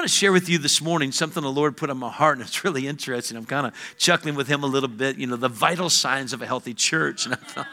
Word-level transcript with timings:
want 0.00 0.08
to 0.08 0.16
share 0.16 0.32
with 0.32 0.48
you 0.48 0.56
this 0.56 0.80
morning 0.80 1.12
something 1.12 1.42
the 1.42 1.52
Lord 1.52 1.76
put 1.76 1.90
on 1.90 1.98
my 1.98 2.08
heart, 2.08 2.38
and 2.38 2.46
it's 2.46 2.64
really 2.64 2.88
interesting. 2.88 3.36
I'm 3.36 3.44
kind 3.44 3.66
of 3.66 3.74
chuckling 3.98 4.34
with 4.34 4.48
him 4.48 4.64
a 4.64 4.66
little 4.66 4.88
bit, 4.88 5.18
you 5.18 5.26
know, 5.26 5.36
the 5.36 5.50
vital 5.50 5.90
signs 5.90 6.32
of 6.32 6.40
a 6.40 6.46
healthy 6.46 6.72
church. 6.72 7.26
And 7.26 7.34
I 7.34 7.36
thought, 7.36 7.66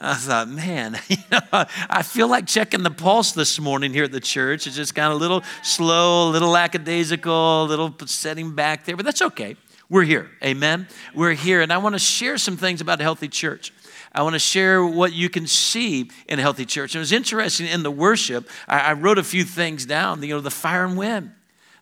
I 0.00 0.14
thought, 0.14 0.48
man, 0.48 0.98
you 1.08 1.16
know, 1.30 1.40
I 1.52 2.02
feel 2.02 2.26
like 2.26 2.48
checking 2.48 2.82
the 2.82 2.90
pulse 2.90 3.30
this 3.30 3.60
morning 3.60 3.92
here 3.92 4.02
at 4.02 4.10
the 4.10 4.18
church. 4.18 4.66
It's 4.66 4.74
just 4.74 4.96
kind 4.96 5.12
of 5.12 5.20
a 5.20 5.20
little 5.20 5.44
slow, 5.62 6.28
a 6.28 6.32
little 6.32 6.48
lackadaisical, 6.48 7.62
a 7.62 7.66
little 7.66 7.94
setting 8.04 8.52
back 8.52 8.84
there, 8.84 8.96
but 8.96 9.04
that's 9.04 9.22
okay. 9.22 9.54
We're 9.88 10.02
here. 10.02 10.28
Amen. 10.42 10.88
We're 11.14 11.34
here. 11.34 11.60
And 11.60 11.72
I 11.72 11.78
want 11.78 11.94
to 11.94 12.00
share 12.00 12.36
some 12.36 12.56
things 12.56 12.80
about 12.80 12.98
a 12.98 13.04
healthy 13.04 13.28
church. 13.28 13.72
I 14.12 14.24
want 14.24 14.34
to 14.34 14.40
share 14.40 14.84
what 14.84 15.12
you 15.12 15.28
can 15.28 15.46
see 15.46 16.10
in 16.26 16.40
a 16.40 16.42
healthy 16.42 16.66
church. 16.66 16.96
And 16.96 16.98
it 16.98 17.02
was 17.02 17.12
interesting 17.12 17.68
in 17.68 17.84
the 17.84 17.92
worship, 17.92 18.48
I, 18.66 18.80
I 18.80 18.92
wrote 18.94 19.18
a 19.18 19.24
few 19.24 19.44
things 19.44 19.86
down, 19.86 20.20
you 20.20 20.34
know, 20.34 20.40
the 20.40 20.50
fire 20.50 20.84
and 20.84 20.98
wind 20.98 21.30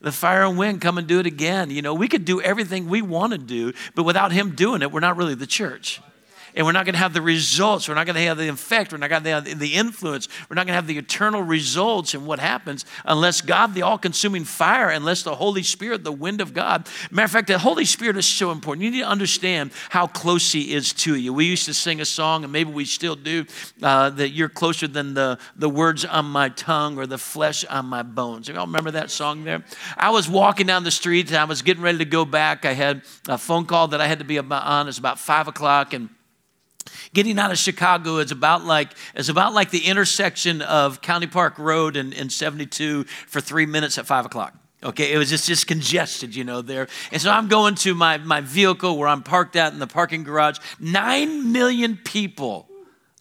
the 0.00 0.12
fire 0.12 0.44
and 0.44 0.58
wind 0.58 0.80
come 0.80 0.98
and 0.98 1.06
do 1.06 1.18
it 1.18 1.26
again. 1.26 1.70
You 1.70 1.82
know, 1.82 1.94
we 1.94 2.08
could 2.08 2.24
do 2.24 2.40
everything 2.40 2.88
we 2.88 3.02
want 3.02 3.32
to 3.32 3.38
do, 3.38 3.72
but 3.94 4.04
without 4.04 4.32
him 4.32 4.54
doing 4.54 4.82
it, 4.82 4.92
we're 4.92 5.00
not 5.00 5.16
really 5.16 5.34
the 5.34 5.46
church 5.46 6.00
and 6.54 6.66
we're 6.66 6.72
not 6.72 6.84
going 6.84 6.94
to 6.94 7.00
have 7.00 7.14
the 7.14 7.22
results. 7.22 7.88
We're 7.88 7.94
not 7.94 8.06
going 8.06 8.16
to 8.16 8.22
have 8.22 8.38
the 8.38 8.48
effect. 8.48 8.92
We're 8.92 8.98
not 8.98 9.10
going 9.10 9.24
to 9.24 9.30
have 9.30 9.58
the 9.58 9.74
influence. 9.74 10.28
We're 10.48 10.54
not 10.54 10.66
going 10.66 10.72
to 10.72 10.74
have 10.74 10.86
the 10.86 10.98
eternal 10.98 11.42
results 11.42 12.14
in 12.14 12.26
what 12.26 12.38
happens 12.38 12.84
unless 13.04 13.40
God, 13.40 13.74
the 13.74 13.82
all 13.82 13.98
consuming 13.98 14.44
fire, 14.44 14.90
unless 14.90 15.22
the 15.22 15.34
Holy 15.34 15.62
Spirit, 15.62 16.04
the 16.04 16.12
wind 16.12 16.40
of 16.40 16.54
God. 16.54 16.88
Matter 17.10 17.24
of 17.24 17.30
fact, 17.30 17.48
the 17.48 17.58
Holy 17.58 17.84
Spirit 17.84 18.16
is 18.16 18.26
so 18.26 18.50
important. 18.50 18.84
You 18.84 18.90
need 18.90 19.00
to 19.00 19.06
understand 19.06 19.72
how 19.90 20.06
close 20.06 20.52
He 20.52 20.74
is 20.74 20.92
to 20.94 21.14
you. 21.14 21.32
We 21.32 21.44
used 21.44 21.66
to 21.66 21.74
sing 21.74 22.00
a 22.00 22.04
song, 22.04 22.44
and 22.44 22.52
maybe 22.52 22.70
we 22.70 22.84
still 22.84 23.16
do, 23.16 23.44
uh, 23.82 24.10
that 24.10 24.30
you're 24.30 24.48
closer 24.48 24.88
than 24.88 25.14
the, 25.14 25.38
the 25.56 25.68
words 25.68 26.04
on 26.04 26.26
my 26.26 26.48
tongue 26.50 26.98
or 26.98 27.06
the 27.06 27.18
flesh 27.18 27.64
on 27.64 27.86
my 27.86 28.02
bones. 28.02 28.48
You 28.48 28.56
all 28.56 28.66
remember 28.66 28.90
that 28.92 29.10
song 29.10 29.44
there? 29.44 29.64
I 29.96 30.10
was 30.10 30.28
walking 30.28 30.66
down 30.66 30.84
the 30.84 30.90
street, 30.90 31.28
and 31.28 31.36
I 31.36 31.44
was 31.44 31.62
getting 31.62 31.82
ready 31.82 31.98
to 31.98 32.04
go 32.04 32.24
back. 32.24 32.64
I 32.64 32.72
had 32.72 33.02
a 33.28 33.38
phone 33.38 33.66
call 33.66 33.88
that 33.88 34.00
I 34.00 34.06
had 34.06 34.18
to 34.18 34.24
be 34.24 34.38
on. 34.38 34.88
It's 34.88 34.98
about 34.98 35.18
five 35.18 35.48
o'clock, 35.48 35.92
and 35.92 36.08
Getting 37.14 37.38
out 37.38 37.50
of 37.50 37.58
Chicago 37.58 38.18
is 38.18 38.30
about 38.30 38.64
like 38.64 38.92
is 39.14 39.28
about 39.28 39.54
like 39.54 39.70
the 39.70 39.86
intersection 39.86 40.62
of 40.62 41.00
County 41.00 41.26
Park 41.26 41.58
Road 41.58 41.96
and, 41.96 42.12
and 42.14 42.32
72 42.32 43.04
for 43.04 43.40
three 43.40 43.66
minutes 43.66 43.98
at 43.98 44.06
five 44.06 44.26
o'clock. 44.26 44.54
Okay, 44.82 45.12
it 45.12 45.18
was 45.18 45.28
just, 45.28 45.48
just 45.48 45.66
congested, 45.66 46.36
you 46.36 46.44
know, 46.44 46.62
there. 46.62 46.86
And 47.10 47.20
so 47.20 47.32
I'm 47.32 47.48
going 47.48 47.74
to 47.76 47.96
my, 47.96 48.18
my 48.18 48.40
vehicle 48.40 48.96
where 48.96 49.08
I'm 49.08 49.24
parked 49.24 49.56
at 49.56 49.72
in 49.72 49.80
the 49.80 49.88
parking 49.88 50.22
garage. 50.22 50.58
Nine 50.78 51.52
million 51.52 51.96
people 51.96 52.68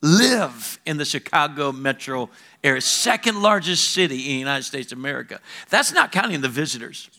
live 0.04 0.80
in 0.86 0.98
the 0.98 1.06
Chicago 1.06 1.72
metro 1.72 2.30
area, 2.64 2.82
second 2.82 3.42
largest 3.42 3.92
city 3.92 4.16
in 4.16 4.34
the 4.34 4.40
United 4.40 4.64
States 4.64 4.92
of 4.92 5.00
America. 5.00 5.40
That's 5.70 5.92
not 5.92 6.12
counting 6.12 6.42
the 6.42 6.50
visitors. 6.50 7.10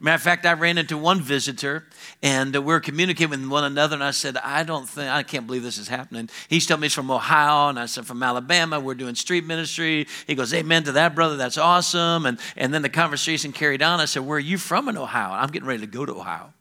Matter 0.00 0.14
of 0.14 0.22
fact, 0.22 0.46
I 0.46 0.52
ran 0.52 0.78
into 0.78 0.96
one 0.96 1.20
visitor 1.20 1.84
and 2.22 2.54
we 2.54 2.72
are 2.72 2.78
communicating 2.78 3.30
with 3.30 3.48
one 3.48 3.64
another. 3.64 3.94
And 3.94 4.04
I 4.04 4.12
said, 4.12 4.36
I 4.36 4.62
don't 4.62 4.88
think, 4.88 5.10
I 5.10 5.24
can't 5.24 5.44
believe 5.46 5.64
this 5.64 5.76
is 5.76 5.88
happening. 5.88 6.30
He's 6.48 6.66
telling 6.66 6.82
me 6.82 6.84
he's 6.84 6.94
from 6.94 7.10
Ohio. 7.10 7.68
And 7.68 7.80
I 7.80 7.86
said, 7.86 8.06
from 8.06 8.22
Alabama. 8.22 8.78
We're 8.78 8.94
doing 8.94 9.16
street 9.16 9.44
ministry. 9.44 10.06
He 10.28 10.36
goes, 10.36 10.54
Amen 10.54 10.84
to 10.84 10.92
that, 10.92 11.16
brother. 11.16 11.36
That's 11.36 11.58
awesome. 11.58 12.26
And, 12.26 12.38
and 12.56 12.72
then 12.72 12.82
the 12.82 12.88
conversation 12.88 13.50
carried 13.50 13.82
on. 13.82 13.98
I 13.98 14.04
said, 14.04 14.24
Where 14.24 14.36
are 14.36 14.40
you 14.40 14.56
from 14.56 14.88
in 14.88 14.96
Ohio? 14.96 15.32
I'm 15.32 15.48
getting 15.48 15.68
ready 15.68 15.80
to 15.80 15.88
go 15.88 16.06
to 16.06 16.14
Ohio. 16.14 16.52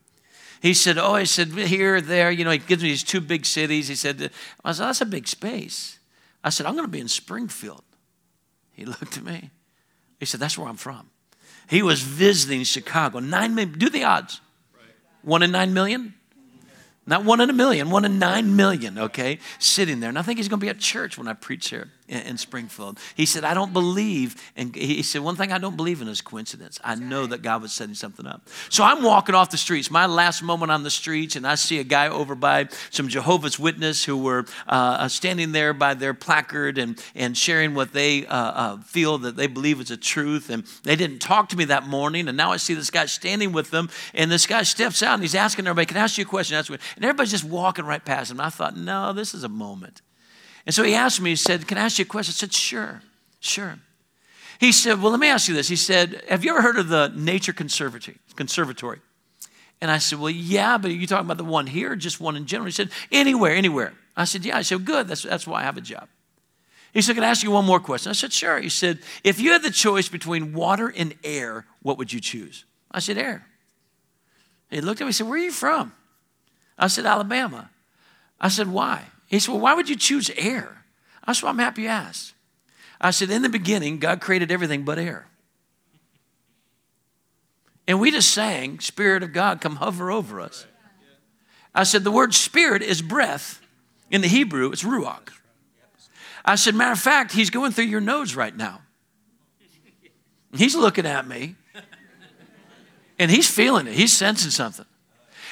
He 0.60 0.74
said, 0.74 0.98
Oh, 0.98 1.16
he 1.16 1.26
said, 1.26 1.50
here, 1.50 2.02
there. 2.02 2.32
You 2.32 2.44
know, 2.44 2.52
he 2.52 2.58
gives 2.58 2.82
me 2.82 2.90
these 2.90 3.04
two 3.04 3.22
big 3.22 3.46
cities. 3.46 3.88
He 3.88 3.96
said, 3.96 4.32
I 4.66 4.72
said, 4.72 4.88
That's 4.88 5.02
a 5.02 5.06
big 5.06 5.28
space. 5.28 6.00
I 6.44 6.50
said, 6.50 6.66
I'm 6.66 6.74
going 6.74 6.86
to 6.86 6.92
be 6.92 7.00
in 7.00 7.08
Springfield. 7.08 7.84
He 8.74 8.86
looked 8.86 9.18
at 9.18 9.24
me. 9.24 9.52
He 10.20 10.26
said, 10.26 10.40
That's 10.40 10.58
where 10.58 10.68
I'm 10.68 10.78
from. 10.78 11.12
He 11.70 11.82
was 11.82 12.02
visiting 12.02 12.64
Chicago. 12.64 13.20
Nine 13.20 13.56
million, 13.56 13.78
do 13.78 13.90
the 13.90 14.04
odds. 14.04 14.42
One 15.22 15.44
in 15.44 15.52
nine 15.52 15.74
million? 15.74 16.14
Not 17.06 17.24
one 17.24 17.40
in 17.40 17.50
a 17.50 17.54
million, 17.54 17.90
one 17.90 18.06
in 18.06 18.20
nine 18.20 18.56
million, 18.56 18.98
okay, 18.98 19.40
sitting 19.60 20.00
there. 20.00 20.10
And 20.10 20.20
I 20.20 20.22
think 20.22 20.40
he's 20.40 20.50
going 20.50 20.60
to 20.60 20.66
be 20.66 20.70
at 20.70 20.80
church 20.80 21.18
when 21.18 21.28
I 21.28 21.34
preach 21.34 21.70
here 21.70 21.92
in, 22.08 22.20
in 22.22 22.38
Springfield. 22.38 23.00
He 23.16 23.26
said, 23.26 23.44
I 23.44 23.54
don't 23.54 23.74
believe, 23.74 24.36
and 24.56 24.76
he 24.76 25.04
said, 25.04 25.22
one 25.22 25.36
thing 25.36 25.52
I 25.52 25.58
don't 25.58 25.78
believe 25.78 26.02
in 26.02 26.08
is 26.08 26.22
coincidence. 26.22 26.80
I 26.84 26.96
know 26.96 27.26
that 27.28 27.42
God 27.42 27.62
was 27.62 27.74
setting 27.74 27.96
something 27.96 28.26
up. 28.26 28.48
So 28.70 28.84
I'm 28.84 29.04
walking 29.04 29.36
off 29.36 29.50
the 29.50 29.58
streets, 29.58 29.92
my 29.92 30.06
last 30.06 30.42
moment 30.42 30.72
on 30.72 30.84
the 30.84 30.90
streets, 30.90 31.36
and 31.36 31.46
I 31.46 31.56
see 31.56 31.80
a 31.80 31.84
guy 31.84 32.08
over 32.08 32.36
by 32.36 32.70
some 32.90 33.08
Jehovah's 33.08 33.58
Witness 33.58 34.06
who 34.06 34.18
were 34.18 34.46
uh, 34.68 34.98
uh 35.00 35.08
standing 35.08 35.52
there 35.52 35.74
by 35.74 35.94
their 35.94 36.14
placard 36.14 36.78
and, 36.78 37.02
and 37.16 37.38
sharing 37.38 37.74
what 37.74 37.94
they 37.94 38.26
uh, 38.26 38.36
uh, 38.36 38.78
feel 38.82 39.18
that 39.20 39.36
they 39.36 39.48
believe 39.48 39.82
is 39.82 39.92
a 39.92 39.98
truth. 39.98 40.50
And 40.50 40.64
they 40.84 40.96
didn't 40.96 41.20
talk 41.20 41.50
to 41.50 41.58
me 41.58 41.66
that 41.66 41.88
morning, 41.88 42.28
and 42.28 42.38
now 42.38 42.52
I 42.52 42.58
see 42.58 42.74
this 42.74 42.92
guy 42.92 43.06
standing 43.06 43.52
with 43.52 43.72
them, 43.72 43.90
and 44.14 44.32
this 44.32 44.46
guy 44.46 44.64
steps 44.64 45.04
out 45.04 45.14
and 45.14 45.24
he's 45.24 45.36
asking 45.36 45.68
everybody, 45.68 45.86
Can 45.86 45.98
I 45.98 46.02
ask 46.02 46.18
you 46.18 46.24
a 46.24 46.28
question? 46.28 46.58
And 46.58 46.80
everybody's 47.04 47.32
just 47.32 47.44
walking 47.44 47.86
right 47.86 48.04
past 48.04 48.32
him. 48.32 48.40
I 48.40 48.50
thought, 48.50 48.78
No, 48.78 49.14
this 49.14 49.34
is 49.34 49.44
a 49.44 49.50
moment. 49.50 50.02
And 50.68 50.76
so 50.76 50.84
he 50.84 50.94
asked 50.94 51.22
me, 51.22 51.30
he 51.30 51.36
said, 51.38 51.66
Can 51.66 51.78
I 51.78 51.86
ask 51.86 51.98
you 51.98 52.04
a 52.04 52.08
question? 52.08 52.34
I 52.34 52.36
said, 52.36 52.54
Sure, 52.54 53.02
sure. 53.40 53.80
He 54.60 54.74
said, 54.74 55.02
Well, 55.02 55.12
let 55.12 55.20
me 55.22 55.30
ask 55.30 55.48
you 55.48 55.54
this. 55.54 55.70
He 55.70 55.78
said, 55.78 56.22
Have 56.28 56.44
you 56.44 56.52
ever 56.52 56.62
heard 56.62 56.78
of 56.78 56.90
the 56.90 57.12
Nature 57.16 57.54
Conservatory? 57.54 58.18
Conservatory? 58.36 59.00
And 59.80 59.90
I 59.90 59.98
said, 59.98 60.20
Well, 60.20 60.30
yeah, 60.30 60.78
but 60.78 60.92
are 60.92 60.94
you 60.94 61.08
talking 61.08 61.26
about 61.26 61.38
the 61.38 61.46
one 61.46 61.68
here 61.68 61.96
just 61.96 62.20
one 62.20 62.36
in 62.36 62.46
general? 62.46 62.66
He 62.66 62.74
said, 62.74 62.90
Anywhere, 63.14 63.56
anywhere. 63.56 63.94
I 64.18 64.26
said, 64.26 64.44
Yeah. 64.44 64.58
I 64.58 64.62
said, 64.62 64.84
Good, 64.84 65.08
that's, 65.08 65.24
that's 65.24 65.48
why 65.48 65.62
I 65.62 65.64
have 65.64 65.78
a 65.78 65.82
job. 65.82 66.10
He 66.94 67.02
said, 67.02 67.16
Can 67.16 67.24
I 67.24 67.30
ask 67.30 67.44
you 67.44 67.52
one 67.52 67.66
more 67.66 67.80
question? 67.80 68.10
I 68.10 68.14
said, 68.14 68.34
Sure. 68.34 68.60
He 68.60 68.68
said, 68.68 69.00
If 69.24 69.40
you 69.40 69.54
had 69.54 69.64
the 69.64 69.72
choice 69.72 70.10
between 70.10 70.54
water 70.54 70.94
and 70.98 71.16
air, 71.24 71.66
what 71.82 71.98
would 71.98 72.12
you 72.12 72.20
choose? 72.20 72.66
I 72.92 73.00
said, 73.00 73.18
Air. 73.18 73.48
He 74.70 74.82
looked 74.82 75.00
at 75.00 75.06
me 75.06 75.10
and 75.10 75.16
said, 75.16 75.28
Where 75.28 75.40
are 75.40 75.44
you 75.44 75.52
from? 75.52 75.94
I 76.78 76.88
said, 76.88 77.06
Alabama. 77.06 77.70
I 78.42 78.50
said, 78.50 78.68
Why? 78.68 79.06
He 79.28 79.40
said, 79.40 79.52
Well, 79.52 79.62
why 79.62 79.74
would 79.74 79.90
you 79.90 79.96
choose 79.96 80.32
air? 80.36 80.84
I 81.24 81.34
said, 81.34 81.48
I'm 81.48 81.60
happy 81.60 81.84
you 81.84 81.90
asked. 81.90 82.34
I 83.00 83.12
said, 83.12 83.30
In 83.30 83.42
the 83.42 83.50
beginning, 83.50 84.00
God 84.00 84.22
created 84.22 84.52
everything 84.52 84.84
but 84.84 84.98
air. 84.98 85.28
And 87.88 88.00
we 88.00 88.12
just 88.12 88.32
sang, 88.32 88.80
Spirit 88.80 89.24
of 89.24 89.34
God, 89.34 89.62
come 89.62 89.78
hover 89.78 90.12
over 90.12 90.42
us. 90.42 90.66
I 91.76 91.84
said, 91.84 92.04
The 92.04 92.12
word 92.12 92.34
spirit 92.34 92.82
is 92.82 93.02
breath. 93.02 93.62
In 94.10 94.22
the 94.22 94.28
Hebrew, 94.28 94.72
it's 94.72 94.84
ruach. 94.84 95.30
I 96.44 96.56
said, 96.56 96.76
Matter 96.76 96.94
of 96.94 97.00
fact, 97.00 97.34
he's 97.34 97.50
going 97.50 97.72
through 97.72 97.86
your 97.86 98.02
nose 98.02 98.36
right 98.36 98.56
now. 98.56 98.82
He's 100.56 100.76
looking 100.76 101.06
at 101.06 101.28
me 101.28 101.56
and 103.20 103.30
he's 103.30 103.50
feeling 103.50 103.88
it, 103.88 103.94
he's 103.94 104.16
sensing 104.16 104.52
something. 104.52 104.86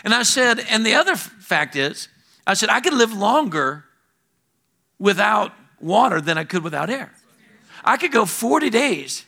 And 0.03 0.13
I 0.13 0.23
said, 0.23 0.59
And 0.69 0.85
the 0.85 0.95
other 0.95 1.15
fact 1.15 1.75
is, 1.75 2.07
I 2.47 2.53
said, 2.53 2.69
I 2.69 2.79
could 2.79 2.93
live 2.93 3.13
longer 3.13 3.85
without 4.99 5.53
water 5.79 6.21
than 6.21 6.37
I 6.37 6.43
could 6.43 6.63
without 6.63 6.89
air. 6.89 7.11
I 7.83 7.97
could 7.97 8.11
go 8.11 8.25
40 8.25 8.69
days 8.69 9.25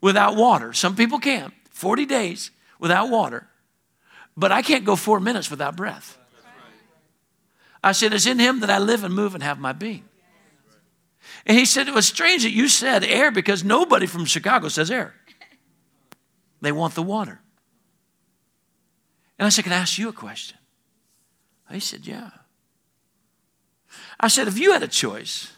without 0.00 0.36
water. 0.36 0.72
Some 0.72 0.96
people 0.96 1.18
can. 1.18 1.52
40 1.70 2.06
days 2.06 2.50
without 2.78 3.08
water. 3.08 3.48
But 4.36 4.52
I 4.52 4.62
can't 4.62 4.84
go 4.84 4.96
four 4.96 5.20
minutes 5.20 5.50
without 5.50 5.76
breath. 5.76 6.18
I 7.84 7.92
said, 7.92 8.12
It's 8.12 8.26
in 8.26 8.38
him 8.38 8.60
that 8.60 8.70
I 8.70 8.78
live 8.78 9.04
and 9.04 9.14
move 9.14 9.34
and 9.34 9.42
have 9.42 9.58
my 9.58 9.72
being. 9.72 10.04
And 11.46 11.58
he 11.58 11.64
said, 11.64 11.88
It 11.88 11.94
was 11.94 12.06
strange 12.06 12.44
that 12.44 12.50
you 12.50 12.68
said 12.68 13.04
air 13.04 13.30
because 13.30 13.64
nobody 13.64 14.06
from 14.06 14.24
Chicago 14.24 14.68
says 14.68 14.90
air. 14.90 15.14
They 16.60 16.72
want 16.72 16.94
the 16.94 17.02
water. 17.02 17.40
And 19.38 19.46
I 19.46 19.48
said, 19.48 19.64
Can 19.64 19.72
I 19.72 19.78
ask 19.78 19.98
you 19.98 20.08
a 20.08 20.12
question? 20.12 20.58
He 21.74 21.80
said, 21.80 22.06
Yeah. 22.06 22.30
I 24.20 24.28
said, 24.28 24.48
If 24.48 24.58
you 24.58 24.72
had 24.72 24.82
a 24.82 24.88
choice 24.88 25.52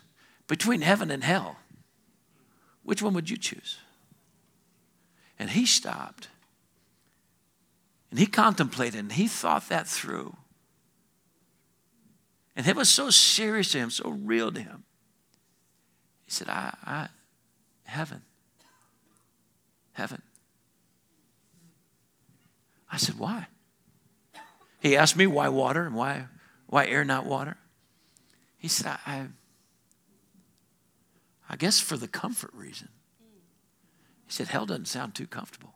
between 0.47 0.80
heaven 0.82 1.10
and 1.10 1.25
hell, 1.25 1.58
which 2.82 3.02
one 3.02 3.14
would 3.14 3.30
you 3.30 3.36
choose? 3.36 3.78
And 5.38 5.50
he 5.50 5.66
stopped 5.66 6.28
and 8.11 8.19
he 8.19 8.26
contemplated 8.26 9.00
and 9.00 9.12
he 9.12 9.26
thought 9.26 9.69
that 9.69 9.88
through. 9.88 10.37
And 12.55 12.66
it 12.66 12.76
was 12.76 12.88
so 12.88 13.11
serious 13.11 13.72
to 13.72 13.78
him, 13.78 13.90
so 13.90 14.11
real 14.11 14.52
to 14.52 14.61
him. 14.61 14.84
He 16.25 16.31
said, 16.31 16.49
I, 16.49 16.76
I 16.84 17.08
heaven, 17.82 18.22
heaven. 19.93 20.22
I 22.90 22.96
said, 22.96 23.19
why? 23.19 23.49
He 24.84 24.98
asked 24.98 25.16
me 25.16 25.26
why 25.26 25.48
water 25.48 25.86
and 25.86 25.94
why, 25.94 26.26
why 26.66 26.86
air, 26.86 27.06
not 27.06 27.25
water. 27.25 27.56
He 28.58 28.69
said, 28.69 28.98
I, 29.06 29.28
I 31.48 31.56
guess 31.56 31.81
for 31.81 31.96
the 31.96 32.06
comfort 32.06 32.50
reason. 32.52 32.90
He 34.26 34.32
said, 34.32 34.48
hell 34.48 34.66
doesn't 34.66 34.88
sound 34.88 35.14
too 35.14 35.26
comfortable. 35.26 35.72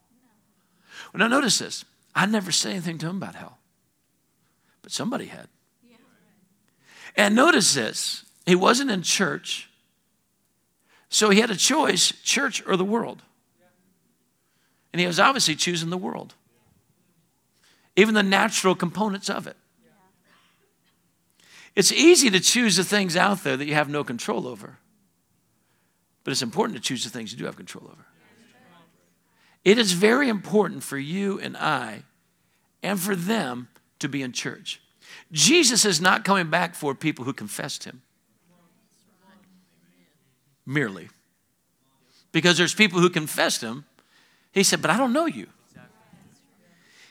Well, 1.11 1.19
now 1.19 1.27
notice 1.27 1.57
this. 1.57 1.85
I 2.13 2.27
never 2.27 2.51
said 2.51 2.73
anything 2.73 2.99
to 2.99 3.07
him 3.07 3.17
about 3.17 3.33
hell, 3.33 3.57
but 4.83 4.91
somebody 4.91 5.25
had. 5.25 5.47
And 7.15 7.35
notice 7.35 7.73
this. 7.73 8.25
He 8.45 8.53
wasn't 8.53 8.91
in 8.91 9.01
church, 9.01 9.71
so 11.09 11.31
he 11.31 11.39
had 11.39 11.49
a 11.49 11.55
choice 11.55 12.11
church 12.23 12.61
or 12.67 12.77
the 12.77 12.85
world. 12.85 13.23
And 14.93 14.99
he 14.99 15.07
was 15.07 15.19
obviously 15.19 15.55
choosing 15.55 15.89
the 15.89 15.97
world, 15.97 16.35
even 17.99 18.13
the 18.15 18.23
natural 18.23 18.75
components 18.75 19.29
of 19.29 19.47
it. 19.47 19.57
It's 21.75 21.91
easy 21.91 22.29
to 22.29 22.39
choose 22.39 22.75
the 22.75 22.83
things 22.83 23.15
out 23.15 23.43
there 23.43 23.55
that 23.55 23.65
you 23.65 23.73
have 23.73 23.89
no 23.89 24.03
control 24.03 24.47
over, 24.47 24.77
but 26.23 26.31
it's 26.31 26.41
important 26.41 26.77
to 26.77 26.81
choose 26.81 27.03
the 27.03 27.09
things 27.09 27.31
you 27.31 27.37
do 27.37 27.45
have 27.45 27.55
control 27.55 27.85
over. 27.85 28.05
It 29.63 29.77
is 29.77 29.91
very 29.91 30.29
important 30.29 30.83
for 30.83 30.97
you 30.97 31.39
and 31.39 31.55
I 31.57 32.03
and 32.81 32.99
for 32.99 33.15
them 33.15 33.67
to 33.99 34.07
be 34.07 34.21
in 34.21 34.31
church. 34.31 34.81
Jesus 35.31 35.85
is 35.85 35.99
not 35.99 36.23
coming 36.23 36.49
back 36.49 36.75
for 36.75 36.95
people 36.95 37.25
who 37.25 37.33
confessed 37.33 37.83
him 37.83 38.01
merely. 40.65 41.09
Because 42.31 42.57
there's 42.57 42.75
people 42.75 42.99
who 42.99 43.09
confessed 43.09 43.61
him. 43.61 43.85
He 44.51 44.63
said, 44.63 44.81
But 44.81 44.91
I 44.91 44.97
don't 44.97 45.11
know 45.11 45.25
you. 45.25 45.47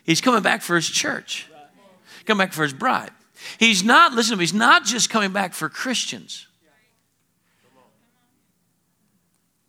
He's 0.08 0.22
coming 0.22 0.40
back 0.40 0.62
for 0.62 0.74
his 0.74 0.88
church, 0.88 1.46
coming 2.24 2.46
back 2.46 2.54
for 2.54 2.62
his 2.62 2.72
bride. 2.72 3.10
He's 3.58 3.84
not, 3.84 4.14
listen 4.14 4.30
to 4.30 4.36
me, 4.38 4.42
he's 4.44 4.54
not 4.54 4.86
just 4.86 5.10
coming 5.10 5.32
back 5.32 5.52
for 5.52 5.68
Christians. 5.68 6.46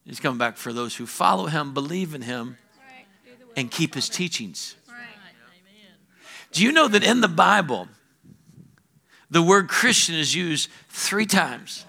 He's 0.06 0.22
coming 0.22 0.38
back 0.38 0.56
for 0.56 0.72
those 0.72 0.96
who 0.96 1.06
follow 1.06 1.48
him, 1.48 1.74
believe 1.74 2.16
in 2.16 2.22
him, 2.22 2.58
and 3.58 3.70
keep 3.70 3.94
his 3.94 4.08
teachings. 4.08 4.78
Do 6.54 6.64
you 6.64 6.72
know 6.72 6.88
that 6.88 7.04
in 7.04 7.20
the 7.20 7.28
Bible, 7.28 7.90
the 9.30 9.42
word 9.42 9.68
Christian 9.68 10.16
is 10.16 10.34
used 10.34 10.70
three 10.88 11.26
times? 11.26 11.84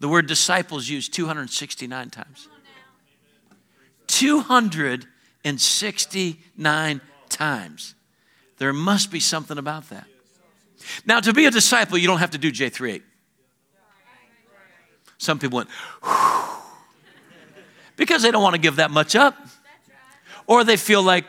The 0.00 0.08
word 0.08 0.26
disciples 0.26 0.88
used 0.88 1.14
269 1.14 2.10
times. 2.10 2.48
269 5.54 7.00
times. 7.28 7.94
There 8.58 8.72
must 8.72 9.12
be 9.12 9.20
something 9.20 9.58
about 9.58 9.88
that. 9.90 10.06
Now, 11.04 11.20
to 11.20 11.32
be 11.32 11.46
a 11.46 11.50
disciple, 11.50 11.98
you 11.98 12.08
don't 12.08 12.18
have 12.18 12.32
to 12.32 12.38
do 12.38 12.50
J38. 12.50 13.02
Some 15.18 15.38
people 15.38 15.58
went, 15.58 15.68
because 17.96 18.22
they 18.22 18.30
don't 18.30 18.42
want 18.42 18.54
to 18.54 18.60
give 18.60 18.76
that 18.76 18.90
much 18.90 19.14
up. 19.16 19.36
Or 20.46 20.62
they 20.62 20.76
feel 20.76 21.02
like 21.02 21.24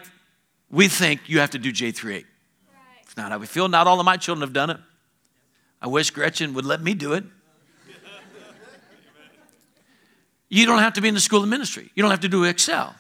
we 0.70 0.88
think 0.88 1.22
you 1.28 1.40
have 1.40 1.52
to 1.52 1.60
do 1.60 1.72
J38. 1.72 2.26
It's 3.04 3.18
not 3.18 3.32
how 3.32 3.38
we 3.38 3.48
feel. 3.48 3.68
Not 3.68 3.88
all 3.88 4.00
of 4.00 4.06
my 4.06 4.18
children 4.18 4.42
have 4.42 4.54
done 4.54 4.70
it. 4.70 4.78
I 5.82 5.88
wish 5.88 6.10
Gretchen 6.10 6.54
would 6.56 6.66
let 6.66 6.82
me 6.82 6.94
do 6.94 7.14
it. 7.14 7.24
You 10.50 10.66
don't 10.66 10.80
have 10.80 10.94
to 10.94 11.02
be 11.02 11.08
in 11.08 11.14
the 11.14 11.20
school 11.20 11.44
of 11.44 11.50
ministry. 11.50 11.92
You 11.94 12.02
don't 12.02 12.12
have 12.12 12.22
to 12.22 12.30
do 12.30 12.44
Excel. 12.46 12.96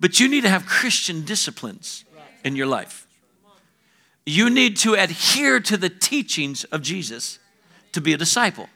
But 0.00 0.20
you 0.20 0.28
need 0.28 0.42
to 0.42 0.48
have 0.48 0.66
Christian 0.66 1.24
disciplines 1.24 2.04
in 2.44 2.56
your 2.56 2.66
life. 2.66 3.06
You 4.24 4.50
need 4.50 4.76
to 4.78 4.94
adhere 4.94 5.58
to 5.60 5.76
the 5.76 5.88
teachings 5.88 6.64
of 6.64 6.82
Jesus 6.82 7.38
to 7.92 8.00
be 8.00 8.12
a 8.12 8.16
disciple. 8.16 8.68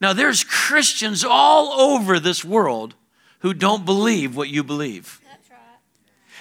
Now, 0.00 0.12
there's 0.12 0.44
Christians 0.44 1.24
all 1.24 1.72
over 1.80 2.18
this 2.18 2.44
world 2.44 2.94
who 3.40 3.54
don't 3.54 3.86
believe 3.86 4.36
what 4.36 4.48
you 4.48 4.62
believe. 4.62 5.20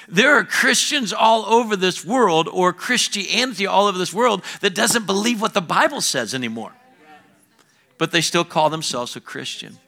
There 0.07 0.37
are 0.37 0.43
Christians 0.43 1.13
all 1.13 1.45
over 1.45 1.75
this 1.75 2.05
world, 2.05 2.47
or 2.47 2.73
Christianity 2.73 3.65
all 3.65 3.87
over 3.87 3.97
this 3.97 4.13
world, 4.13 4.43
that 4.61 4.75
doesn't 4.75 5.05
believe 5.05 5.41
what 5.41 5.53
the 5.53 5.61
Bible 5.61 6.01
says 6.01 6.33
anymore. 6.33 6.73
But 7.97 8.11
they 8.11 8.21
still 8.21 8.43
call 8.43 8.69
themselves 8.69 9.15
a 9.15 9.21
Christian. 9.21 9.79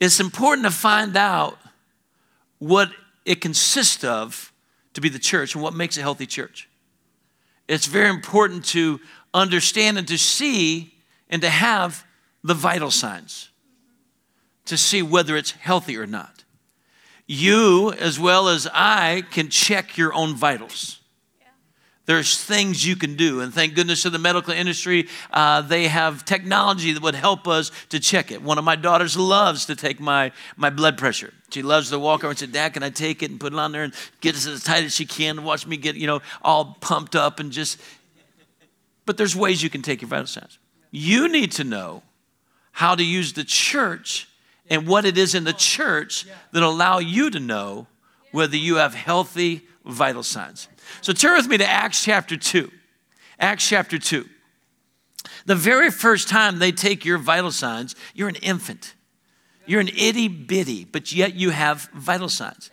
It's 0.00 0.20
important 0.20 0.66
to 0.66 0.72
find 0.72 1.16
out 1.16 1.58
what 2.58 2.90
it 3.24 3.40
consists 3.40 4.04
of 4.04 4.52
to 4.94 5.00
be 5.00 5.08
the 5.08 5.18
church 5.18 5.54
and 5.54 5.62
what 5.62 5.74
makes 5.74 5.96
a 5.98 6.02
healthy 6.02 6.26
church. 6.26 6.68
It's 7.68 7.86
very 7.86 8.08
important 8.08 8.64
to 8.66 9.00
understand 9.34 9.98
and 9.98 10.08
to 10.08 10.18
see 10.18 10.94
and 11.28 11.42
to 11.42 11.50
have 11.50 12.04
the 12.42 12.54
vital 12.54 12.90
signs 12.90 13.50
to 14.66 14.76
see 14.76 15.02
whether 15.02 15.36
it's 15.36 15.52
healthy 15.52 15.96
or 15.96 16.06
not. 16.06 16.44
You, 17.26 17.92
as 17.92 18.20
well 18.20 18.48
as 18.48 18.68
I, 18.72 19.24
can 19.30 19.48
check 19.48 19.96
your 19.96 20.12
own 20.12 20.34
vitals. 20.34 21.00
There's 22.06 22.40
things 22.40 22.86
you 22.86 22.94
can 22.94 23.16
do, 23.16 23.40
and 23.40 23.52
thank 23.52 23.74
goodness 23.74 24.02
to 24.02 24.10
the 24.10 24.18
medical 24.18 24.52
industry, 24.52 25.08
uh, 25.32 25.60
they 25.62 25.88
have 25.88 26.24
technology 26.24 26.92
that 26.92 27.02
would 27.02 27.16
help 27.16 27.48
us 27.48 27.72
to 27.88 27.98
check 27.98 28.30
it. 28.30 28.40
One 28.42 28.58
of 28.58 28.64
my 28.64 28.76
daughters 28.76 29.16
loves 29.16 29.66
to 29.66 29.74
take 29.74 29.98
my, 29.98 30.30
my 30.56 30.70
blood 30.70 30.98
pressure. 30.98 31.34
She 31.50 31.62
loves 31.62 31.90
to 31.90 31.98
walk 31.98 32.20
over 32.20 32.30
and 32.30 32.38
say, 32.38 32.46
Dad, 32.46 32.74
can 32.74 32.84
I 32.84 32.90
take 32.90 33.24
it 33.24 33.30
and 33.32 33.40
put 33.40 33.52
it 33.52 33.58
on 33.58 33.72
there 33.72 33.82
and 33.82 33.92
get 34.20 34.36
it 34.36 34.46
as 34.46 34.62
tight 34.62 34.84
as 34.84 34.94
she 34.94 35.04
can 35.04 35.38
and 35.38 35.46
watch 35.46 35.66
me 35.66 35.76
get, 35.76 35.96
you 35.96 36.06
know, 36.06 36.22
all 36.42 36.76
pumped 36.80 37.16
up 37.16 37.40
and 37.40 37.50
just. 37.50 37.80
But 39.04 39.16
there's 39.16 39.34
ways 39.34 39.62
you 39.62 39.70
can 39.70 39.82
take 39.82 40.00
your 40.00 40.08
vital 40.08 40.26
signs. 40.26 40.58
You 40.92 41.28
need 41.28 41.52
to 41.52 41.64
know 41.64 42.02
how 42.70 42.94
to 42.94 43.04
use 43.04 43.32
the 43.32 43.44
church 43.44 44.28
and 44.70 44.86
what 44.86 45.04
it 45.04 45.18
is 45.18 45.34
in 45.34 45.42
the 45.42 45.52
church 45.52 46.24
that 46.52 46.62
allow 46.62 46.98
you 46.98 47.30
to 47.30 47.40
know 47.40 47.88
whether 48.30 48.56
you 48.56 48.76
have 48.76 48.94
healthy 48.94 49.66
vital 49.84 50.22
signs. 50.22 50.68
So 51.00 51.12
turn 51.12 51.36
with 51.36 51.48
me 51.48 51.58
to 51.58 51.66
Acts 51.66 52.02
chapter 52.02 52.36
2. 52.36 52.70
Acts 53.38 53.68
chapter 53.68 53.98
2. 53.98 54.26
The 55.46 55.54
very 55.54 55.90
first 55.90 56.28
time 56.28 56.58
they 56.58 56.72
take 56.72 57.04
your 57.04 57.18
vital 57.18 57.50
signs, 57.52 57.94
you're 58.14 58.28
an 58.28 58.36
infant. 58.36 58.94
You're 59.66 59.80
an 59.80 59.88
itty 59.88 60.28
bitty, 60.28 60.84
but 60.84 61.12
yet 61.12 61.34
you 61.34 61.50
have 61.50 61.88
vital 61.92 62.28
signs. 62.28 62.70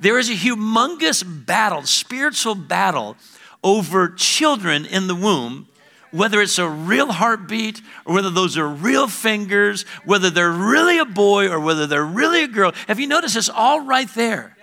There 0.00 0.18
is 0.18 0.28
a 0.28 0.34
humongous 0.34 1.24
battle, 1.46 1.82
spiritual 1.82 2.54
battle 2.54 3.16
over 3.64 4.10
children 4.10 4.86
in 4.86 5.06
the 5.06 5.14
womb, 5.14 5.68
whether 6.12 6.40
it's 6.40 6.58
a 6.58 6.68
real 6.68 7.12
heartbeat 7.12 7.80
or 8.04 8.14
whether 8.14 8.30
those 8.30 8.56
are 8.56 8.68
real 8.68 9.08
fingers, 9.08 9.82
whether 10.04 10.30
they're 10.30 10.50
really 10.50 10.98
a 10.98 11.04
boy 11.04 11.48
or 11.48 11.58
whether 11.58 11.86
they're 11.86 12.04
really 12.04 12.44
a 12.44 12.48
girl. 12.48 12.72
Have 12.86 13.00
you 13.00 13.06
noticed 13.06 13.36
it's 13.36 13.48
all 13.48 13.80
right 13.80 14.08
there 14.14 14.56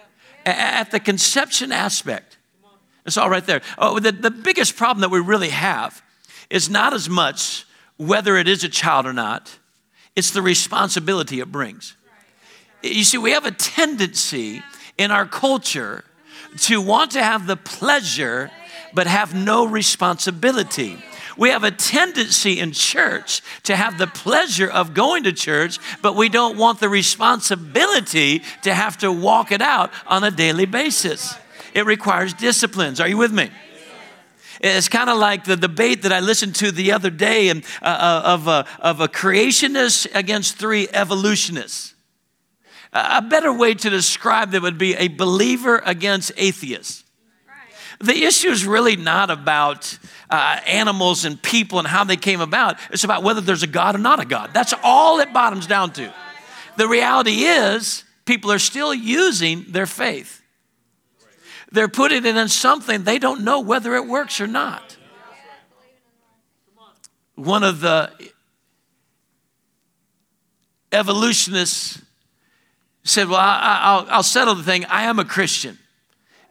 at 0.46 0.92
the 0.92 1.00
conception 1.00 1.72
aspect? 1.72 2.33
It's 3.06 3.18
all 3.18 3.30
right 3.30 3.46
there. 3.46 3.62
Oh, 3.78 4.00
the, 4.00 4.12
the 4.12 4.32
biggest 4.32 4.76
problem 4.76 5.02
that 5.02 5.12
we 5.12 5.20
really 5.20 5.50
have 5.50 6.02
is 6.50 6.70
not 6.70 6.94
as 6.94 7.10
much 7.10 7.66
whether 7.98 8.38
it 8.38 8.48
is 8.48 8.64
a 8.64 8.70
child 8.70 9.06
or 9.06 9.14
not, 9.14 9.58
it's 10.16 10.32
the 10.32 10.42
responsibility 10.42 11.40
it 11.40 11.52
brings. 11.52 11.96
You 12.82 13.04
see, 13.04 13.18
we 13.18 13.32
have 13.32 13.46
a 13.46 13.52
tendency 13.52 14.62
in 14.98 15.12
our 15.12 15.26
culture 15.26 16.04
to 16.60 16.82
want 16.82 17.12
to 17.12 17.24
have 17.24 17.48
the 17.48 17.56
pleasure 17.56 18.52
but 18.94 19.08
have 19.08 19.34
no 19.34 19.66
responsibility. 19.66 20.98
We 21.36 21.50
have 21.50 21.64
a 21.64 21.72
tendency 21.72 22.60
in 22.60 22.74
church 22.74 23.42
to 23.64 23.76
have 23.76 23.98
the 23.98 24.06
pleasure 24.06 24.70
of 24.70 24.94
going 24.94 25.24
to 25.24 25.34
church, 25.34 25.80
but 26.02 26.16
we 26.16 26.30
don't 26.30 26.58
want 26.58 26.80
the 26.80 26.90
responsibility 26.90 28.44
to 28.62 28.74
have 28.74 28.98
to 29.00 29.12
walk 29.12 29.52
it 29.52 29.62
out 29.62 29.92
on 30.06 30.24
a 30.24 30.30
daily 30.30 30.66
basis. 30.66 31.36
It 31.74 31.86
requires 31.86 32.34
disciplines. 32.34 33.00
Are 33.00 33.08
you 33.08 33.18
with 33.18 33.34
me? 33.34 33.50
It's 34.62 34.88
kind 34.88 35.10
of 35.10 35.18
like 35.18 35.44
the 35.44 35.58
debate 35.58 36.04
that 36.04 36.14
I 36.14 36.22
listened 36.22 36.56
to 36.56 36.72
the 36.72 36.94
other 36.94 37.10
day 37.10 37.50
uh, 37.50 37.62
uh, 37.82 38.22
of, 38.24 38.48
a, 38.48 38.66
of 38.80 39.02
a 39.02 39.08
creationist 39.08 40.16
against 40.16 40.56
three 40.56 40.88
evolutionists. 40.94 41.96
A 42.94 43.22
better 43.24 43.52
way 43.52 43.74
to 43.74 43.90
describe 43.90 44.52
that 44.52 44.62
would 44.62 44.78
be 44.78 44.94
a 44.96 45.08
believer 45.08 45.82
against 45.84 46.32
atheists. 46.38 47.04
The 48.00 48.24
issue 48.24 48.50
is 48.50 48.66
really 48.66 48.96
not 48.96 49.32
about 49.32 49.98
uh, 50.30 50.60
animals 50.68 51.26
and 51.26 51.42
people 51.42 51.80
and 51.80 51.88
how 51.88 52.04
they 52.04 52.18
came 52.18 52.40
about. 52.40 52.78
It's 52.92 53.04
about 53.04 53.24
whether 53.24 53.42
there's 53.42 53.64
a 53.64 53.68
God 53.68 53.96
or 53.96 54.00
not 54.00 54.20
a 54.20 54.26
God. 54.26 54.52
That's 54.54 54.74
all 54.84 55.20
it 55.20 55.34
bottoms 55.34 55.66
down 55.66 55.92
to. 55.94 56.14
The 56.78 56.88
reality 56.88 57.44
is, 57.44 58.04
people 58.26 58.52
are 58.52 58.60
still 58.60 58.94
using 58.94 59.66
their 59.70 59.86
faith. 59.86 60.43
They're 61.74 61.88
putting 61.88 62.24
it 62.24 62.38
in 62.38 62.48
something 62.50 63.04
they 63.04 63.18
don't 63.18 63.42
know 63.42 63.60
whether 63.60 63.96
it 63.96 64.06
works 64.06 64.40
or 64.40 64.46
not. 64.46 64.96
One 67.34 67.64
of 67.64 67.82
the 67.82 68.12
evolutionists 70.92 72.00
said, 73.04 73.28
Well, 73.28 73.40
I, 73.40 74.06
will 74.16 74.22
settle 74.22 74.54
the 74.54 74.62
thing. 74.62 74.86
I 74.86 75.06
am 75.06 75.18
a 75.18 75.26
Christian. 75.26 75.80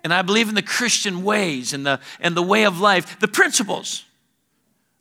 And 0.02 0.12
I 0.12 0.22
believe 0.22 0.48
in 0.48 0.56
the 0.56 0.62
Christian 0.62 1.22
ways 1.22 1.72
and 1.72 1.86
the, 1.86 2.00
and 2.18 2.36
the 2.36 2.42
way 2.42 2.64
of 2.64 2.80
life, 2.80 3.20
the 3.20 3.28
principles. 3.28 4.04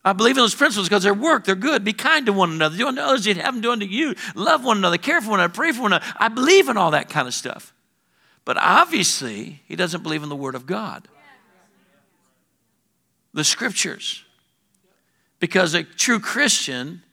I 0.06 0.14
believe 0.14 0.38
in 0.38 0.44
those 0.44 0.54
principles 0.54 0.88
because 0.88 1.02
they 1.02 1.12
work, 1.12 1.46
they're 1.46 1.56
good. 1.56 1.84
Be 1.84 1.94
kind 1.94 2.28
to 2.28 2.34
one 2.34 2.52
another. 2.52 2.78
Do 2.78 2.88
unto 2.88 3.02
others 3.02 3.26
you'd 3.26 3.38
have 3.38 3.56
them 3.56 3.62
do 3.62 3.72
unto 3.72 3.88
you. 3.88 4.14
Love 4.36 4.64
one 4.64 4.78
another, 4.78 5.00
care 5.00 5.20
for 5.20 5.32
one 5.32 5.40
another, 5.40 5.54
pray 5.54 5.72
for 5.72 5.82
one 5.82 5.94
another. 5.94 6.06
I 6.20 6.28
believe 6.28 6.70
in 6.70 6.78
all 6.78 6.92
that 6.92 7.10
kind 7.10 7.28
of 7.28 7.34
stuff. 7.34 7.74
But 8.46 8.58
obviously, 8.58 9.62
he 9.68 9.76
doesn't 9.76 10.04
believe 10.04 10.24
in 10.24 10.30
the 10.30 10.36
Word 10.36 10.56
of 10.56 10.66
God, 10.66 11.08
the 13.34 13.44
Scriptures. 13.44 14.24
Because 15.40 15.74
a 15.74 15.84
true 15.84 16.20
Christian 16.20 17.04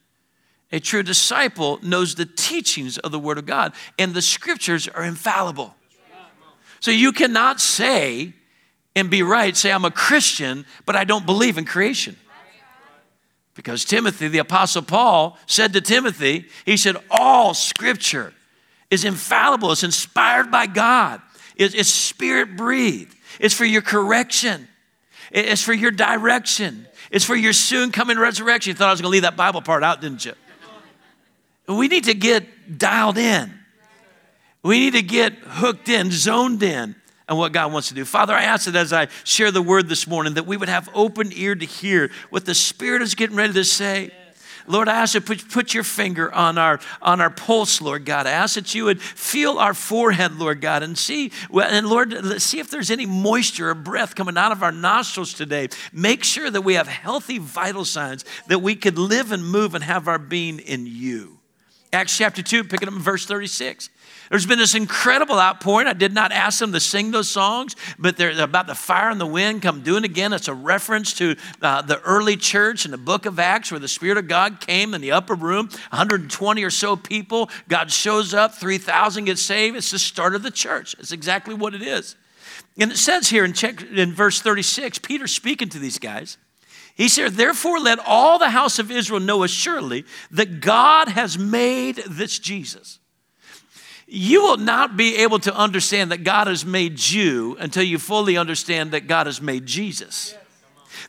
A 0.71 0.79
true 0.79 1.01
disciple 1.01 1.79
knows 1.81 2.13
the 2.15 2.27
teachings 2.27 2.97
of 2.99 3.11
the 3.11 3.19
Word 3.19 3.37
of 3.39 3.45
God, 3.45 3.73
and 3.97 4.13
the 4.13 4.21
scriptures 4.21 4.87
are 4.87 5.03
infallible. 5.03 5.75
So 6.79 6.91
you 6.91 7.11
cannot 7.11 7.59
say 7.59 8.33
and 8.95 9.09
be 9.09 9.23
right, 9.23 9.57
say, 9.57 9.71
I'm 9.71 9.85
a 9.85 9.91
Christian, 9.91 10.65
but 10.85 10.95
I 10.95 11.05
don't 11.05 11.25
believe 11.25 11.57
in 11.57 11.65
creation. 11.65 12.15
Because 13.55 13.83
Timothy, 13.83 14.27
the 14.27 14.37
Apostle 14.37 14.83
Paul, 14.83 15.37
said 15.45 15.73
to 15.73 15.81
Timothy, 15.81 16.45
he 16.65 16.77
said, 16.77 16.95
All 17.09 17.53
scripture 17.53 18.33
is 18.91 19.05
infallible, 19.05 19.71
it's 19.71 19.83
inspired 19.83 20.51
by 20.51 20.67
God, 20.67 21.21
it's 21.55 21.89
spirit 21.89 22.55
breathed, 22.55 23.15
it's 23.39 23.53
for 23.53 23.65
your 23.65 23.81
correction, 23.81 24.67
it's 25.31 25.61
for 25.61 25.73
your 25.73 25.91
direction, 25.91 26.87
it's 27.11 27.25
for 27.25 27.35
your 27.35 27.53
soon 27.53 27.91
coming 27.91 28.17
resurrection. 28.17 28.71
You 28.71 28.75
thought 28.75 28.89
I 28.89 28.91
was 28.91 29.01
going 29.01 29.09
to 29.09 29.13
leave 29.13 29.23
that 29.23 29.35
Bible 29.35 29.61
part 29.61 29.83
out, 29.83 30.01
didn't 30.01 30.25
you? 30.25 30.33
We 31.67 31.87
need 31.87 32.05
to 32.05 32.15
get 32.15 32.77
dialed 32.79 33.17
in. 33.17 33.53
We 34.63 34.79
need 34.79 34.93
to 34.93 35.01
get 35.01 35.33
hooked 35.33 35.87
in, 35.87 36.11
zoned 36.11 36.63
in 36.63 36.95
on 37.29 37.37
what 37.37 37.53
God 37.53 37.71
wants 37.71 37.89
to 37.89 37.93
do. 37.93 38.05
Father, 38.05 38.33
I 38.33 38.43
ask 38.43 38.65
that 38.65 38.75
as 38.75 38.91
I 38.91 39.07
share 39.23 39.51
the 39.51 39.61
word 39.61 39.87
this 39.87 40.07
morning, 40.07 40.33
that 40.33 40.47
we 40.47 40.57
would 40.57 40.67
have 40.67 40.89
open 40.93 41.29
ear 41.33 41.55
to 41.55 41.65
hear 41.65 42.11
what 42.29 42.45
the 42.45 42.55
Spirit 42.55 43.01
is 43.01 43.15
getting 43.15 43.35
ready 43.35 43.53
to 43.53 43.63
say. 43.63 44.11
Lord, 44.69 44.87
I 44.87 45.01
ask 45.01 45.15
you 45.15 45.19
to 45.19 45.25
put, 45.25 45.49
put 45.49 45.73
your 45.73 45.83
finger 45.83 46.31
on 46.31 46.59
our, 46.59 46.79
on 47.01 47.19
our 47.21 47.31
pulse, 47.31 47.81
Lord 47.81 48.05
God. 48.05 48.27
I 48.27 48.31
ask 48.31 48.53
that 48.53 48.75
you 48.75 48.85
would 48.85 49.01
feel 49.01 49.57
our 49.57 49.73
forehead, 49.73 50.35
Lord 50.35 50.61
God, 50.61 50.83
and 50.83 50.95
see, 50.95 51.31
and 51.51 51.87
Lord, 51.87 52.39
see 52.39 52.59
if 52.59 52.69
there's 52.69 52.91
any 52.91 53.07
moisture 53.07 53.71
or 53.71 53.73
breath 53.73 54.13
coming 54.13 54.37
out 54.37 54.51
of 54.51 54.61
our 54.61 54.71
nostrils 54.71 55.33
today. 55.33 55.69
Make 55.91 56.23
sure 56.23 56.51
that 56.51 56.61
we 56.61 56.75
have 56.75 56.87
healthy 56.87 57.39
vital 57.39 57.83
signs, 57.83 58.23
that 58.45 58.59
we 58.59 58.75
could 58.75 58.99
live 58.99 59.31
and 59.31 59.43
move 59.43 59.73
and 59.73 59.83
have 59.83 60.07
our 60.07 60.19
being 60.19 60.59
in 60.59 60.85
you. 60.85 61.39
Acts 61.91 62.15
chapter 62.15 62.43
2, 62.43 62.65
picking 62.65 62.87
up 62.87 62.93
in 62.93 63.01
verse 63.01 63.25
36. 63.25 63.89
There's 64.29 64.45
been 64.45 64.59
this 64.59 64.75
incredible 64.75 65.39
outpouring. 65.39 65.87
I 65.87 65.93
did 65.93 66.13
not 66.13 66.31
ask 66.31 66.59
them 66.59 66.71
to 66.73 66.79
sing 66.79 67.09
those 67.09 67.27
songs, 67.27 67.75
but 67.97 68.15
they're 68.15 68.39
about 68.39 68.67
the 68.67 68.75
fire 68.75 69.09
and 69.09 69.19
the 69.19 69.25
wind 69.25 69.63
come 69.63 69.81
doing 69.81 70.03
again. 70.03 70.33
It's 70.33 70.47
a 70.47 70.53
reference 70.53 71.13
to 71.15 71.35
uh, 71.61 71.81
the 71.81 71.99
early 72.01 72.37
church 72.37 72.85
in 72.85 72.91
the 72.91 72.97
book 72.97 73.25
of 73.25 73.39
Acts 73.39 73.71
where 73.71 73.79
the 73.79 73.87
Spirit 73.87 74.17
of 74.17 74.27
God 74.27 74.61
came 74.61 74.93
in 74.93 75.01
the 75.01 75.11
upper 75.11 75.33
room, 75.33 75.67
120 75.89 76.63
or 76.63 76.69
so 76.69 76.95
people. 76.95 77.49
God 77.67 77.91
shows 77.91 78.33
up, 78.35 78.53
3,000 78.53 79.25
get 79.25 79.39
saved. 79.39 79.75
It's 79.75 79.91
the 79.91 79.99
start 79.99 80.35
of 80.35 80.43
the 80.43 80.51
church. 80.51 80.95
It's 80.99 81.11
exactly 81.11 81.55
what 81.55 81.73
it 81.73 81.81
is. 81.81 82.15
And 82.77 82.91
it 82.91 82.97
says 82.97 83.29
here 83.29 83.43
in, 83.43 83.53
check, 83.53 83.81
in 83.81 84.13
verse 84.13 84.41
36, 84.41 84.99
Peter 84.99 85.25
speaking 85.25 85.69
to 85.69 85.79
these 85.79 85.97
guys. 85.97 86.37
He 86.93 87.09
said, 87.09 87.33
Therefore, 87.33 87.79
let 87.79 87.97
all 88.05 88.37
the 88.37 88.49
house 88.49 88.77
of 88.77 88.91
Israel 88.91 89.19
know 89.19 89.43
assuredly 89.43 90.05
that 90.31 90.59
God 90.59 91.07
has 91.07 91.37
made 91.37 91.95
this 92.07 92.37
Jesus. 92.37 92.98
You 94.11 94.41
will 94.41 94.57
not 94.57 94.97
be 94.97 95.17
able 95.17 95.37
to 95.39 95.55
understand 95.55 96.11
that 96.11 96.23
God 96.23 96.47
has 96.47 96.65
made 96.65 96.99
you 96.99 97.55
until 97.59 97.83
you 97.83 97.99
fully 97.99 98.37
understand 98.37 98.91
that 98.91 99.07
God 99.07 99.27
has 99.27 99.39
made 99.39 99.67
Jesus. 99.67 100.35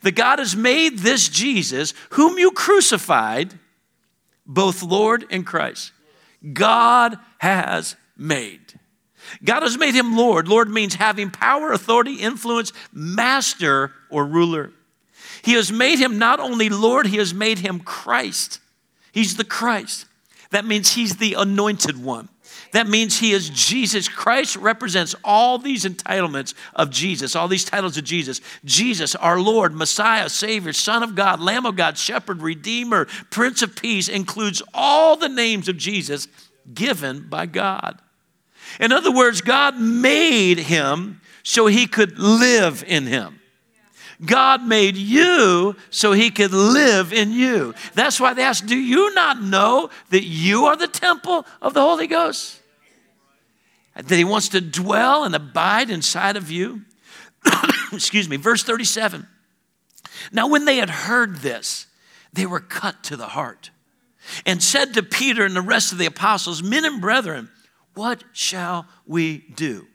That 0.02 0.12
God 0.12 0.38
has 0.38 0.54
made 0.54 0.98
this 0.98 1.28
Jesus, 1.28 1.94
whom 2.10 2.38
you 2.38 2.50
crucified, 2.50 3.58
both 4.46 4.82
Lord 4.82 5.24
and 5.30 5.46
Christ. 5.46 5.92
God 6.52 7.18
has 7.38 7.96
made. 8.18 8.60
God 9.42 9.62
has 9.62 9.78
made 9.78 9.94
him 9.94 10.16
Lord. 10.16 10.46
Lord 10.46 10.68
means 10.68 10.94
having 10.94 11.30
power, 11.30 11.72
authority, 11.72 12.16
influence, 12.16 12.72
master, 12.92 13.92
or 14.10 14.26
ruler. 14.26 14.72
He 15.42 15.54
has 15.54 15.72
made 15.72 15.98
him 15.98 16.18
not 16.18 16.38
only 16.38 16.68
Lord, 16.68 17.06
he 17.06 17.16
has 17.16 17.32
made 17.32 17.60
him 17.60 17.80
Christ. 17.80 18.60
He's 19.12 19.36
the 19.36 19.44
Christ. 19.44 20.06
That 20.50 20.66
means 20.66 20.92
he's 20.92 21.16
the 21.16 21.34
anointed 21.34 22.02
one. 22.02 22.28
That 22.72 22.88
means 22.88 23.18
he 23.18 23.32
is 23.32 23.50
Jesus. 23.50 24.08
Christ 24.08 24.56
represents 24.56 25.14
all 25.24 25.58
these 25.58 25.84
entitlements 25.84 26.54
of 26.74 26.90
Jesus, 26.90 27.34
all 27.34 27.48
these 27.48 27.64
titles 27.64 27.96
of 27.96 28.04
Jesus. 28.04 28.40
Jesus, 28.64 29.16
our 29.16 29.40
Lord, 29.40 29.74
Messiah, 29.74 30.28
Savior, 30.28 30.72
Son 30.72 31.02
of 31.02 31.14
God, 31.14 31.40
Lamb 31.40 31.66
of 31.66 31.74
God, 31.76 31.98
Shepherd, 31.98 32.42
Redeemer, 32.42 33.06
Prince 33.30 33.62
of 33.62 33.74
Peace 33.74 34.08
includes 34.08 34.62
all 34.72 35.16
the 35.16 35.28
names 35.28 35.68
of 35.68 35.76
Jesus 35.76 36.28
given 36.72 37.28
by 37.28 37.46
God. 37.46 38.00
In 38.78 38.92
other 38.92 39.10
words, 39.10 39.40
God 39.40 39.80
made 39.80 40.58
him 40.58 41.20
so 41.42 41.66
he 41.66 41.86
could 41.88 42.18
live 42.18 42.84
in 42.86 43.06
him. 43.06 43.40
God 44.24 44.62
made 44.64 44.96
you 44.96 45.74
so 45.88 46.12
he 46.12 46.30
could 46.30 46.52
live 46.52 47.12
in 47.12 47.32
you. 47.32 47.74
That's 47.94 48.20
why 48.20 48.34
they 48.34 48.42
ask, 48.42 48.64
Do 48.66 48.76
you 48.76 49.14
not 49.14 49.42
know 49.42 49.88
that 50.10 50.24
you 50.24 50.66
are 50.66 50.76
the 50.76 50.86
temple 50.86 51.46
of 51.62 51.74
the 51.74 51.80
Holy 51.80 52.06
Ghost? 52.06 52.59
That 53.94 54.10
he 54.10 54.24
wants 54.24 54.48
to 54.50 54.60
dwell 54.60 55.24
and 55.24 55.34
abide 55.34 55.90
inside 55.90 56.36
of 56.36 56.50
you? 56.50 56.82
Excuse 57.92 58.28
me, 58.28 58.36
verse 58.36 58.62
37. 58.62 59.26
Now, 60.32 60.48
when 60.48 60.64
they 60.64 60.76
had 60.76 60.90
heard 60.90 61.38
this, 61.38 61.86
they 62.32 62.46
were 62.46 62.60
cut 62.60 63.02
to 63.04 63.16
the 63.16 63.28
heart 63.28 63.70
and 64.46 64.62
said 64.62 64.94
to 64.94 65.02
Peter 65.02 65.44
and 65.44 65.56
the 65.56 65.60
rest 65.60 65.92
of 65.92 65.98
the 65.98 66.06
apostles, 66.06 66.62
Men 66.62 66.84
and 66.84 67.00
brethren, 67.00 67.50
what 67.94 68.22
shall 68.32 68.86
we 69.06 69.38
do? 69.54 69.86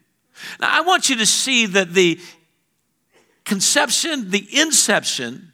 Now, 0.59 0.69
I 0.69 0.81
want 0.81 1.09
you 1.09 1.15
to 1.17 1.25
see 1.25 1.65
that 1.67 1.93
the 1.93 2.19
conception, 3.45 4.31
the 4.31 4.45
inception, 4.59 5.53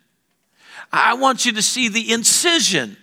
I 0.92 1.14
want 1.14 1.46
you 1.46 1.54
to 1.54 1.62
see 1.62 1.88
the 1.88 2.12
incision 2.12 2.98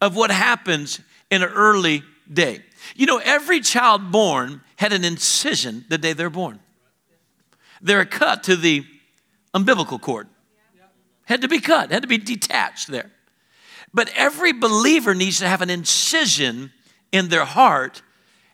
of 0.00 0.16
what 0.16 0.30
happens 0.30 1.00
in 1.30 1.42
an 1.42 1.50
early 1.50 2.02
day. 2.30 2.60
You 2.96 3.06
know, 3.06 3.18
every 3.18 3.60
child 3.60 4.10
born 4.10 4.62
had 4.80 4.94
an 4.94 5.04
incision 5.04 5.84
the 5.90 5.98
day 5.98 6.14
they're 6.14 6.30
born. 6.30 6.58
They're 7.82 8.00
a 8.00 8.06
cut 8.06 8.44
to 8.44 8.56
the 8.56 8.82
umbilical 9.52 9.98
cord. 9.98 10.26
Had 11.26 11.42
to 11.42 11.48
be 11.48 11.60
cut, 11.60 11.90
had 11.90 12.00
to 12.00 12.08
be 12.08 12.16
detached 12.16 12.86
there. 12.88 13.10
But 13.92 14.10
every 14.16 14.54
believer 14.54 15.14
needs 15.14 15.38
to 15.40 15.46
have 15.46 15.60
an 15.60 15.68
incision 15.68 16.72
in 17.12 17.28
their 17.28 17.44
heart 17.44 18.00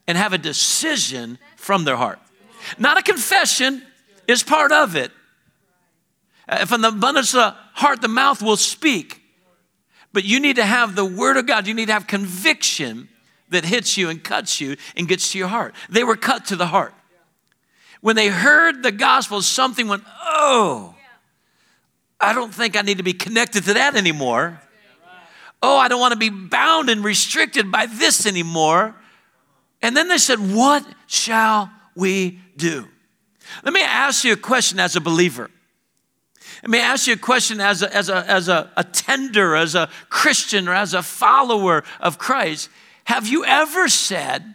and 0.08 0.18
have 0.18 0.32
a 0.32 0.38
decision 0.38 1.38
from 1.54 1.84
their 1.84 1.96
heart. 1.96 2.18
Not 2.76 2.98
a 2.98 3.02
confession 3.02 3.80
is 4.26 4.42
part 4.42 4.72
of 4.72 4.96
it, 4.96 5.12
uh, 6.48 6.64
from 6.64 6.82
the 6.82 6.88
abundance 6.88 7.34
of 7.34 7.38
the 7.38 7.56
heart, 7.74 8.00
the 8.00 8.08
mouth 8.08 8.42
will 8.42 8.56
speak. 8.56 9.22
But 10.12 10.24
you 10.24 10.40
need 10.40 10.56
to 10.56 10.66
have 10.66 10.96
the 10.96 11.04
word 11.04 11.36
of 11.36 11.46
God. 11.46 11.68
You 11.68 11.74
need 11.74 11.86
to 11.86 11.92
have 11.92 12.08
conviction 12.08 13.08
that 13.50 13.64
hits 13.64 13.96
you 13.96 14.08
and 14.08 14.22
cuts 14.22 14.60
you 14.60 14.76
and 14.96 15.08
gets 15.08 15.32
to 15.32 15.38
your 15.38 15.48
heart. 15.48 15.74
They 15.88 16.04
were 16.04 16.16
cut 16.16 16.46
to 16.46 16.56
the 16.56 16.66
heart. 16.66 16.94
When 18.00 18.16
they 18.16 18.28
heard 18.28 18.82
the 18.82 18.92
gospel, 18.92 19.42
something 19.42 19.88
went, 19.88 20.04
oh, 20.22 20.94
I 22.20 22.32
don't 22.32 22.54
think 22.54 22.76
I 22.76 22.82
need 22.82 22.98
to 22.98 23.02
be 23.02 23.12
connected 23.12 23.64
to 23.64 23.74
that 23.74 23.94
anymore. 23.96 24.60
Oh, 25.62 25.76
I 25.76 25.88
don't 25.88 26.00
want 26.00 26.12
to 26.12 26.18
be 26.18 26.30
bound 26.30 26.90
and 26.90 27.02
restricted 27.02 27.70
by 27.70 27.86
this 27.86 28.26
anymore. 28.26 28.94
And 29.82 29.96
then 29.96 30.08
they 30.08 30.18
said, 30.18 30.38
What 30.38 30.86
shall 31.06 31.70
we 31.94 32.40
do? 32.56 32.86
Let 33.64 33.72
me 33.72 33.82
ask 33.82 34.24
you 34.24 34.32
a 34.32 34.36
question 34.36 34.80
as 34.80 34.96
a 34.96 35.00
believer. 35.00 35.50
Let 36.62 36.70
me 36.70 36.78
ask 36.78 37.06
you 37.06 37.14
a 37.14 37.18
question 37.18 37.60
as 37.60 37.82
a, 37.82 37.94
as, 37.94 38.08
a, 38.08 38.28
as 38.30 38.48
a, 38.48 38.70
a 38.76 38.84
tender, 38.84 39.54
as 39.54 39.74
a 39.74 39.88
Christian, 40.08 40.68
or 40.68 40.74
as 40.74 40.94
a 40.94 41.02
follower 41.02 41.84
of 42.00 42.18
Christ. 42.18 42.70
Have 43.06 43.28
you 43.28 43.44
ever 43.44 43.88
said, 43.88 44.54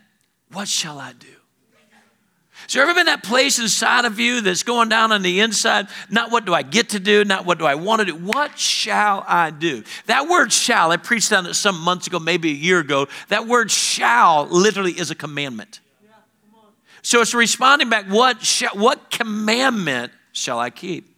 What 0.51 0.67
shall 0.67 0.99
I 0.99 1.13
do? 1.13 1.27
Has 2.63 2.73
there 2.73 2.83
ever 2.83 2.93
been 2.93 3.07
that 3.07 3.23
place 3.23 3.59
inside 3.59 4.05
of 4.05 4.19
you 4.19 4.41
that's 4.41 4.63
going 4.63 4.87
down 4.87 5.11
on 5.11 5.23
the 5.23 5.39
inside? 5.39 5.87
Not 6.09 6.31
what 6.31 6.45
do 6.45 6.53
I 6.53 6.61
get 6.61 6.89
to 6.89 6.99
do, 6.99 7.25
not 7.25 7.45
what 7.45 7.59
do 7.59 7.65
I 7.65 7.75
want 7.75 7.99
to 8.01 8.05
do. 8.05 8.15
What 8.15 8.59
shall 8.59 9.25
I 9.27 9.49
do? 9.49 9.83
That 10.05 10.27
word 10.27 10.53
shall, 10.53 10.91
I 10.91 10.97
preached 10.97 11.33
on 11.33 11.45
it 11.45 11.55
some 11.55 11.79
months 11.79 12.07
ago, 12.07 12.19
maybe 12.19 12.51
a 12.51 12.53
year 12.53 12.79
ago. 12.79 13.07
That 13.29 13.47
word 13.47 13.71
shall 13.71 14.45
literally 14.45 14.91
is 14.91 15.11
a 15.11 15.15
commandment. 15.15 15.79
So 17.01 17.21
it's 17.21 17.33
responding 17.33 17.89
back, 17.89 18.05
what, 18.05 18.43
shall, 18.43 18.75
what 18.75 19.09
commandment 19.09 20.11
shall 20.33 20.59
I 20.59 20.69
keep? 20.69 21.10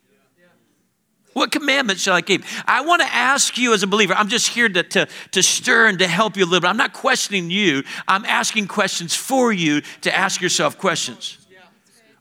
What 1.34 1.52
commandments 1.52 2.04
shall 2.04 2.16
I 2.16 2.22
keep? 2.22 2.44
I 2.66 2.82
want 2.82 3.02
to 3.02 3.08
ask 3.08 3.58
you 3.58 3.74
as 3.74 3.84
a 3.84 3.88
believer, 3.88 4.14
I'm 4.14 4.30
just 4.30 4.50
here 4.50 4.70
to, 4.70 4.84
to, 4.84 5.08
to 5.32 5.44
stir 5.44 5.88
and 5.88 6.00
to 6.00 6.08
help 6.08 6.38
you 6.38 6.44
a 6.44 6.48
little 6.48 6.62
bit. 6.62 6.68
I'm 6.68 6.78
not 6.78 6.94
questioning 6.94 7.50
you, 7.50 7.84
I'm 8.08 8.26
asking 8.26 8.68
questions 8.68 9.16
for 9.16 9.52
you 9.52 9.82
to 10.02 10.16
ask 10.16 10.42
yourself 10.42 10.78
questions. 10.78 11.38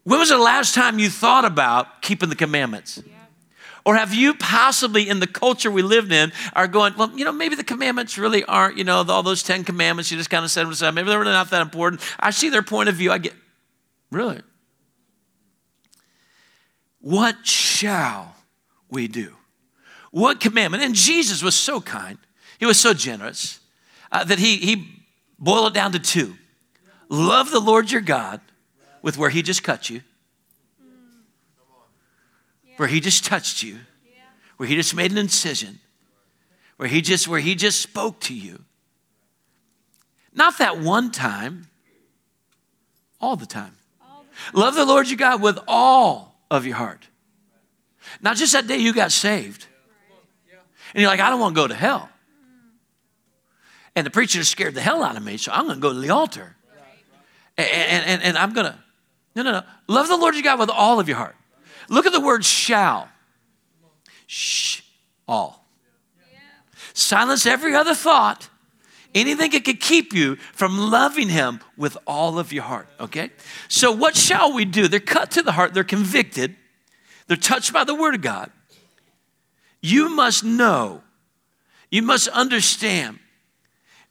When 0.05 0.19
was 0.19 0.31
the 0.31 0.39
last 0.39 0.75
time 0.75 0.99
you 0.99 1.09
thought 1.09 1.45
about 1.45 2.03
keeping 2.03 2.29
the 2.29 2.35
commandments? 2.35 3.01
Or 3.85 3.97
have 3.97 4.15
you 4.15 4.35
possibly, 4.35 5.09
in 5.09 5.21
the 5.21 5.27
culture 5.27 5.71
we 5.71 5.83
live 5.83 6.13
in, 6.13 6.33
are 6.55 6.69
going, 6.69 6.95
well, 6.97 7.11
you 7.17 7.25
know, 7.25 7.33
maybe 7.33 7.57
the 7.57 7.65
commandments 7.65 8.17
really 8.17 8.45
aren't, 8.45 8.79
you 8.79 8.85
know, 8.85 9.05
all 9.09 9.23
those 9.23 9.43
10 9.43 9.65
commandments, 9.65 10.11
you 10.11 10.17
just 10.17 10.31
kind 10.31 10.45
of 10.45 10.51
said 10.51 10.65
them 10.65 10.73
aside. 10.73 10.93
Maybe 10.93 11.09
they're 11.09 11.19
really 11.19 11.33
not 11.33 11.51
that 11.51 11.63
important. 11.63 12.01
I 12.19 12.31
see 12.31 12.49
their 12.49 12.63
point 12.63 12.89
of 12.89 12.95
view. 12.95 13.11
I 13.11 13.19
get, 13.19 13.35
really? 14.11 14.41
What 17.01 17.45
shall 17.45 18.37
we 18.93 19.09
do? 19.09 19.35
What 20.13 20.39
commandment? 20.39 20.85
And 20.85 20.95
Jesus 20.95 21.43
was 21.43 21.57
so 21.57 21.81
kind, 21.81 22.19
he 22.61 22.67
was 22.67 22.79
so 22.79 22.95
generous. 22.95 23.59
uh, 24.13 24.23
that 24.25 24.39
he, 24.39 24.59
he 24.59 25.03
boiled 25.39 25.73
it 25.73 25.75
down 25.75 25.93
to 25.93 25.99
two 25.99 26.37
love 27.09 27.51
the 27.51 27.61
Lord 27.61 27.91
your 27.91 28.01
God 28.01 28.41
with 29.03 29.19
where 29.19 29.31
he 29.31 29.43
just 29.43 29.63
cut 29.65 29.91
you, 29.91 30.03
where 32.77 32.89
he 32.89 33.01
just 33.01 33.25
touched 33.25 33.63
you, 33.63 33.79
where 34.57 34.69
he 34.69 34.77
just 34.77 34.95
made 34.95 35.11
an 35.11 35.19
incision, 35.19 35.81
where 36.77 36.89
he 36.89 37.01
just 37.01 37.27
where 37.27 37.41
he 37.41 37.55
just 37.55 37.81
spoke 37.81 38.21
to 38.21 38.35
you. 38.35 38.65
Not 40.35 40.59
that 40.59 40.79
one 40.79 41.11
time, 41.11 41.69
all 43.21 43.37
the 43.37 43.47
time. 43.47 43.77
Love 44.55 44.75
the 44.75 44.87
Lord 44.87 45.09
your 45.09 45.19
God 45.19 45.43
with 45.43 45.59
all 45.69 46.41
of 46.51 46.65
your 46.67 46.77
heart. 46.77 47.09
Not 48.21 48.37
just 48.37 48.53
that 48.53 48.67
day 48.67 48.79
you 48.79 48.93
got 48.93 49.13
saved. 49.13 49.67
And 50.95 51.01
you're 51.01 51.11
like, 51.11 51.21
I 51.21 51.31
don't 51.31 51.41
want 51.41 51.55
to 51.55 51.61
go 51.61 51.67
to 51.69 51.75
hell. 51.75 52.09
And 53.95 54.07
the 54.07 54.11
preacher 54.11 54.43
scared 54.45 54.75
the 54.75 54.81
hell 54.81 55.03
out 55.03 55.17
of 55.17 55.23
me, 55.23 55.37
so 55.37 55.53
I'm 55.53 55.65
going 55.65 55.77
to 55.77 55.81
go 55.81 55.93
to 55.93 55.99
the 55.99 56.11
altar. 56.11 56.57
And, 57.57 58.07
and, 58.07 58.23
and, 58.23 58.39
I'm 58.39 58.53
going 58.53 58.67
to, 58.67 58.79
no, 59.37 59.43
no, 59.43 59.53
no. 59.53 59.63
Love 59.87 60.09
the 60.09 60.17
Lord 60.17 60.35
your 60.35 60.43
God 60.43 60.59
with 60.59 60.71
all 60.71 60.99
of 60.99 61.09
your 61.09 61.19
heart. 61.19 61.37
Look 61.89 62.07
at 62.07 62.13
the 62.13 62.21
word 62.21 62.45
shall. 62.45 63.09
Shh, 64.27 64.81
all. 65.29 65.67
Silence 66.95 67.47
every 67.47 67.75
other 67.75 67.95
thought 67.95 68.49
anything 69.15 69.51
that 69.51 69.65
could 69.65 69.81
keep 69.81 70.13
you 70.13 70.37
from 70.53 70.79
loving 70.79 71.29
him 71.29 71.61
with 71.77 71.97
all 72.07 72.39
of 72.39 72.53
your 72.53 72.63
heart 72.63 72.89
okay 72.99 73.31
so 73.69 73.93
what 73.93 74.17
shall 74.17 74.53
we 74.53 74.65
do 74.65 74.89
they're 74.89 75.01
cut 75.01 75.31
to 75.31 75.43
the 75.43 75.53
heart 75.53 75.75
they're 75.75 75.85
convicted 75.85 76.57
they're 77.27 77.37
touched 77.37 77.73
by 77.73 77.85
the 77.85 77.95
word 77.95 78.15
of 78.15 78.21
god. 78.23 78.51
You 79.81 80.09
must 80.11 80.45
know 80.45 81.03
you 81.93 82.03
must 82.03 82.27
understand 82.29 83.19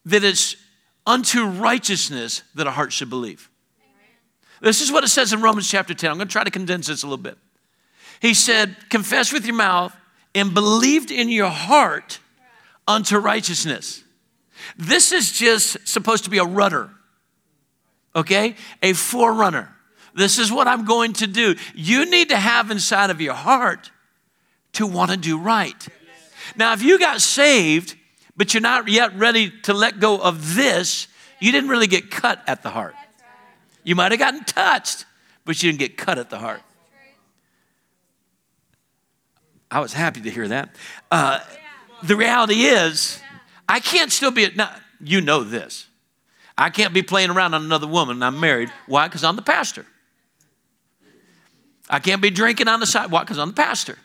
that 0.05 0.23
it's 0.23 0.55
unto 1.05 1.45
righteousness 1.45 2.43
that 2.53 2.67
a 2.67 2.71
heart 2.71 2.93
should 2.93 3.09
believe. 3.09 3.49
This 4.61 4.81
is 4.81 4.91
what 4.91 5.03
it 5.03 5.07
says 5.07 5.33
in 5.33 5.41
romans 5.41 5.69
chapter 5.69 5.95
10 5.95 6.11
i'm 6.11 6.17
going 6.17 6.27
to 6.27 6.31
try 6.31 6.43
to 6.43 6.51
condense 6.51 6.87
this 6.87 7.03
a 7.03 7.07
little 7.07 7.17
bit. 7.17 7.37
He 8.21 8.33
said 8.35 8.75
confess 8.89 9.33
with 9.33 9.45
your 9.45 9.55
mouth 9.55 9.95
and 10.35 10.53
believed 10.53 11.11
in 11.11 11.27
your 11.29 11.49
heart 11.49 12.19
unto 12.87 13.17
righteousness. 13.17 14.03
This 14.77 15.11
is 15.11 15.31
just 15.31 15.87
supposed 15.87 16.25
to 16.25 16.29
be 16.29 16.37
a 16.37 16.43
rudder, 16.43 16.91
okay? 18.15 18.55
A 18.83 18.93
forerunner. 18.93 19.75
This 20.13 20.37
is 20.37 20.51
what 20.51 20.67
I'm 20.67 20.85
going 20.85 21.13
to 21.13 21.27
do. 21.27 21.55
You 21.73 22.09
need 22.09 22.29
to 22.29 22.37
have 22.37 22.71
inside 22.71 23.09
of 23.09 23.21
your 23.21 23.33
heart 23.33 23.91
to 24.73 24.87
want 24.87 25.11
to 25.11 25.17
do 25.17 25.37
right. 25.37 25.87
Now, 26.55 26.73
if 26.73 26.81
you 26.81 26.99
got 26.99 27.21
saved, 27.21 27.95
but 28.35 28.53
you're 28.53 28.61
not 28.61 28.87
yet 28.87 29.15
ready 29.15 29.51
to 29.63 29.73
let 29.73 29.99
go 29.99 30.17
of 30.17 30.55
this, 30.55 31.07
you 31.39 31.51
didn't 31.51 31.69
really 31.69 31.87
get 31.87 32.11
cut 32.11 32.41
at 32.47 32.63
the 32.63 32.69
heart. 32.69 32.95
You 33.83 33.95
might 33.95 34.11
have 34.11 34.19
gotten 34.19 34.43
touched, 34.43 35.05
but 35.45 35.61
you 35.61 35.71
didn't 35.71 35.79
get 35.79 35.97
cut 35.97 36.17
at 36.17 36.29
the 36.29 36.37
heart. 36.37 36.61
I 39.69 39.79
was 39.79 39.93
happy 39.93 40.21
to 40.21 40.29
hear 40.29 40.47
that. 40.49 40.75
Uh, 41.09 41.39
the 42.03 42.15
reality 42.15 42.63
is, 42.63 43.21
I 43.69 43.79
can't 43.79 44.11
still 44.11 44.31
be, 44.31 44.49
now, 44.55 44.75
you 44.99 45.21
know 45.21 45.43
this. 45.43 45.87
I 46.57 46.69
can't 46.69 46.93
be 46.93 47.01
playing 47.01 47.29
around 47.29 47.53
on 47.53 47.63
another 47.63 47.87
woman 47.87 48.21
I'm 48.21 48.39
married. 48.39 48.69
Why? 48.85 49.07
Because 49.07 49.23
I'm 49.23 49.35
the 49.35 49.41
pastor. 49.41 49.85
I 51.91 51.99
can't 51.99 52.21
be 52.21 52.29
drinking 52.29 52.69
on 52.69 52.79
the 52.79 52.87
sidewalk 52.87 53.25
because 53.25 53.37
I'm 53.37 53.49
the 53.49 53.53
pastor. 53.53 53.97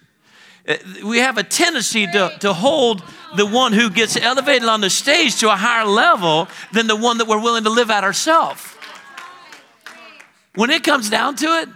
Uh, 0.69 0.75
we 1.05 1.19
have 1.19 1.38
a 1.38 1.45
tendency 1.45 2.07
to, 2.09 2.37
to 2.40 2.52
hold 2.52 3.02
the 3.37 3.47
one 3.47 3.73
who 3.73 3.88
gets 3.88 4.16
elevated 4.16 4.69
on 4.69 4.81
the 4.81 4.90
stage 4.90 5.37
to 5.37 5.49
a 5.49 5.57
higher 5.57 5.87
level 5.87 6.49
than 6.73 6.88
the 6.88 6.97
one 6.97 7.19
that 7.19 7.28
we're 7.28 7.40
willing 7.40 7.62
to 7.62 7.71
live 7.71 7.90
at 7.90 8.02
ourselves. 8.02 8.62
When 10.57 10.71
it 10.71 10.83
comes 10.83 11.09
down 11.09 11.37
to 11.37 11.47
it, 11.61 11.69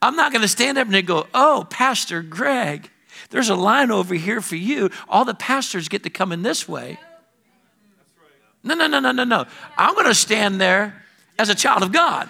I'm 0.00 0.16
not 0.16 0.32
going 0.32 0.42
to 0.42 0.48
stand 0.48 0.78
up 0.78 0.88
and 0.90 1.06
go, 1.06 1.26
Oh, 1.34 1.66
Pastor 1.68 2.22
Greg, 2.22 2.88
there's 3.30 3.50
a 3.50 3.54
line 3.54 3.90
over 3.90 4.14
here 4.14 4.40
for 4.40 4.56
you. 4.56 4.90
All 5.08 5.26
the 5.26 5.34
pastors 5.34 5.88
get 5.88 6.04
to 6.04 6.10
come 6.10 6.32
in 6.32 6.42
this 6.42 6.66
way. 6.66 6.98
No, 8.62 8.74
no, 8.74 8.86
no, 8.86 9.00
no, 9.00 9.12
no, 9.12 9.24
no. 9.24 9.44
I'm 9.76 9.94
going 9.94 10.06
to 10.06 10.14
stand 10.14 10.60
there 10.60 11.04
as 11.38 11.50
a 11.50 11.54
child 11.54 11.82
of 11.82 11.92
God. 11.92 12.28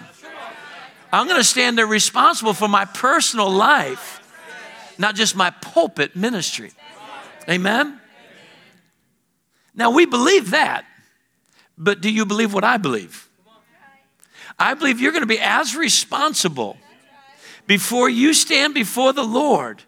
I'm 1.11 1.25
going 1.25 1.39
to 1.39 1.43
stand 1.43 1.77
there 1.77 1.87
responsible 1.87 2.53
for 2.53 2.67
my 2.67 2.85
personal 2.85 3.49
life, 3.49 4.21
not 4.97 5.15
just 5.15 5.35
my 5.35 5.49
pulpit 5.49 6.15
ministry. 6.15 6.71
Amen? 7.49 7.99
Now, 9.73 9.91
we 9.91 10.05
believe 10.05 10.51
that, 10.51 10.85
but 11.77 12.01
do 12.01 12.11
you 12.11 12.25
believe 12.25 12.53
what 12.53 12.63
I 12.63 12.77
believe? 12.77 13.27
I 14.57 14.73
believe 14.73 14.99
you're 14.99 15.13
going 15.13 15.23
to 15.23 15.27
be 15.27 15.39
as 15.39 15.75
responsible 15.75 16.77
before 17.65 18.09
you 18.09 18.33
stand 18.33 18.73
before 18.73 19.13
the 19.13 19.23
Lord 19.23 19.83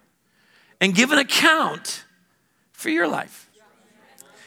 and 0.80 0.96
give 0.96 1.12
an 1.12 1.20
account 1.20 2.06
for 2.72 2.90
your 2.90 3.08
life. 3.08 3.51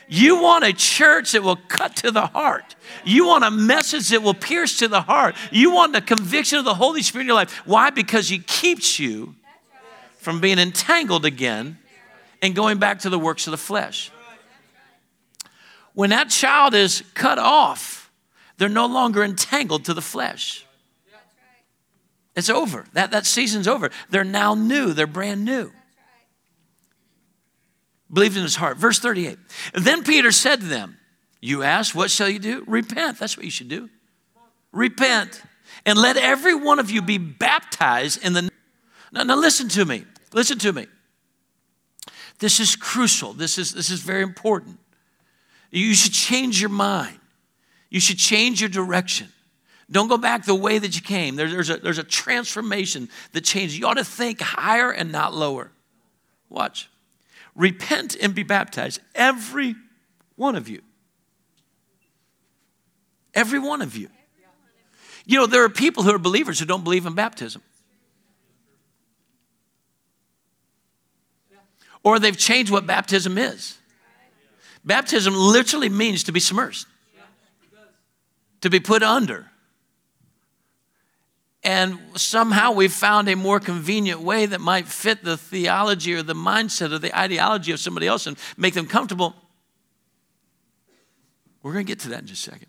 You 0.08 0.42
want 0.42 0.64
a 0.64 0.72
church 0.72 1.32
that 1.32 1.42
will 1.42 1.56
cut 1.56 1.96
to 1.96 2.10
the 2.10 2.26
heart. 2.26 2.76
You 3.04 3.26
want 3.26 3.44
a 3.44 3.50
message 3.50 4.08
that 4.10 4.22
will 4.22 4.34
pierce 4.34 4.78
to 4.78 4.88
the 4.88 5.00
heart. 5.00 5.34
You 5.50 5.72
want 5.72 5.92
the 5.92 6.00
conviction 6.00 6.58
of 6.58 6.64
the 6.64 6.74
Holy 6.74 7.02
Spirit 7.02 7.22
in 7.22 7.26
your 7.28 7.36
life. 7.36 7.62
Why? 7.66 7.90
Because 7.90 8.28
He 8.28 8.38
keeps 8.38 8.98
you 8.98 9.34
from 10.18 10.40
being 10.40 10.58
entangled 10.58 11.24
again 11.24 11.78
and 12.42 12.54
going 12.54 12.78
back 12.78 13.00
to 13.00 13.10
the 13.10 13.18
works 13.18 13.46
of 13.46 13.50
the 13.52 13.56
flesh. 13.56 14.10
When 15.94 16.10
that 16.10 16.28
child 16.28 16.74
is 16.74 17.02
cut 17.14 17.38
off, 17.38 18.10
they're 18.58 18.68
no 18.68 18.86
longer 18.86 19.22
entangled 19.22 19.84
to 19.86 19.94
the 19.94 20.02
flesh. 20.02 20.66
It's 22.36 22.50
over. 22.50 22.86
That, 22.94 23.12
that 23.12 23.26
season's 23.26 23.68
over. 23.68 23.90
They're 24.10 24.24
now 24.24 24.54
new, 24.54 24.92
they're 24.92 25.06
brand 25.06 25.44
new 25.44 25.72
believed 28.12 28.36
in 28.36 28.42
his 28.42 28.56
heart. 28.56 28.76
Verse 28.76 28.98
38. 28.98 29.38
Then 29.74 30.04
Peter 30.04 30.32
said 30.32 30.60
to 30.60 30.66
them, 30.66 30.98
You 31.40 31.62
ask, 31.62 31.94
what 31.94 32.10
shall 32.10 32.28
you 32.28 32.38
do? 32.38 32.64
Repent. 32.66 33.18
That's 33.18 33.36
what 33.36 33.44
you 33.44 33.50
should 33.50 33.68
do. 33.68 33.90
Repent. 34.72 35.42
And 35.86 35.98
let 35.98 36.16
every 36.16 36.54
one 36.54 36.78
of 36.78 36.90
you 36.90 37.02
be 37.02 37.18
baptized 37.18 38.24
in 38.24 38.32
the. 38.32 38.50
Now, 39.12 39.22
now 39.22 39.36
listen 39.36 39.68
to 39.70 39.84
me. 39.84 40.04
Listen 40.32 40.58
to 40.58 40.72
me. 40.72 40.86
This 42.38 42.60
is 42.60 42.76
crucial. 42.76 43.32
This 43.32 43.58
is, 43.58 43.72
this 43.72 43.90
is 43.90 44.00
very 44.00 44.22
important. 44.22 44.78
You 45.70 45.94
should 45.94 46.12
change 46.12 46.60
your 46.60 46.70
mind. 46.70 47.18
You 47.90 48.00
should 48.00 48.18
change 48.18 48.60
your 48.60 48.70
direction. 48.70 49.28
Don't 49.90 50.08
go 50.08 50.16
back 50.16 50.44
the 50.44 50.54
way 50.54 50.78
that 50.78 50.96
you 50.96 51.02
came. 51.02 51.36
There, 51.36 51.48
there's, 51.48 51.70
a, 51.70 51.76
there's 51.76 51.98
a 51.98 52.04
transformation 52.04 53.08
that 53.32 53.44
changes. 53.44 53.78
You 53.78 53.86
ought 53.86 53.94
to 53.94 54.04
think 54.04 54.40
higher 54.40 54.90
and 54.90 55.12
not 55.12 55.34
lower. 55.34 55.70
Watch. 56.48 56.88
Repent 57.54 58.16
and 58.20 58.34
be 58.34 58.42
baptized, 58.42 59.00
every 59.14 59.76
one 60.36 60.56
of 60.56 60.68
you. 60.68 60.82
Every 63.32 63.58
one 63.58 63.82
of 63.82 63.96
you. 63.96 64.08
You 65.26 65.38
know, 65.38 65.46
there 65.46 65.64
are 65.64 65.68
people 65.68 66.02
who 66.02 66.14
are 66.14 66.18
believers 66.18 66.58
who 66.58 66.66
don't 66.66 66.84
believe 66.84 67.06
in 67.06 67.14
baptism. 67.14 67.62
Or 72.02 72.18
they've 72.18 72.36
changed 72.36 72.70
what 72.70 72.86
baptism 72.86 73.38
is. 73.38 73.78
Baptism 74.84 75.34
literally 75.34 75.88
means 75.88 76.24
to 76.24 76.32
be 76.32 76.40
submersed, 76.40 76.84
to 78.60 78.68
be 78.68 78.80
put 78.80 79.02
under. 79.02 79.50
And 81.64 81.98
somehow 82.14 82.72
we 82.72 82.88
found 82.88 83.28
a 83.28 83.36
more 83.36 83.58
convenient 83.58 84.20
way 84.20 84.44
that 84.44 84.60
might 84.60 84.86
fit 84.86 85.24
the 85.24 85.38
theology 85.38 86.12
or 86.12 86.22
the 86.22 86.34
mindset 86.34 86.92
or 86.92 86.98
the 86.98 87.18
ideology 87.18 87.72
of 87.72 87.80
somebody 87.80 88.06
else 88.06 88.26
and 88.26 88.36
make 88.58 88.74
them 88.74 88.86
comfortable. 88.86 89.34
We're 91.62 91.72
going 91.72 91.86
to 91.86 91.90
get 91.90 92.00
to 92.00 92.10
that 92.10 92.20
in 92.20 92.26
just 92.26 92.46
a 92.46 92.50
second. 92.50 92.68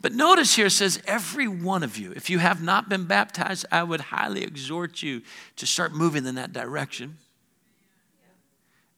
But 0.00 0.12
notice 0.12 0.56
here 0.56 0.66
it 0.66 0.70
says, 0.70 1.00
every 1.06 1.46
one 1.46 1.84
of 1.84 1.96
you, 1.96 2.12
if 2.16 2.28
you 2.28 2.40
have 2.40 2.60
not 2.60 2.88
been 2.88 3.04
baptized, 3.04 3.64
I 3.70 3.84
would 3.84 4.00
highly 4.00 4.42
exhort 4.42 5.00
you 5.00 5.22
to 5.54 5.64
start 5.64 5.94
moving 5.94 6.26
in 6.26 6.34
that 6.34 6.52
direction. 6.52 7.18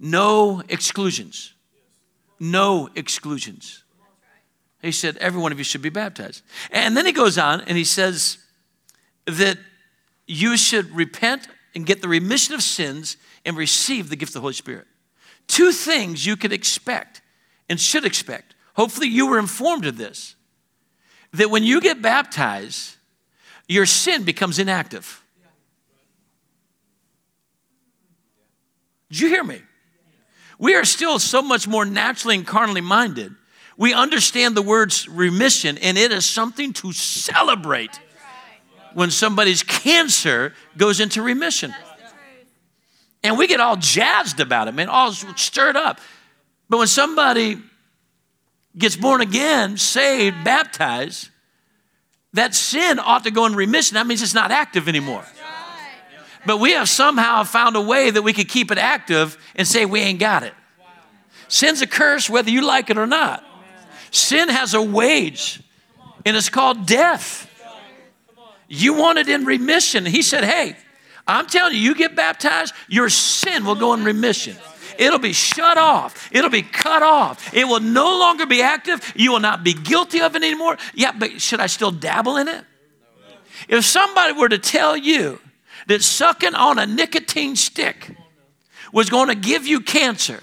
No 0.00 0.62
exclusions. 0.70 1.52
No 2.40 2.88
exclusions. 2.94 3.84
He 4.80 4.92
said, 4.92 5.18
every 5.18 5.40
one 5.40 5.52
of 5.52 5.58
you 5.58 5.64
should 5.64 5.82
be 5.82 5.90
baptized. 5.90 6.42
And 6.70 6.96
then 6.96 7.04
he 7.04 7.12
goes 7.12 7.36
on 7.36 7.60
and 7.62 7.76
he 7.76 7.84
says, 7.84 8.38
that 9.26 9.58
you 10.26 10.56
should 10.56 10.90
repent 10.94 11.48
and 11.74 11.86
get 11.86 12.02
the 12.02 12.08
remission 12.08 12.54
of 12.54 12.62
sins 12.62 13.16
and 13.44 13.56
receive 13.56 14.08
the 14.08 14.16
gift 14.16 14.30
of 14.30 14.34
the 14.34 14.40
Holy 14.40 14.54
Spirit. 14.54 14.86
Two 15.46 15.72
things 15.72 16.24
you 16.24 16.36
could 16.36 16.52
expect 16.52 17.20
and 17.68 17.80
should 17.80 18.04
expect. 18.04 18.54
Hopefully, 18.74 19.08
you 19.08 19.28
were 19.28 19.38
informed 19.38 19.86
of 19.86 19.96
this 19.96 20.36
that 21.32 21.50
when 21.50 21.64
you 21.64 21.80
get 21.80 22.00
baptized, 22.00 22.96
your 23.68 23.86
sin 23.86 24.22
becomes 24.22 24.58
inactive. 24.58 25.22
Did 29.10 29.20
you 29.20 29.28
hear 29.28 29.44
me? 29.44 29.60
We 30.58 30.74
are 30.74 30.84
still 30.84 31.18
so 31.18 31.42
much 31.42 31.66
more 31.66 31.84
naturally 31.84 32.36
and 32.36 32.46
carnally 32.46 32.80
minded. 32.80 33.34
We 33.76 33.92
understand 33.92 34.56
the 34.56 34.62
words 34.62 35.08
remission, 35.08 35.78
and 35.78 35.98
it 35.98 36.12
is 36.12 36.24
something 36.24 36.72
to 36.74 36.92
celebrate 36.92 37.98
when 38.94 39.10
somebody's 39.10 39.62
cancer 39.62 40.54
goes 40.76 41.00
into 41.00 41.22
remission. 41.22 41.74
And 43.22 43.38
we 43.38 43.46
get 43.46 43.60
all 43.60 43.76
jazzed 43.76 44.40
about 44.40 44.68
it, 44.68 44.72
man, 44.72 44.88
all 44.88 45.12
stirred 45.12 45.76
up. 45.76 46.00
But 46.68 46.78
when 46.78 46.86
somebody 46.86 47.58
gets 48.76 48.96
born 48.96 49.20
again, 49.20 49.76
saved, 49.76 50.44
baptized, 50.44 51.30
that 52.34 52.54
sin 52.54 52.98
ought 52.98 53.24
to 53.24 53.30
go 53.30 53.46
in 53.46 53.54
remission. 53.54 53.94
That 53.94 54.06
means 54.06 54.20
it's 54.22 54.34
not 54.34 54.50
active 54.50 54.88
anymore. 54.88 55.24
But 56.46 56.58
we 56.58 56.72
have 56.72 56.88
somehow 56.88 57.44
found 57.44 57.76
a 57.76 57.80
way 57.80 58.10
that 58.10 58.22
we 58.22 58.32
could 58.32 58.48
keep 58.48 58.70
it 58.70 58.76
active 58.76 59.38
and 59.54 59.66
say 59.66 59.86
we 59.86 60.00
ain't 60.00 60.18
got 60.18 60.42
it. 60.42 60.52
Sin's 61.48 61.80
a 61.80 61.86
curse 61.86 62.28
whether 62.28 62.50
you 62.50 62.66
like 62.66 62.90
it 62.90 62.98
or 62.98 63.06
not. 63.06 63.44
Sin 64.10 64.48
has 64.48 64.74
a 64.74 64.82
wage, 64.82 65.62
and 66.26 66.36
it's 66.36 66.48
called 66.48 66.86
death. 66.86 67.50
You 68.74 68.94
want 68.94 69.18
it 69.18 69.28
in 69.28 69.44
remission. 69.44 70.04
He 70.04 70.22
said, 70.22 70.44
Hey, 70.44 70.76
I'm 71.26 71.46
telling 71.46 71.74
you, 71.74 71.80
you 71.80 71.94
get 71.94 72.16
baptized, 72.16 72.74
your 72.88 73.08
sin 73.08 73.64
will 73.64 73.76
go 73.76 73.94
in 73.94 74.04
remission. 74.04 74.56
It'll 74.98 75.18
be 75.18 75.32
shut 75.32 75.78
off. 75.78 76.28
It'll 76.32 76.50
be 76.50 76.62
cut 76.62 77.02
off. 77.02 77.52
It 77.52 77.64
will 77.64 77.80
no 77.80 78.18
longer 78.18 78.46
be 78.46 78.62
active. 78.62 79.12
You 79.16 79.32
will 79.32 79.40
not 79.40 79.64
be 79.64 79.74
guilty 79.74 80.20
of 80.20 80.36
it 80.36 80.42
anymore. 80.42 80.76
Yeah, 80.94 81.12
but 81.12 81.40
should 81.40 81.60
I 81.60 81.66
still 81.66 81.90
dabble 81.90 82.36
in 82.36 82.48
it? 82.48 82.64
If 83.68 83.84
somebody 83.84 84.32
were 84.34 84.48
to 84.48 84.58
tell 84.58 84.96
you 84.96 85.40
that 85.86 86.02
sucking 86.02 86.54
on 86.54 86.78
a 86.78 86.86
nicotine 86.86 87.56
stick 87.56 88.14
was 88.92 89.10
going 89.10 89.28
to 89.28 89.34
give 89.34 89.66
you 89.66 89.80
cancer, 89.80 90.40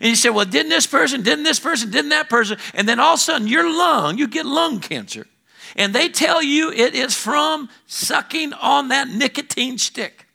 and 0.00 0.10
you 0.10 0.16
say, 0.16 0.30
well, 0.30 0.44
didn't 0.44 0.70
this 0.70 0.86
person, 0.86 1.22
didn't 1.22 1.44
this 1.44 1.58
person, 1.58 1.90
didn't 1.90 2.10
that 2.10 2.28
person, 2.28 2.58
and 2.74 2.88
then 2.88 3.00
all 3.00 3.14
of 3.14 3.20
a 3.20 3.22
sudden 3.22 3.48
your 3.48 3.64
lung, 3.64 4.18
you 4.18 4.28
get 4.28 4.46
lung 4.46 4.80
cancer, 4.80 5.26
and 5.76 5.94
they 5.94 6.08
tell 6.08 6.42
you 6.42 6.70
it 6.72 6.94
is 6.94 7.14
from 7.14 7.68
sucking 7.86 8.52
on 8.52 8.88
that 8.88 9.08
nicotine 9.08 9.78
stick. 9.78 10.26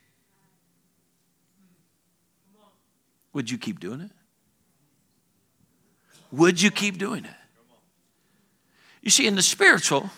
Would 3.32 3.50
you 3.50 3.58
keep 3.58 3.80
doing 3.80 4.00
it? 4.00 4.10
Would 6.30 6.60
you 6.62 6.70
keep 6.70 6.98
doing 6.98 7.24
it? 7.24 7.30
You 9.02 9.10
see, 9.10 9.26
in 9.26 9.34
the 9.34 9.42
spiritual, 9.42 10.10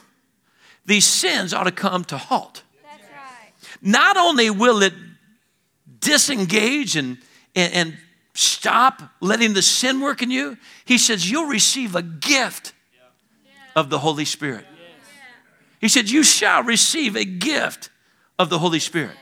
these 0.85 1.05
sins 1.05 1.53
ought 1.53 1.65
to 1.65 1.73
come 1.73 2.05
to 2.05 2.17
halt. 2.17 2.63
Right. 2.85 3.53
Not 3.83 4.17
only 4.17 4.49
will 4.49 4.83
it 4.83 4.95
disengage 6.01 6.97
and, 6.97 7.19
and, 7.55 7.73
and, 7.73 7.97
stop 8.39 9.03
letting 9.23 9.55
the 9.55 9.63
sin 9.63 9.99
work 9.99 10.21
in 10.21 10.31
you, 10.31 10.59
he 10.85 10.99
says 10.99 11.31
you'll 11.31 11.47
receive 11.49 11.97
a 11.97 12.03
gift 12.03 12.75
of 13.75 13.89
the 13.89 13.99
Holy 13.99 14.27
Spirit. 14.27 14.67
He 15.81 15.89
said, 15.89 16.11
You 16.11 16.23
shall 16.23 16.63
receive 16.63 17.17
a 17.17 17.25
gift 17.25 17.91
of 18.39 18.51
the 18.51 18.59
Holy 18.59 18.79
Spirit. 18.79 19.17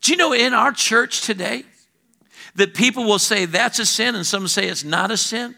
Do 0.00 0.12
you 0.12 0.18
know 0.18 0.32
in 0.32 0.52
our 0.52 0.72
church 0.72 1.22
today, 1.22 1.64
that 2.56 2.74
people 2.74 3.04
will 3.04 3.18
say 3.18 3.46
that's 3.46 3.78
a 3.78 3.86
sin 3.86 4.14
and 4.14 4.26
some 4.26 4.46
say 4.48 4.68
it's 4.68 4.84
not 4.84 5.10
a 5.10 5.16
sin. 5.16 5.56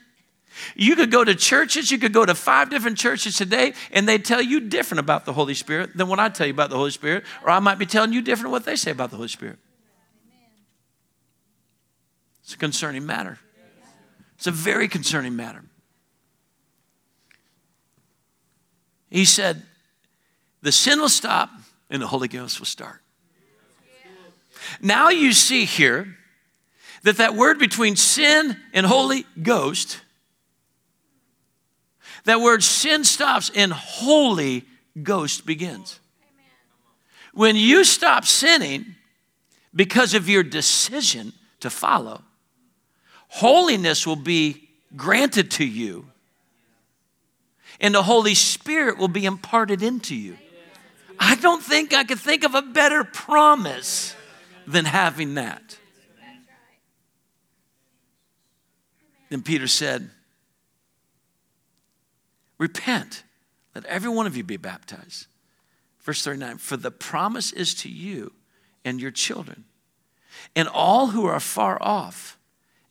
You 0.75 0.97
could 0.97 1.11
go 1.11 1.23
to 1.23 1.35
churches, 1.35 1.91
you 1.91 1.99
could 1.99 2.15
go 2.15 2.25
to 2.25 2.35
five 2.35 2.71
different 2.71 2.97
churches 2.97 3.37
today, 3.37 3.75
and 3.93 4.09
they 4.09 4.17
tell 4.17 4.41
you 4.41 4.61
different 4.61 5.01
about 5.01 5.27
the 5.27 5.33
Holy 5.35 5.53
Spirit 5.53 5.95
than 5.95 6.09
what 6.09 6.19
I 6.19 6.31
tell 6.31 6.47
you 6.47 6.55
about 6.55 6.71
the 6.71 6.77
Holy 6.77 6.91
Spirit, 6.91 7.25
or 7.43 7.51
I 7.51 7.59
might 7.59 7.79
be 7.79 7.85
telling 7.85 8.15
you 8.15 8.23
different 8.23 8.53
what 8.53 8.65
they 8.65 8.77
say 8.77 8.91
about 8.91 9.11
the 9.11 9.17
Holy 9.17 9.29
Spirit. 9.29 9.59
It's 12.43 12.55
a 12.55 12.59
concerning 12.59 13.05
matter. 13.05 13.39
It's 14.37 14.47
a 14.47 14.51
very 14.51 14.89
concerning 14.89 15.37
matter. 15.37 15.63
He 19.11 19.25
said, 19.25 19.63
The 20.67 20.73
sin 20.73 21.01
will 21.01 21.09
stop 21.09 21.49
and 21.91 22.03
the 22.03 22.09
Holy 22.09 22.27
Ghost 22.27 22.59
will 22.59 22.67
start. 22.67 23.01
Now 24.83 25.11
you 25.11 25.33
see 25.33 25.65
here 25.65 26.17
that 27.05 27.19
that 27.19 27.37
word 27.37 27.61
between 27.61 27.95
sin 27.95 28.57
and 28.73 28.85
Holy 28.85 29.27
Ghost, 29.41 30.01
that 32.25 32.41
word 32.41 32.65
sin 32.65 33.05
stops 33.05 33.49
and 33.55 33.73
Holy 33.73 34.65
Ghost 35.01 35.47
begins. 35.47 36.01
When 37.33 37.55
you 37.55 37.85
stop 37.85 38.25
sinning 38.25 38.97
because 39.73 40.15
of 40.15 40.29
your 40.29 40.43
decision 40.43 41.33
to 41.61 41.71
follow, 41.71 42.23
holiness 43.29 44.05
will 44.05 44.17
be 44.17 44.69
granted 44.97 45.53
to 45.53 45.65
you 45.65 46.11
and 47.81 47.95
the 47.95 48.03
Holy 48.03 48.35
Spirit 48.35 48.99
will 48.99 49.07
be 49.07 49.27
imparted 49.27 49.81
into 49.81 50.17
you. 50.17 50.37
I 51.19 51.37
don't 51.37 51.63
think 51.63 51.95
I 51.95 52.05
could 52.05 52.21
think 52.21 52.45
of 52.45 52.55
a 52.55 52.63
better 52.63 53.05
promise 53.05 54.15
than 54.67 54.85
having 54.85 55.35
that. 55.35 55.79
Then 59.29 59.43
Peter 59.43 59.67
said, 59.67 60.11
Repent, 62.59 63.25
let 63.75 63.85
every 63.85 64.09
one 64.09 64.27
of 64.27 64.37
you 64.37 64.45
be 64.45 64.57
baptized. 64.57 65.27
Verse 66.01 66.23
39 66.23 66.59
For 66.59 66.77
the 66.77 66.91
promise 66.91 67.53
is 67.53 67.75
to 67.77 67.89
you 67.89 68.33
and 68.85 69.01
your 69.01 69.11
children, 69.11 69.65
and 70.55 70.69
all 70.69 71.09
who 71.09 71.27
are 71.27 71.41
far 71.41 71.77
off, 71.81 72.39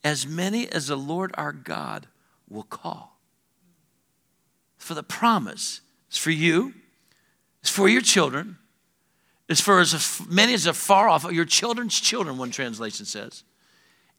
as 0.04 0.28
many 0.28 0.70
as 0.70 0.88
the 0.88 0.98
Lord 0.98 1.32
our 1.36 1.54
God 1.54 2.08
will 2.50 2.64
call. 2.64 3.18
For 4.78 4.94
the 4.94 5.04
promise 5.04 5.82
is 6.12 6.18
for 6.18 6.32
you, 6.32 6.74
it's 7.66 7.72
for 7.72 7.90
your 7.90 8.02
children, 8.02 8.60
it's 9.50 9.60
for 9.60 9.80
as 9.80 10.22
many 10.30 10.54
as 10.54 10.68
are 10.68 10.74
far 10.74 11.10
off, 11.10 11.24
your 11.32 11.46
children's 11.46 12.00
children, 12.00 12.38
one 12.38 12.52
translation 12.52 13.08
says, 13.08 13.44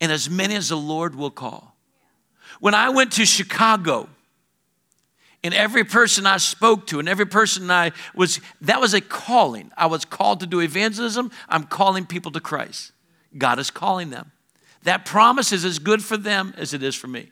and 0.00 0.10
as 0.10 0.28
many 0.28 0.56
as 0.56 0.70
the 0.70 0.76
Lord 0.76 1.14
will 1.14 1.30
call. 1.30 1.76
When 2.58 2.74
I 2.74 2.88
went 2.88 3.12
to 3.12 3.24
Chicago, 3.24 4.08
and 5.44 5.54
every 5.54 5.84
person 5.84 6.26
I 6.26 6.38
spoke 6.38 6.88
to 6.88 6.98
and 6.98 7.08
every 7.08 7.26
person 7.26 7.70
I 7.70 7.92
was, 8.16 8.40
that 8.62 8.80
was 8.80 8.94
a 8.94 9.00
calling. 9.00 9.70
I 9.76 9.86
was 9.86 10.04
called 10.04 10.40
to 10.40 10.46
do 10.46 10.58
evangelism. 10.58 11.30
I'm 11.48 11.62
calling 11.68 12.04
people 12.04 12.32
to 12.32 12.40
Christ. 12.40 12.90
God 13.38 13.60
is 13.60 13.70
calling 13.70 14.10
them. 14.10 14.32
That 14.82 15.04
promise 15.04 15.52
is 15.52 15.64
as 15.64 15.78
good 15.78 16.02
for 16.02 16.16
them 16.16 16.52
as 16.56 16.74
it 16.74 16.82
is 16.82 16.96
for 16.96 17.06
me. 17.06 17.30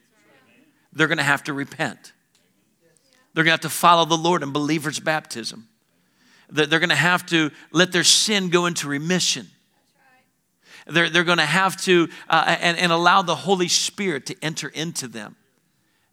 They're 0.92 1.08
going 1.08 1.18
to 1.18 1.24
have 1.24 1.42
to 1.44 1.52
repent. 1.52 2.12
They're 3.32 3.42
going 3.42 3.58
to 3.58 3.64
have 3.64 3.72
to 3.72 3.76
follow 3.76 4.04
the 4.04 4.16
Lord 4.16 4.44
in 4.44 4.52
believer's 4.52 5.00
baptism. 5.00 5.66
They're 6.50 6.66
going 6.66 6.88
to 6.90 6.94
have 6.94 7.26
to 7.26 7.50
let 7.72 7.92
their 7.92 8.04
sin 8.04 8.50
go 8.50 8.66
into 8.66 8.88
remission. 8.88 9.48
They're, 10.86 11.08
they're 11.08 11.24
going 11.24 11.38
to 11.38 11.46
have 11.46 11.76
to 11.82 12.08
uh, 12.28 12.56
and, 12.60 12.76
and 12.76 12.92
allow 12.92 13.22
the 13.22 13.34
Holy 13.34 13.68
Spirit 13.68 14.26
to 14.26 14.36
enter 14.42 14.68
into 14.68 15.08
them 15.08 15.36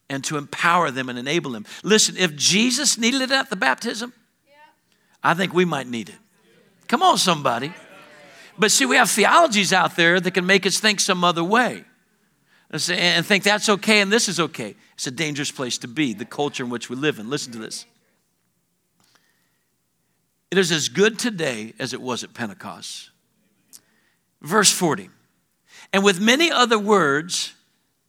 and 0.09 0.23
to 0.25 0.37
empower 0.37 0.91
them 0.91 1.09
and 1.09 1.19
enable 1.19 1.51
them. 1.51 1.65
Listen, 1.83 2.15
if 2.17 2.35
Jesus 2.35 2.97
needed 2.97 3.21
it 3.21 3.31
at 3.31 3.49
the 3.49 3.55
baptism, 3.55 4.13
I 5.23 5.33
think 5.33 5.53
we 5.53 5.65
might 5.65 5.87
need 5.87 6.09
it. 6.09 6.15
Come 6.87 7.03
on, 7.03 7.17
somebody. 7.17 7.73
But 8.57 8.71
see, 8.71 8.85
we 8.85 8.95
have 8.95 9.09
theologies 9.09 9.73
out 9.73 9.95
there 9.95 10.19
that 10.19 10.31
can 10.31 10.45
make 10.45 10.65
us 10.65 10.79
think 10.79 10.99
some 10.99 11.23
other 11.23 11.43
way 11.43 11.85
and 12.71 13.25
think 13.25 13.43
that's 13.43 13.69
okay 13.69 14.01
and 14.01 14.11
this 14.11 14.29
is 14.29 14.39
okay. 14.39 14.75
It's 14.93 15.07
a 15.07 15.11
dangerous 15.11 15.51
place 15.51 15.77
to 15.79 15.87
be, 15.87 16.13
the 16.13 16.25
culture 16.25 16.63
in 16.63 16.69
which 16.69 16.89
we 16.89 16.95
live 16.95 17.19
in. 17.19 17.29
Listen 17.29 17.51
to 17.53 17.59
this. 17.59 17.85
It 20.51 20.57
is 20.57 20.71
as 20.71 20.89
good 20.89 21.17
today 21.17 21.73
as 21.79 21.93
it 21.93 22.01
was 22.01 22.23
at 22.25 22.33
Pentecost. 22.33 23.09
Verse 24.41 24.69
40. 24.69 25.09
And 25.93 26.03
with 26.03 26.19
many 26.19 26.51
other 26.51 26.77
words, 26.77 27.53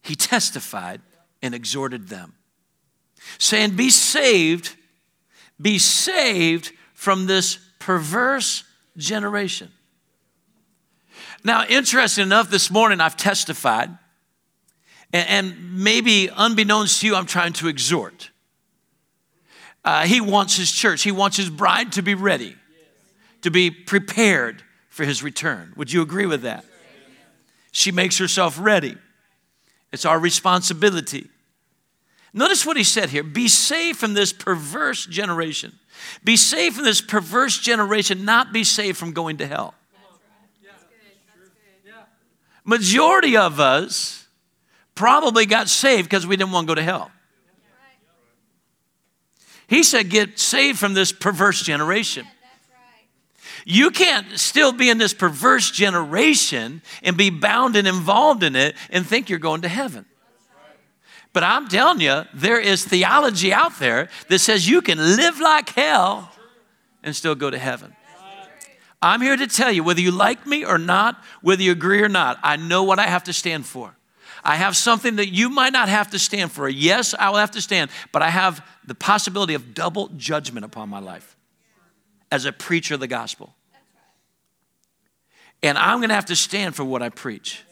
he 0.01 0.15
testified 0.15 1.01
and 1.41 1.55
exhorted 1.55 2.09
them, 2.09 2.33
saying, 3.37 3.75
Be 3.75 3.89
saved, 3.89 4.75
be 5.61 5.77
saved 5.77 6.71
from 6.93 7.27
this 7.27 7.59
perverse 7.79 8.65
generation. 8.97 9.71
Now, 11.45 11.65
interesting 11.65 12.23
enough, 12.23 12.49
this 12.49 12.69
morning 12.69 13.01
I've 13.01 13.17
testified, 13.17 13.89
and, 15.11 15.81
maybe 15.81 16.29
unbeknownst 16.35 17.01
to 17.01 17.07
you, 17.07 17.15
I'm 17.15 17.25
trying 17.25 17.53
to 17.53 17.67
exhort. 17.67 18.31
Uh, 19.83 20.05
he 20.05 20.21
wants 20.21 20.55
his 20.55 20.71
church, 20.71 21.03
he 21.03 21.11
wants 21.11 21.37
his 21.37 21.49
bride 21.49 21.91
to 21.93 22.01
be 22.01 22.15
ready, 22.15 22.55
to 23.41 23.51
be 23.51 23.69
prepared 23.69 24.63
for 24.89 25.03
his 25.03 25.21
return. 25.21 25.73
Would 25.75 25.91
you 25.91 26.01
agree 26.01 26.25
with 26.25 26.43
that? 26.43 26.65
She 27.71 27.91
makes 27.91 28.17
herself 28.17 28.57
ready. 28.59 28.95
It's 29.91 30.05
our 30.05 30.19
responsibility. 30.19 31.27
Notice 32.33 32.65
what 32.65 32.77
he 32.77 32.83
said 32.83 33.09
here 33.09 33.23
be 33.23 33.47
saved 33.47 33.99
from 33.99 34.13
this 34.13 34.33
perverse 34.33 35.05
generation. 35.05 35.73
Be 36.23 36.37
saved 36.37 36.75
from 36.75 36.85
this 36.85 37.01
perverse 37.01 37.59
generation, 37.59 38.25
not 38.25 38.53
be 38.53 38.63
saved 38.63 38.97
from 38.97 39.11
going 39.11 39.37
to 39.37 39.47
hell. 39.47 39.75
Majority 42.65 43.35
of 43.35 43.59
us 43.59 44.27
probably 44.95 45.45
got 45.45 45.67
saved 45.67 46.09
because 46.09 46.25
we 46.25 46.37
didn't 46.37 46.51
want 46.51 46.67
to 46.67 46.71
go 46.71 46.75
to 46.75 46.83
hell. 46.83 47.11
He 49.67 49.83
said, 49.83 50.09
Get 50.09 50.39
saved 50.39 50.79
from 50.79 50.93
this 50.93 51.11
perverse 51.11 51.61
generation. 51.61 52.25
You 53.65 53.91
can't 53.91 54.37
still 54.37 54.73
be 54.73 54.89
in 54.89 54.97
this 54.97 55.13
perverse 55.13 55.71
generation 55.71 56.81
and 57.01 57.15
be 57.15 57.29
bound 57.29 57.75
and 57.75 57.87
involved 57.87 58.43
in 58.43 58.55
it 58.55 58.75
and 58.89 59.05
think 59.05 59.29
you're 59.29 59.39
going 59.39 59.61
to 59.61 59.69
heaven. 59.69 60.05
But 61.31 61.43
I'm 61.43 61.67
telling 61.67 61.99
you, 61.99 62.23
there 62.33 62.59
is 62.59 62.85
theology 62.85 63.53
out 63.53 63.79
there 63.79 64.09
that 64.27 64.39
says 64.39 64.69
you 64.69 64.81
can 64.81 64.97
live 64.97 65.39
like 65.39 65.69
hell 65.69 66.31
and 67.01 67.15
still 67.15 67.35
go 67.35 67.49
to 67.49 67.57
heaven. 67.57 67.95
I'm 69.01 69.21
here 69.21 69.35
to 69.35 69.47
tell 69.47 69.71
you 69.71 69.83
whether 69.83 69.99
you 69.99 70.11
like 70.11 70.45
me 70.45 70.63
or 70.63 70.77
not, 70.77 71.21
whether 71.41 71.61
you 71.61 71.71
agree 71.71 72.01
or 72.01 72.09
not, 72.09 72.39
I 72.43 72.55
know 72.55 72.83
what 72.83 72.99
I 72.99 73.07
have 73.07 73.25
to 73.25 73.33
stand 73.33 73.65
for. 73.65 73.95
I 74.43 74.55
have 74.55 74.75
something 74.75 75.15
that 75.15 75.29
you 75.29 75.49
might 75.49 75.73
not 75.73 75.89
have 75.89 76.11
to 76.11 76.19
stand 76.19 76.51
for. 76.51 76.67
Yes, 76.67 77.15
I 77.17 77.29
will 77.29 77.37
have 77.37 77.51
to 77.51 77.61
stand, 77.61 77.91
but 78.11 78.21
I 78.21 78.29
have 78.29 78.65
the 78.85 78.95
possibility 78.95 79.53
of 79.53 79.73
double 79.73 80.09
judgment 80.17 80.65
upon 80.65 80.89
my 80.89 80.99
life 80.99 81.37
as 82.31 82.45
a 82.45 82.51
preacher 82.51 82.95
of 82.95 82.99
the 82.99 83.07
gospel. 83.07 83.55
And 85.61 85.77
I'm 85.77 85.99
going 85.99 86.09
to 86.09 86.15
have 86.15 86.25
to 86.25 86.35
stand 86.35 86.75
for 86.75 86.83
what 86.83 87.01
I 87.01 87.09
preach. 87.09 87.63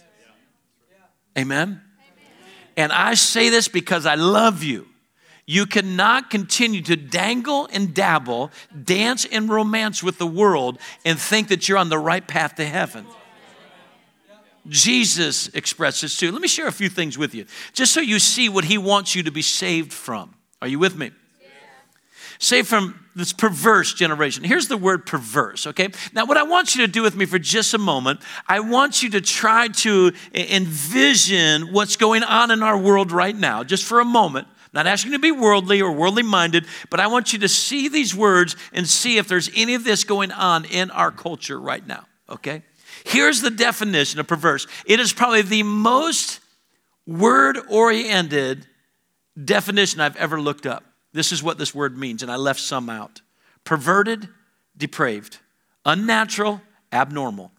Amen? 1.37 1.81
And 2.77 2.93
I 2.93 3.15
say 3.15 3.49
this 3.49 3.67
because 3.67 4.05
I 4.05 4.15
love 4.15 4.63
you. 4.63 4.87
You 5.45 5.65
cannot 5.65 6.29
continue 6.29 6.81
to 6.83 6.95
dangle 6.95 7.67
and 7.73 7.93
dabble, 7.93 8.51
dance 8.83 9.25
and 9.25 9.49
romance 9.49 10.01
with 10.01 10.17
the 10.17 10.27
world, 10.27 10.77
and 11.03 11.19
think 11.19 11.49
that 11.49 11.67
you're 11.67 11.77
on 11.77 11.89
the 11.89 11.97
right 11.97 12.25
path 12.25 12.55
to 12.55 12.65
heaven. 12.65 13.05
Jesus 14.67 15.47
expresses 15.49 16.17
too. 16.17 16.31
Let 16.31 16.41
me 16.41 16.47
share 16.47 16.67
a 16.67 16.71
few 16.71 16.89
things 16.89 17.17
with 17.17 17.33
you, 17.33 17.45
just 17.73 17.93
so 17.93 18.01
you 18.01 18.19
see 18.19 18.49
what 18.49 18.65
he 18.65 18.77
wants 18.77 19.15
you 19.15 19.23
to 19.23 19.31
be 19.31 19.41
saved 19.41 19.91
from. 19.91 20.35
Are 20.61 20.67
you 20.67 20.79
with 20.79 20.95
me? 20.95 21.11
Saved 22.39 22.67
from 22.67 23.05
this 23.15 23.33
perverse 23.33 23.93
generation. 23.93 24.43
Here's 24.43 24.67
the 24.67 24.77
word 24.77 25.05
perverse, 25.05 25.67
okay? 25.67 25.89
Now, 26.13 26.25
what 26.25 26.37
I 26.37 26.43
want 26.43 26.75
you 26.75 26.85
to 26.85 26.91
do 26.91 27.03
with 27.03 27.15
me 27.15 27.25
for 27.25 27.37
just 27.37 27.75
a 27.75 27.77
moment, 27.77 28.19
I 28.47 28.61
want 28.61 29.03
you 29.03 29.11
to 29.11 29.21
try 29.21 29.67
to 29.67 30.11
envision 30.33 31.71
what's 31.71 31.97
going 31.97 32.23
on 32.23 32.49
in 32.49 32.63
our 32.63 32.77
world 32.77 33.11
right 33.11 33.35
now, 33.35 33.63
just 33.63 33.83
for 33.83 33.99
a 33.99 34.05
moment. 34.05 34.47
Not 34.73 34.87
asking 34.87 35.11
you 35.11 35.17
to 35.17 35.21
be 35.21 35.31
worldly 35.31 35.81
or 35.81 35.91
worldly 35.91 36.23
minded, 36.23 36.65
but 36.89 36.99
I 36.99 37.07
want 37.07 37.33
you 37.33 37.39
to 37.39 37.47
see 37.47 37.89
these 37.89 38.15
words 38.15 38.55
and 38.73 38.87
see 38.87 39.17
if 39.17 39.27
there's 39.27 39.49
any 39.55 39.75
of 39.75 39.83
this 39.83 40.03
going 40.03 40.31
on 40.31 40.65
in 40.65 40.89
our 40.91 41.11
culture 41.11 41.59
right 41.59 41.85
now, 41.85 42.05
okay? 42.29 42.63
Here's 43.05 43.41
the 43.41 43.49
definition 43.49 44.19
of 44.19 44.27
perverse 44.27 44.67
it 44.85 44.99
is 44.99 45.13
probably 45.13 45.41
the 45.41 45.63
most 45.63 46.39
word 47.05 47.57
oriented 47.69 48.67
definition 49.43 50.01
I've 50.01 50.17
ever 50.17 50.39
looked 50.39 50.65
up. 50.65 50.83
This 51.13 51.31
is 51.31 51.43
what 51.43 51.57
this 51.57 51.75
word 51.75 51.97
means, 51.97 52.23
and 52.23 52.31
I 52.31 52.35
left 52.35 52.59
some 52.59 52.89
out 52.89 53.21
perverted, 53.63 54.27
depraved, 54.75 55.39
unnatural, 55.85 56.61
abnormal, 56.91 57.51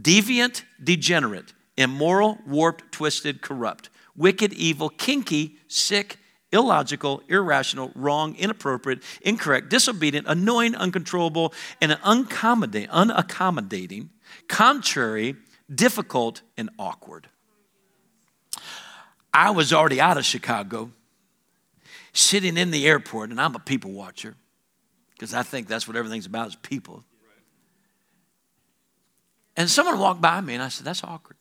deviant, 0.00 0.62
degenerate, 0.82 1.52
immoral, 1.76 2.38
warped, 2.46 2.90
twisted, 2.92 3.40
corrupt, 3.40 3.88
wicked, 4.16 4.52
evil, 4.52 4.88
kinky, 4.88 5.56
sick, 5.68 6.18
illogical, 6.50 7.22
irrational, 7.28 7.92
wrong, 7.94 8.34
inappropriate, 8.36 9.02
incorrect, 9.22 9.68
disobedient, 9.68 10.26
annoying, 10.28 10.74
uncontrollable, 10.74 11.52
and 11.80 11.92
unaccommodating, 11.92 12.88
unaccommodating 12.88 14.08
contrary, 14.48 15.36
difficult, 15.72 16.42
and 16.56 16.70
awkward. 16.78 17.28
I 19.32 19.50
was 19.50 19.72
already 19.72 20.00
out 20.00 20.16
of 20.16 20.24
Chicago, 20.24 20.90
sitting 22.12 22.56
in 22.56 22.70
the 22.70 22.86
airport, 22.86 23.30
and 23.30 23.40
I'm 23.40 23.54
a 23.54 23.58
people 23.58 23.92
watcher 23.92 24.34
because 25.10 25.34
I 25.34 25.42
think 25.42 25.68
that's 25.68 25.86
what 25.86 25.96
everything's 25.96 26.26
about 26.26 26.48
is 26.48 26.56
people. 26.56 27.04
And 29.56 29.68
someone 29.68 29.98
walked 29.98 30.20
by 30.20 30.40
me, 30.40 30.54
and 30.54 30.62
I 30.62 30.68
said, 30.68 30.86
That's 30.86 31.02
awkward. 31.02 31.36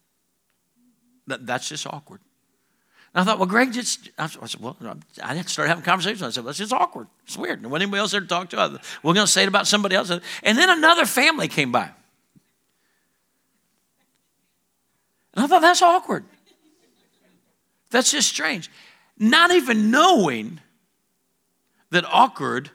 That, 1.27 1.45
that's 1.45 1.69
just 1.69 1.85
awkward. 1.85 2.21
And 3.13 3.21
I 3.21 3.25
thought, 3.25 3.39
well, 3.39 3.47
Greg 3.47 3.73
just, 3.73 4.09
I 4.17 4.27
said, 4.27 4.61
well, 4.61 4.77
I 5.23 5.33
had 5.33 5.45
to 5.45 5.49
start 5.49 5.69
having 5.69 5.83
conversations. 5.83 6.21
I 6.21 6.29
said, 6.29 6.43
well, 6.43 6.49
it's 6.51 6.59
just 6.59 6.73
awkward. 6.73 7.07
It's 7.25 7.37
weird. 7.37 7.61
And 7.61 7.71
when 7.71 7.81
anybody 7.81 7.99
else 7.99 8.11
there 8.11 8.21
to 8.21 8.27
talk 8.27 8.49
to, 8.51 8.79
we're 9.01 9.13
going 9.13 9.25
to 9.25 9.31
say 9.31 9.43
it 9.43 9.47
about 9.47 9.65
somebody 9.65 9.95
else. 9.95 10.09
And 10.09 10.57
then 10.57 10.69
another 10.69 11.05
family 11.05 11.47
came 11.47 11.71
by. 11.71 11.91
And 15.37 15.43
I 15.43 15.47
thought, 15.47 15.61
that's 15.61 15.83
awkward. 15.83 16.25
That's 17.91 18.09
just 18.09 18.27
strange. 18.27 18.71
Not 19.19 19.51
even 19.51 19.91
knowing 19.91 20.59
that 21.91 22.05
awkward, 22.05 22.71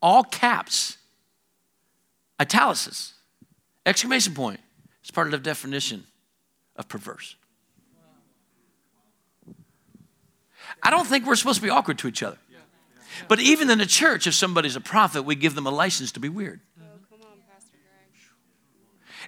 all 0.00 0.22
caps, 0.22 0.96
italics, 2.38 3.14
exclamation 3.84 4.32
point, 4.32 4.60
is 5.04 5.10
part 5.10 5.26
of 5.26 5.32
the 5.32 5.38
definition 5.38 6.04
of 6.76 6.88
perverse. 6.88 7.34
I 10.80 10.90
don't 10.90 11.06
think 11.06 11.26
we're 11.26 11.34
supposed 11.34 11.58
to 11.58 11.66
be 11.66 11.70
awkward 11.70 11.98
to 11.98 12.06
each 12.08 12.22
other. 12.22 12.38
But 13.26 13.40
even 13.40 13.68
in 13.70 13.78
the 13.78 13.86
church, 13.86 14.28
if 14.28 14.34
somebody's 14.34 14.76
a 14.76 14.80
prophet, 14.80 15.22
we 15.22 15.34
give 15.34 15.56
them 15.56 15.66
a 15.66 15.70
license 15.70 16.12
to 16.12 16.20
be 16.20 16.28
weird. 16.28 16.60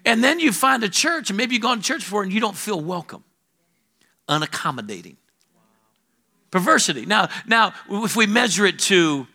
And 0.04 0.24
then 0.24 0.40
you 0.40 0.52
find 0.52 0.82
a 0.82 0.88
church, 0.88 1.30
and 1.30 1.36
maybe 1.36 1.54
you've 1.54 1.62
gone 1.62 1.78
to 1.78 1.82
church 1.82 2.00
before 2.00 2.22
and 2.22 2.32
you 2.32 2.40
don't 2.40 2.56
feel 2.56 2.80
welcome, 2.80 3.24
unaccommodating. 4.28 5.16
Perversity. 6.50 7.06
Now, 7.06 7.28
now, 7.46 7.74
if 7.88 8.16
we 8.16 8.26
measure 8.26 8.66
it 8.66 8.78
to 8.80 9.26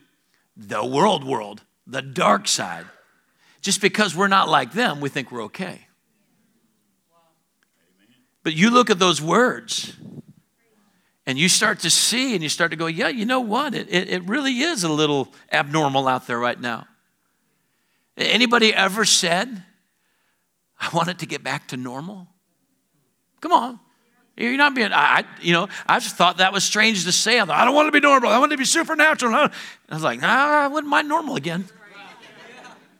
the 0.57 0.83
world 0.83 1.23
world, 1.23 1.61
the 1.87 2.01
dark 2.01 2.47
side, 2.47 2.85
just 3.61 3.81
because 3.81 4.15
we're 4.15 4.27
not 4.27 4.49
like 4.49 4.73
them, 4.73 4.99
we 4.99 5.09
think 5.09 5.31
we're 5.31 5.43
okay. 5.43 5.87
But 8.43 8.53
you 8.53 8.69
look 8.69 8.89
at 8.89 8.99
those 8.99 9.21
words 9.21 9.93
and 11.25 11.37
you 11.37 11.49
start 11.49 11.79
to 11.79 11.89
see 11.89 12.35
and 12.35 12.43
you 12.43 12.49
start 12.49 12.71
to 12.71 12.77
go, 12.77 12.85
yeah, 12.85 13.07
you 13.07 13.25
know 13.25 13.39
what? 13.39 13.73
It, 13.73 13.87
it, 13.89 14.09
it 14.09 14.23
really 14.25 14.59
is 14.59 14.83
a 14.83 14.89
little 14.89 15.33
abnormal 15.51 16.07
out 16.07 16.27
there 16.27 16.37
right 16.37 16.59
now. 16.59 16.85
Anybody 18.17 18.73
ever 18.73 19.03
said, 19.03 19.63
I 20.79 20.89
want 20.93 21.09
it 21.09 21.19
to 21.19 21.25
get 21.25 21.43
back 21.43 21.67
to 21.69 21.77
normal. 21.77 22.27
Come 23.41 23.51
on. 23.51 23.79
You're 24.37 24.57
not 24.57 24.75
being, 24.75 24.91
I, 24.91 25.23
you 25.41 25.53
know, 25.53 25.69
I 25.87 25.99
just 25.99 26.17
thought 26.17 26.37
that 26.37 26.51
was 26.51 26.63
strange 26.65 27.05
to 27.05 27.11
say. 27.11 27.39
I, 27.39 27.45
thought, 27.45 27.57
I 27.57 27.63
don't 27.63 27.73
want 27.73 27.87
to 27.87 27.91
be 27.91 28.01
normal. 28.01 28.29
I 28.29 28.37
want 28.37 28.51
to 28.51 28.57
be 28.57 28.65
supernatural. 28.65 29.33
I 29.33 29.49
was 29.89 30.03
like, 30.03 30.19
nah, 30.19 30.27
I 30.27 30.67
wouldn't 30.67 30.89
mind 30.89 31.07
normal 31.07 31.37
again. 31.37 31.65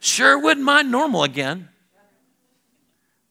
Sure 0.00 0.38
wouldn't 0.38 0.64
mind 0.64 0.90
normal 0.90 1.24
again. 1.24 1.68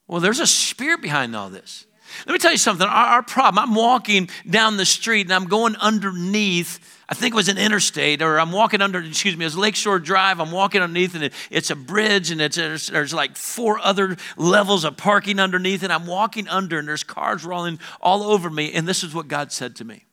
Well, 0.08 0.19
there's 0.19 0.39
a 0.39 0.47
spirit 0.47 1.01
behind 1.01 1.36
all 1.36 1.49
this. 1.49 1.86
Let 2.27 2.34
me 2.34 2.39
tell 2.39 2.51
you 2.51 2.58
something. 2.58 2.88
Our, 2.88 3.05
our 3.08 3.23
problem, 3.23 3.69
I'm 3.69 3.75
walking 3.75 4.29
down 4.47 4.77
the 4.77 4.86
street 4.86 5.25
and 5.25 5.34
I'm 5.34 5.45
going 5.45 5.75
underneath 5.77 6.94
I 7.07 7.13
think 7.13 7.33
it 7.33 7.35
was 7.35 7.49
an 7.49 7.57
interstate, 7.57 8.21
or 8.21 8.39
I'm 8.39 8.51
walking 8.51 8.81
under, 8.81 8.99
excuse 8.99 9.37
me, 9.37 9.45
it 9.45 9.47
was 9.47 9.57
Lakeshore 9.57 9.99
Drive. 9.99 10.39
I'm 10.39 10.51
walking 10.51 10.81
underneath, 10.81 11.13
and 11.13 11.25
it, 11.25 11.33
it's 11.51 11.69
a 11.69 11.75
bridge, 11.75 12.31
and 12.31 12.41
it's, 12.41 12.55
there's, 12.55 12.87
there's 12.87 13.13
like 13.13 13.37
four 13.37 13.79
other 13.79 14.17
levels 14.37 14.83
of 14.85 14.97
parking 14.97 15.39
underneath, 15.39 15.83
and 15.83 15.93
I'm 15.93 16.07
walking 16.07 16.47
under, 16.47 16.79
and 16.79 16.87
there's 16.87 17.03
cars 17.03 17.45
rolling 17.45 17.79
all 18.01 18.23
over 18.23 18.49
me. 18.49 18.73
And 18.73 18.87
this 18.87 19.03
is 19.03 19.13
what 19.13 19.27
God 19.27 19.51
said 19.51 19.75
to 19.77 19.85
me 19.85 20.05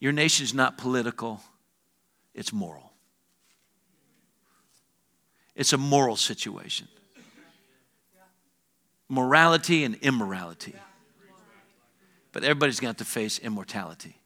Your 0.00 0.12
nation's 0.12 0.54
not 0.54 0.76
political, 0.76 1.40
it's 2.34 2.52
moral. 2.52 2.92
It's 5.54 5.72
a 5.72 5.78
moral 5.78 6.16
situation 6.16 6.88
morality 9.08 9.84
and 9.84 9.94
immorality. 9.96 10.74
But 12.32 12.42
everybody's 12.42 12.80
got 12.80 12.98
to 12.98 13.04
face 13.04 13.38
immortality. 13.38 14.16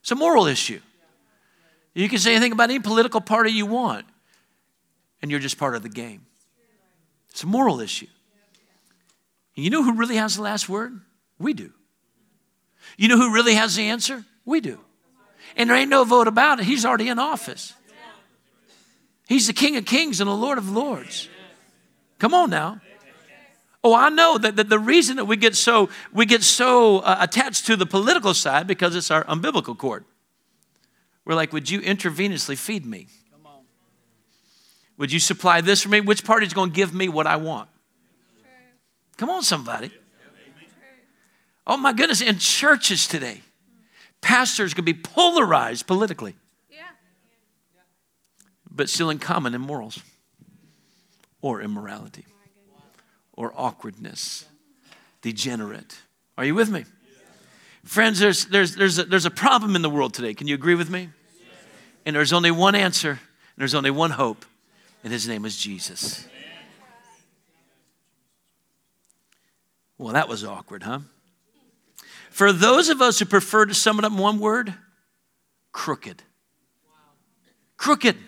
It's 0.00 0.10
a 0.10 0.14
moral 0.14 0.46
issue. 0.46 0.80
You 1.94 2.08
can 2.08 2.18
say 2.18 2.32
anything 2.32 2.52
about 2.52 2.70
any 2.70 2.78
political 2.78 3.20
party 3.20 3.50
you 3.50 3.66
want, 3.66 4.06
and 5.20 5.30
you're 5.30 5.40
just 5.40 5.58
part 5.58 5.74
of 5.74 5.82
the 5.82 5.88
game. 5.88 6.26
It's 7.30 7.42
a 7.42 7.46
moral 7.46 7.80
issue. 7.80 8.06
And 9.56 9.64
you 9.64 9.70
know 9.70 9.82
who 9.82 9.94
really 9.94 10.16
has 10.16 10.36
the 10.36 10.42
last 10.42 10.68
word? 10.68 11.00
We 11.38 11.52
do. 11.52 11.72
You 12.96 13.08
know 13.08 13.16
who 13.16 13.34
really 13.34 13.54
has 13.54 13.76
the 13.76 13.84
answer? 13.84 14.24
We 14.44 14.60
do. 14.60 14.80
And 15.56 15.68
there 15.68 15.76
ain't 15.76 15.90
no 15.90 16.04
vote 16.04 16.28
about 16.28 16.60
it. 16.60 16.64
He's 16.64 16.84
already 16.84 17.08
in 17.08 17.18
office. 17.18 17.74
He's 19.28 19.46
the 19.46 19.52
King 19.52 19.76
of 19.76 19.84
Kings 19.84 20.20
and 20.20 20.28
the 20.28 20.34
Lord 20.34 20.58
of 20.58 20.70
Lords. 20.70 21.28
Come 22.18 22.34
on 22.34 22.50
now. 22.50 22.80
Oh, 23.82 23.94
I 23.94 24.10
know 24.10 24.36
that, 24.36 24.56
that 24.56 24.68
the 24.68 24.78
reason 24.78 25.16
that 25.16 25.24
we 25.24 25.36
get 25.36 25.56
so 25.56 25.88
we 26.12 26.26
get 26.26 26.42
so 26.42 26.98
uh, 26.98 27.16
attached 27.20 27.66
to 27.66 27.76
the 27.76 27.86
political 27.86 28.34
side 28.34 28.66
because 28.66 28.94
it's 28.94 29.10
our 29.10 29.24
umbilical 29.26 29.74
cord. 29.74 30.04
We're 31.24 31.34
like, 31.34 31.52
would 31.52 31.70
you 31.70 31.80
intravenously 31.80 32.58
feed 32.58 32.84
me? 32.84 33.06
Would 34.98 35.12
you 35.12 35.20
supply 35.20 35.62
this 35.62 35.82
for 35.82 35.88
me? 35.88 36.02
Which 36.02 36.24
party 36.24 36.46
is 36.46 36.52
going 36.52 36.70
to 36.70 36.76
give 36.76 36.92
me 36.92 37.08
what 37.08 37.26
I 37.26 37.36
want? 37.36 37.70
Come 39.16 39.30
on, 39.30 39.42
somebody. 39.42 39.90
Oh 41.66 41.76
my 41.76 41.92
goodness, 41.92 42.20
in 42.20 42.38
churches 42.38 43.06
today, 43.06 43.40
Pastors 44.20 44.74
can 44.74 44.84
be 44.84 44.92
polarized 44.94 45.86
politically, 45.86 46.34
but 48.70 48.88
still 48.90 49.08
in 49.08 49.18
common 49.18 49.54
in 49.54 49.60
morals 49.60 50.02
or 51.40 51.62
immorality 51.62 52.24
or 53.40 53.54
awkwardness, 53.56 54.44
degenerate. 55.22 55.96
Are 56.36 56.44
you 56.44 56.54
with 56.54 56.68
me? 56.68 56.84
Friends, 57.84 58.18
there's, 58.18 58.44
there's, 58.44 58.74
there's, 58.74 58.98
a, 58.98 59.04
there's 59.04 59.24
a 59.24 59.30
problem 59.30 59.74
in 59.74 59.80
the 59.80 59.88
world 59.88 60.12
today. 60.12 60.34
Can 60.34 60.46
you 60.46 60.54
agree 60.54 60.74
with 60.74 60.90
me? 60.90 61.08
And 62.04 62.14
there's 62.14 62.34
only 62.34 62.50
one 62.50 62.74
answer, 62.74 63.12
and 63.12 63.18
there's 63.56 63.74
only 63.74 63.90
one 63.90 64.10
hope, 64.10 64.44
and 65.02 65.10
his 65.10 65.26
name 65.26 65.46
is 65.46 65.56
Jesus. 65.56 66.28
Well, 69.96 70.12
that 70.12 70.28
was 70.28 70.44
awkward, 70.44 70.82
huh? 70.82 70.98
For 72.28 72.52
those 72.52 72.90
of 72.90 73.00
us 73.00 73.20
who 73.20 73.24
prefer 73.24 73.64
to 73.64 73.72
sum 73.72 73.98
it 73.98 74.04
up 74.04 74.12
in 74.12 74.18
one 74.18 74.38
word, 74.38 74.74
crooked. 75.72 76.22
Crooked. 77.78 78.18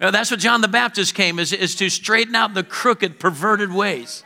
Now, 0.00 0.10
that's 0.10 0.30
what 0.30 0.38
John 0.40 0.60
the 0.60 0.68
Baptist 0.68 1.14
came, 1.14 1.38
is, 1.38 1.52
is 1.52 1.74
to 1.76 1.88
straighten 1.88 2.36
out 2.36 2.54
the 2.54 2.62
crooked, 2.62 3.18
perverted 3.18 3.72
ways. 3.72 4.22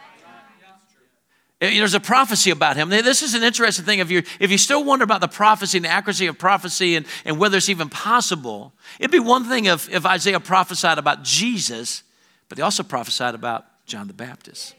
There's 1.60 1.94
a 1.94 2.00
prophecy 2.00 2.50
about 2.50 2.76
him. 2.76 2.88
This 2.88 3.22
is 3.22 3.34
an 3.34 3.44
interesting 3.44 3.84
thing. 3.84 4.00
If 4.00 4.10
you 4.10 4.24
if 4.40 4.50
you 4.50 4.58
still 4.58 4.82
wonder 4.82 5.04
about 5.04 5.20
the 5.20 5.28
prophecy 5.28 5.78
and 5.78 5.84
the 5.84 5.90
accuracy 5.90 6.26
of 6.26 6.36
prophecy 6.36 6.96
and, 6.96 7.06
and 7.24 7.38
whether 7.38 7.56
it's 7.56 7.68
even 7.68 7.88
possible, 7.88 8.72
it'd 8.98 9.12
be 9.12 9.20
one 9.20 9.44
thing 9.44 9.66
if, 9.66 9.88
if 9.88 10.04
Isaiah 10.04 10.40
prophesied 10.40 10.98
about 10.98 11.22
Jesus, 11.22 12.02
but 12.48 12.58
he 12.58 12.62
also 12.62 12.82
prophesied 12.82 13.36
about 13.36 13.64
John 13.86 14.08
the 14.08 14.12
Baptist. 14.12 14.74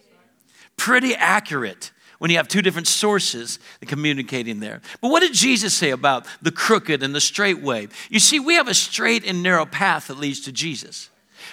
Pretty 0.76 1.16
accurate 1.16 1.92
when 2.24 2.32
you 2.32 2.38
have 2.38 2.48
two 2.48 2.62
different 2.62 2.88
sources 2.88 3.60
communicating 3.86 4.62
there. 4.62 4.80
But 5.02 5.10
what 5.10 5.20
did 5.20 5.34
Jesus 5.34 5.74
say 5.74 5.90
about 5.90 6.26
the 6.42 6.52
crooked 6.52 7.04
and 7.04 7.14
the 7.14 7.20
straight 7.20 7.62
way? 7.62 7.90
You 8.10 8.22
see, 8.22 8.40
we 8.40 8.54
have 8.54 8.70
a 8.70 8.74
straight 8.74 9.26
and 9.26 9.44
narrow 9.44 9.66
path 9.66 10.08
that 10.08 10.18
leads 10.18 10.40
to 10.46 10.54
Jesus. 10.54 11.10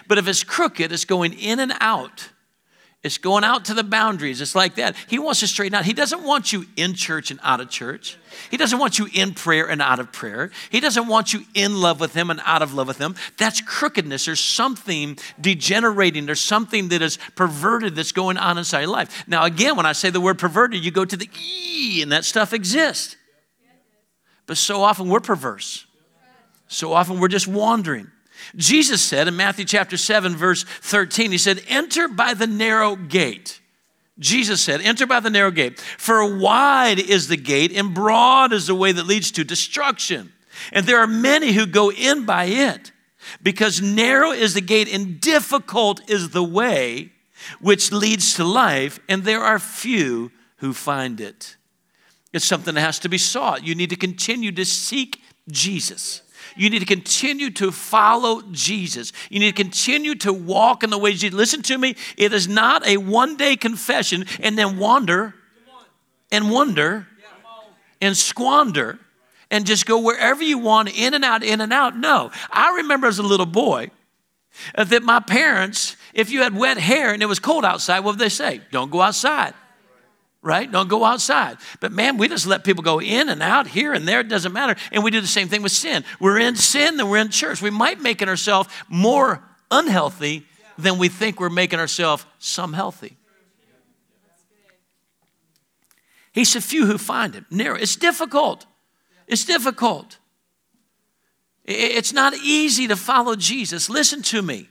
But 0.07 0.17
if 0.17 0.29
it's 0.29 0.45
crooked, 0.45 0.93
it's 0.93 1.05
going 1.05 1.33
in 1.33 1.59
and 1.59 1.73
out 1.81 2.29
it's 3.03 3.17
going 3.17 3.45
out 3.45 3.65
to 3.67 3.75
the 3.75 3.83
boundaries. 3.83 4.43
It's 4.43 4.55
like 4.55 4.75
that. 4.75 4.95
He 5.09 5.19
wants 5.19 5.41
to 5.41 5.47
straighten 5.47 5.75
out. 5.75 5.87
He 5.87 5.95
doesn't 5.95 6.23
want 6.23 6.53
you 6.53 6.67
in 6.77 6.93
church 6.93 7.31
and 7.31 7.41
out 7.43 7.61
of 7.61 7.71
church. 7.71 8.19
He 8.51 8.59
doesn't 8.59 8.79
want 8.79 8.99
you 8.99 9.09
in 9.15 9.33
prayer 9.33 9.71
and 9.71 9.81
out 9.81 10.01
of 10.01 10.13
prayer. 10.13 10.51
He 10.69 10.81
doesn't 10.81 11.07
want 11.07 11.33
you 11.33 11.45
in 11.55 11.81
love 11.81 11.99
with 11.99 12.13
Him 12.13 12.29
and 12.29 12.43
out 12.45 12.61
of 12.61 12.75
love 12.75 12.89
with 12.89 12.99
Him. 12.99 13.15
That's 13.39 13.63
crookedness. 13.63 14.27
There's 14.27 14.41
something 14.41 15.19
degenerating. 15.41 16.27
There's 16.27 16.43
something 16.43 16.89
that 16.89 17.01
is 17.01 17.19
perverted 17.37 17.95
that's 17.95 18.13
going 18.13 18.37
on 18.37 18.59
inside 18.59 18.81
your 18.81 18.91
life. 18.91 19.27
Now, 19.27 19.45
again, 19.45 19.77
when 19.77 19.87
I 19.87 19.93
say 19.93 20.11
the 20.11 20.21
word 20.21 20.39
perverted, 20.39 20.85
you 20.85 20.91
go 20.91 21.07
to 21.07 21.17
the 21.17 21.29
E, 21.43 22.03
and 22.03 22.13
that 22.13 22.27
stuff 22.27 22.53
exists. 22.53 23.17
But 24.47 24.59
so 24.59 24.83
often 24.83 25.09
we're 25.09 25.21
perverse. 25.21 25.87
So 26.69 26.93
often 26.93 27.19
we're 27.19 27.29
just 27.29 27.49
wandering. 27.49 28.11
Jesus 28.57 29.01
said 29.03 29.29
in 29.29 29.37
Matthew 29.37 29.65
chapter 29.65 29.97
7, 29.97 30.37
verse 30.37 30.65
13, 30.65 31.31
He 31.31 31.39
said, 31.39 31.63
Enter 31.69 32.09
by 32.09 32.35
the 32.35 32.47
narrow 32.47 32.97
gate. 32.97 33.61
Jesus 34.19 34.61
said, 34.61 34.81
Enter 34.81 35.07
by 35.07 35.21
the 35.21 35.31
narrow 35.31 35.51
gate, 35.51 35.81
for 35.81 36.39
wide 36.39 36.99
is 36.99 37.29
the 37.29 37.37
gate 37.37 37.73
and 37.73 37.95
broad 37.95 38.53
is 38.53 38.67
the 38.67 38.75
way 38.75 38.93
that 38.93 39.07
leads 39.07 39.31
to 39.33 39.45
destruction. 39.45 40.33
And 40.73 40.87
there 40.87 40.99
are 40.99 41.07
many 41.07 41.53
who 41.53 41.67
go 41.67 41.91
in 41.91 42.27
by 42.27 42.45
it, 42.45 42.93
because 43.43 43.81
narrow 43.81 44.31
is 44.31 44.55
the 44.55 44.61
gate 44.61 44.93
and 44.93 45.21
difficult 45.21 46.09
is 46.11 46.31
the 46.31 46.45
way 46.45 47.13
which 47.61 47.91
leads 47.91 48.35
to 48.35 48.45
life, 48.45 49.01
and 49.09 49.25
there 49.25 49.41
are 49.41 49.59
few 49.59 50.31
who 50.57 50.75
find 50.75 51.21
it. 51.21 51.57
It's 52.33 52.45
something 52.45 52.75
that 52.75 52.81
has 52.81 52.99
to 53.01 53.09
be 53.09 53.19
sought. 53.19 53.65
You 53.65 53.75
need 53.75 53.91
to 53.91 53.97
continue 53.97 54.53
to 54.53 54.65
seek 54.65 55.21
Jesus. 55.49 56.23
You 56.61 56.69
need 56.69 56.81
to 56.81 56.85
continue 56.85 57.49
to 57.53 57.73
follow 57.73 58.43
Jesus. 58.53 59.15
You 59.31 59.41
need 59.41 59.57
to 59.57 59.63
continue 59.63 60.15
to 60.17 60.31
walk 60.31 60.83
in 60.85 60.91
the 60.91 60.99
ways 60.99 61.19
Jesus. 61.19 61.35
Listen 61.35 61.63
to 61.63 61.79
me. 61.79 61.97
It 62.19 62.35
is 62.35 62.49
not 62.49 62.87
a 62.87 62.99
one 62.99 63.39
day 63.39 63.57
confession 63.57 64.27
and 64.41 64.59
then 64.59 64.77
wander 64.77 65.35
and 66.31 66.51
wonder 66.51 67.07
and 68.03 68.15
squander 68.15 68.99
and 69.51 69.65
just 69.65 69.87
go 69.87 70.01
wherever 70.01 70.43
you 70.45 70.59
want, 70.59 70.95
in 70.95 71.15
and 71.15 71.25
out, 71.25 71.43
in 71.43 71.63
and 71.63 71.73
out. 71.73 71.97
No. 71.97 72.31
I 72.51 72.77
remember 72.77 73.07
as 73.07 73.19
a 73.19 73.23
little 73.23 73.47
boy 73.47 73.91
that 74.77 75.03
my 75.03 75.21
parents, 75.21 75.97
if 76.13 76.31
you 76.31 76.43
had 76.43 76.55
wet 76.55 76.77
hair 76.77 77.15
and 77.15 77.23
it 77.23 77.27
was 77.27 77.39
cold 77.39 77.65
outside, 77.65 78.01
what 78.01 78.17
would 78.17 78.19
they 78.19 78.29
say? 78.29 78.61
Don't 78.71 78.91
go 78.91 79.01
outside 79.01 79.55
right? 80.43 80.71
Don't 80.71 80.89
go 80.89 81.05
outside. 81.05 81.59
But 81.81 81.93
man, 81.93 82.17
we 82.17 82.29
just 82.29 82.47
let 82.47 82.65
people 82.65 82.83
go 82.83 83.01
in 83.01 83.29
and 83.29 83.43
out 83.43 83.67
here 83.67 83.93
and 83.93 84.09
there. 84.09 84.21
It 84.21 84.29
doesn't 84.29 84.53
matter. 84.53 84.75
And 84.91 85.05
we 85.05 85.11
do 85.11 85.21
the 85.21 85.27
same 85.27 85.49
thing 85.49 85.63
with 85.63 85.73
sin. 85.73 86.05
We're 86.19 86.39
in 86.39 86.57
sin, 86.57 86.97
then 86.97 87.09
we're 87.09 87.19
in 87.19 87.31
church. 87.31 87.61
We 87.61 87.71
might 87.71 88.01
make 88.01 88.23
ourselves 88.23 88.69
more 88.89 89.45
unhealthy 89.71 90.47
than 90.79 90.99
we 90.99 91.09
think 91.09 91.39
we're 91.39 91.51
making 91.51 91.79
ourselves 91.79 92.25
some 92.39 92.73
healthy. 92.73 93.19
He 96.33 96.45
said, 96.45 96.63
few 96.63 96.87
who 96.87 96.97
find 96.97 97.35
him. 97.35 97.45
Narrow. 97.51 97.77
It's 97.77 97.97
difficult. 97.97 98.65
It's 99.27 99.45
difficult. 99.45 100.19
It's 101.65 102.13
not 102.13 102.35
easy 102.35 102.89
to 102.89 102.97
follow 102.97 103.37
Jesus. 103.37 103.91
Listen 103.91 104.23
to 104.23 104.41
me. 104.41 104.70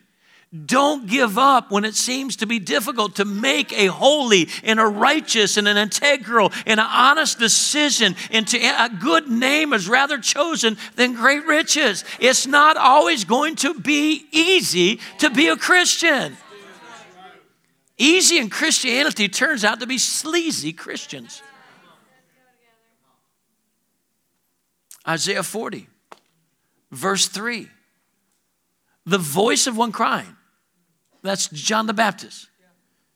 Don't 0.65 1.05
give 1.05 1.37
up 1.37 1.69
when 1.69 1.85
it 1.85 1.93
seems 1.93 2.37
to 2.37 2.47
be 2.47 2.57
difficult 2.57 3.17
to 3.17 3.25
make 3.25 3.71
a 3.71 3.85
holy 3.85 4.49
and 4.63 4.79
a 4.79 4.85
righteous 4.85 5.57
and 5.57 5.67
an 5.67 5.77
integral 5.77 6.51
and 6.65 6.79
an 6.79 6.87
honest 6.89 7.37
decision 7.37 8.15
into 8.31 8.57
a 8.57 8.89
good 8.89 9.29
name 9.29 9.73
is 9.73 9.87
rather 9.87 10.17
chosen 10.17 10.75
than 10.95 11.13
great 11.13 11.45
riches. 11.45 12.03
It's 12.19 12.47
not 12.47 12.77
always 12.77 13.25
going 13.25 13.57
to 13.57 13.75
be 13.75 14.25
easy 14.31 14.99
to 15.19 15.29
be 15.29 15.49
a 15.49 15.55
Christian. 15.55 16.35
Easy 17.99 18.39
in 18.39 18.49
Christianity 18.49 19.29
turns 19.29 19.63
out 19.63 19.81
to 19.81 19.85
be 19.87 19.99
sleazy 19.99 20.73
Christians. 20.73 21.43
Isaiah 25.07 25.43
40, 25.43 25.87
verse 26.91 27.27
3. 27.27 27.67
The 29.05 29.17
voice 29.19 29.67
of 29.67 29.77
one 29.77 29.91
crying 29.91 30.35
that's 31.21 31.47
John 31.49 31.87
the 31.87 31.93
Baptist. 31.93 32.47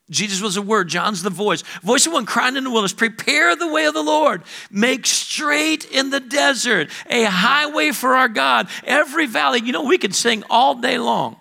Jesus 0.09 0.41
was 0.41 0.57
a 0.57 0.61
word, 0.61 0.89
John's 0.89 1.23
the 1.23 1.29
voice. 1.29 1.63
Voice 1.81 2.05
of 2.05 2.13
one 2.13 2.25
crying 2.25 2.57
in 2.57 2.65
the 2.65 2.69
wilderness, 2.69 2.93
prepare 2.93 3.55
the 3.55 3.71
way 3.71 3.85
of 3.85 3.93
the 3.93 4.03
Lord. 4.03 4.43
Make 4.69 5.05
straight 5.05 5.85
in 5.85 6.09
the 6.09 6.19
desert 6.19 6.89
a 7.09 7.23
highway 7.23 7.91
for 7.91 8.15
our 8.15 8.27
God. 8.27 8.67
Every 8.83 9.25
valley, 9.25 9.61
you 9.63 9.71
know, 9.71 9.83
we 9.83 9.97
could 9.97 10.13
sing 10.13 10.43
all 10.49 10.75
day 10.75 10.97
long. 10.97 11.37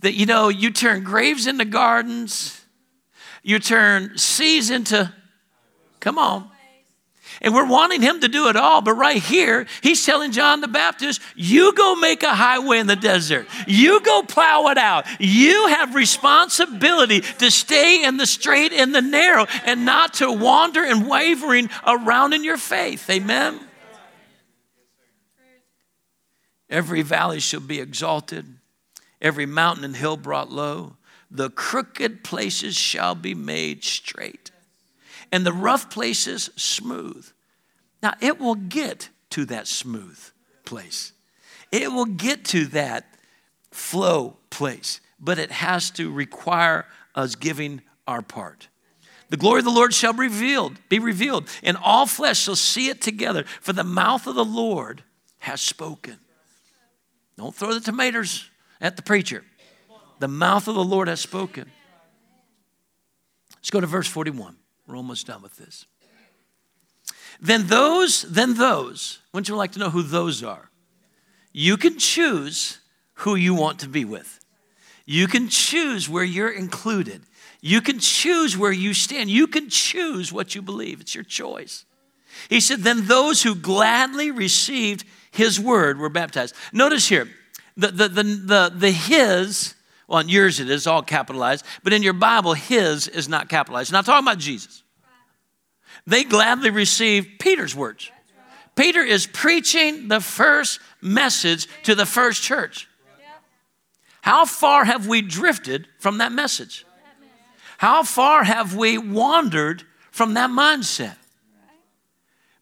That, 0.00 0.14
you 0.14 0.26
know, 0.26 0.48
you 0.48 0.70
turn 0.70 1.02
graves 1.02 1.46
into 1.46 1.64
gardens, 1.64 2.64
you 3.42 3.58
turn 3.58 4.16
seas 4.16 4.70
into, 4.70 5.12
come 5.98 6.18
on, 6.18 6.48
and 7.40 7.54
we're 7.54 7.66
wanting 7.66 8.02
him 8.02 8.20
to 8.20 8.28
do 8.28 8.48
it 8.48 8.56
all, 8.56 8.80
but 8.80 8.94
right 8.94 9.22
here, 9.22 9.66
he's 9.82 10.04
telling 10.04 10.32
John 10.32 10.60
the 10.60 10.68
Baptist, 10.68 11.20
you 11.36 11.72
go 11.74 11.94
make 11.94 12.22
a 12.22 12.34
highway 12.34 12.78
in 12.78 12.86
the 12.86 12.96
desert. 12.96 13.46
You 13.66 14.00
go 14.00 14.22
plow 14.22 14.68
it 14.68 14.78
out. 14.78 15.06
You 15.20 15.68
have 15.68 15.94
responsibility 15.94 17.20
to 17.20 17.50
stay 17.50 18.04
in 18.04 18.16
the 18.16 18.26
straight 18.26 18.72
and 18.72 18.94
the 18.94 19.02
narrow 19.02 19.46
and 19.64 19.84
not 19.84 20.14
to 20.14 20.32
wander 20.32 20.84
and 20.84 21.08
wavering 21.08 21.70
around 21.86 22.32
in 22.32 22.44
your 22.44 22.58
faith. 22.58 23.08
Amen. 23.08 23.60
Every 26.70 27.02
valley 27.02 27.40
shall 27.40 27.60
be 27.60 27.80
exalted, 27.80 28.44
every 29.22 29.46
mountain 29.46 29.84
and 29.84 29.96
hill 29.96 30.18
brought 30.18 30.50
low. 30.50 30.96
The 31.30 31.50
crooked 31.50 32.24
places 32.24 32.76
shall 32.76 33.14
be 33.14 33.34
made 33.34 33.84
straight 33.84 34.50
and 35.32 35.44
the 35.44 35.52
rough 35.52 35.90
places 35.90 36.50
smooth. 36.56 37.30
Now, 38.02 38.14
it 38.20 38.38
will 38.38 38.54
get 38.54 39.10
to 39.30 39.44
that 39.46 39.66
smooth 39.66 40.18
place, 40.64 41.12
it 41.72 41.92
will 41.92 42.06
get 42.06 42.44
to 42.46 42.66
that 42.66 43.06
flow 43.70 44.36
place, 44.50 45.00
but 45.20 45.38
it 45.38 45.50
has 45.50 45.90
to 45.92 46.10
require 46.10 46.86
us 47.14 47.34
giving 47.34 47.82
our 48.06 48.22
part. 48.22 48.68
The 49.30 49.36
glory 49.36 49.58
of 49.58 49.66
the 49.66 49.70
Lord 49.70 49.92
shall 49.92 50.14
be 50.14 50.20
revealed, 50.20 50.78
be 50.88 50.98
revealed, 50.98 51.48
and 51.62 51.76
all 51.76 52.06
flesh 52.06 52.40
shall 52.40 52.56
see 52.56 52.88
it 52.88 53.02
together, 53.02 53.44
for 53.60 53.74
the 53.74 53.84
mouth 53.84 54.26
of 54.26 54.34
the 54.34 54.44
Lord 54.44 55.02
has 55.40 55.60
spoken. 55.60 56.18
Don't 57.36 57.54
throw 57.54 57.74
the 57.74 57.80
tomatoes 57.80 58.48
at 58.80 58.96
the 58.96 59.02
preacher. 59.02 59.44
The 60.18 60.28
mouth 60.28 60.66
of 60.66 60.74
the 60.74 60.84
Lord 60.84 61.08
has 61.08 61.20
spoken. 61.20 61.70
Let's 63.56 63.70
go 63.70 63.80
to 63.80 63.86
verse 63.86 64.08
41. 64.08 64.56
We're 64.88 64.96
almost 64.96 65.26
done 65.26 65.42
with 65.42 65.56
this. 65.56 65.84
Then 67.40 67.66
those, 67.66 68.22
then 68.22 68.54
those, 68.54 69.20
wouldn't 69.32 69.48
you 69.48 69.54
like 69.54 69.72
to 69.72 69.78
know 69.78 69.90
who 69.90 70.02
those 70.02 70.42
are? 70.42 70.70
You 71.52 71.76
can 71.76 71.98
choose 71.98 72.78
who 73.14 73.34
you 73.34 73.54
want 73.54 73.80
to 73.80 73.88
be 73.88 74.04
with. 74.04 74.40
You 75.04 75.26
can 75.26 75.48
choose 75.48 76.08
where 76.08 76.24
you're 76.24 76.50
included. 76.50 77.22
You 77.60 77.80
can 77.80 77.98
choose 77.98 78.56
where 78.56 78.72
you 78.72 78.94
stand. 78.94 79.30
You 79.30 79.46
can 79.46 79.68
choose 79.68 80.32
what 80.32 80.54
you 80.54 80.62
believe. 80.62 81.00
It's 81.00 81.14
your 81.14 81.24
choice. 81.24 81.84
He 82.48 82.60
said, 82.60 82.80
Then 82.80 83.06
those 83.06 83.42
who 83.42 83.54
gladly 83.54 84.30
received 84.30 85.04
his 85.30 85.60
word 85.60 85.98
were 85.98 86.08
baptized. 86.08 86.54
Notice 86.72 87.08
here, 87.08 87.28
the, 87.76 87.88
the, 87.88 88.08
the, 88.08 88.22
the, 88.22 88.72
the 88.74 88.90
his, 88.90 89.74
well, 90.08 90.20
in 90.20 90.28
yours 90.28 90.58
it 90.58 90.70
is 90.70 90.86
all 90.86 91.02
capitalized, 91.02 91.64
but 91.84 91.92
in 91.92 92.02
your 92.02 92.14
Bible, 92.14 92.54
his 92.54 93.06
is 93.06 93.28
not 93.28 93.48
capitalized. 93.48 93.92
Not 93.92 94.06
talking 94.06 94.26
about 94.26 94.38
Jesus. 94.38 94.82
They 96.06 96.24
gladly 96.24 96.70
received 96.70 97.38
Peter's 97.38 97.76
words. 97.76 98.10
Peter 98.74 99.00
is 99.00 99.26
preaching 99.26 100.08
the 100.08 100.20
first 100.20 100.80
message 101.02 101.68
to 101.82 101.94
the 101.94 102.06
first 102.06 102.42
church. 102.42 102.88
How 104.22 104.46
far 104.46 104.84
have 104.84 105.06
we 105.06 105.20
drifted 105.20 105.86
from 105.98 106.18
that 106.18 106.32
message? 106.32 106.86
How 107.76 108.02
far 108.02 108.44
have 108.44 108.74
we 108.74 108.96
wandered 108.96 109.84
from 110.10 110.34
that 110.34 110.50
mindset? 110.50 111.16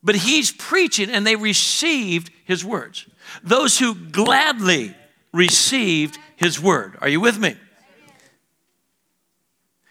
But 0.02 0.16
he's 0.16 0.52
preaching 0.52 1.10
and 1.10 1.26
they 1.26 1.36
received 1.36 2.30
his 2.44 2.64
words. 2.64 3.06
Those 3.42 3.78
who 3.78 3.94
gladly 3.94 4.94
received 5.32 6.18
his 6.36 6.60
word. 6.60 6.96
Are 7.00 7.08
you 7.08 7.20
with 7.20 7.38
me? 7.38 7.56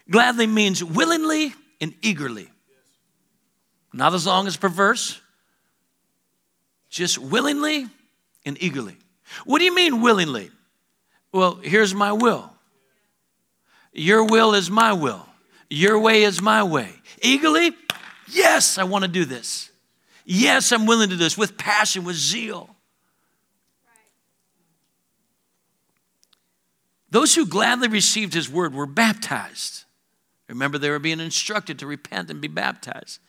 Gladly 0.10 0.48
means 0.48 0.84
willingly 0.84 1.54
and 1.82 1.94
eagerly. 2.02 2.50
Not 3.92 4.14
as 4.14 4.26
long 4.26 4.46
as 4.46 4.58
perverse, 4.58 5.20
just 6.90 7.18
willingly 7.18 7.88
and 8.46 8.62
eagerly. 8.62 8.98
What 9.46 9.60
do 9.60 9.66
you 9.66 9.74
mean 9.74 10.02
willingly? 10.02 10.52
Well, 11.32 11.56
here's 11.56 11.94
my 11.94 12.12
will. 12.12 12.52
Your 13.94 14.26
will 14.26 14.54
is 14.54 14.70
my 14.70 14.94
will. 14.94 15.26
Your 15.70 16.00
way 16.00 16.24
is 16.24 16.42
my 16.42 16.64
way. 16.64 16.90
Eagerly, 17.22 17.72
yes, 18.28 18.78
I 18.78 18.84
want 18.84 19.04
to 19.04 19.08
do 19.08 19.26
this. 19.26 19.72
Yes, 20.26 20.72
I'm 20.72 20.86
willing 20.86 21.10
to 21.10 21.16
do 21.16 21.20
this 21.20 21.38
with 21.38 21.58
passion, 21.58 22.04
with 22.04 22.16
zeal. 22.16 22.75
Those 27.16 27.34
who 27.34 27.46
gladly 27.46 27.88
received 27.88 28.34
his 28.34 28.50
word 28.50 28.76
were 28.76 28.86
baptized. 28.86 29.86
Remember, 30.50 30.78
they 30.78 30.90
were 30.90 31.00
being 31.00 31.22
instructed 31.22 31.80
to 31.80 31.88
repent 31.88 32.30
and 32.30 32.42
be 32.42 32.50
baptized. 32.50 33.22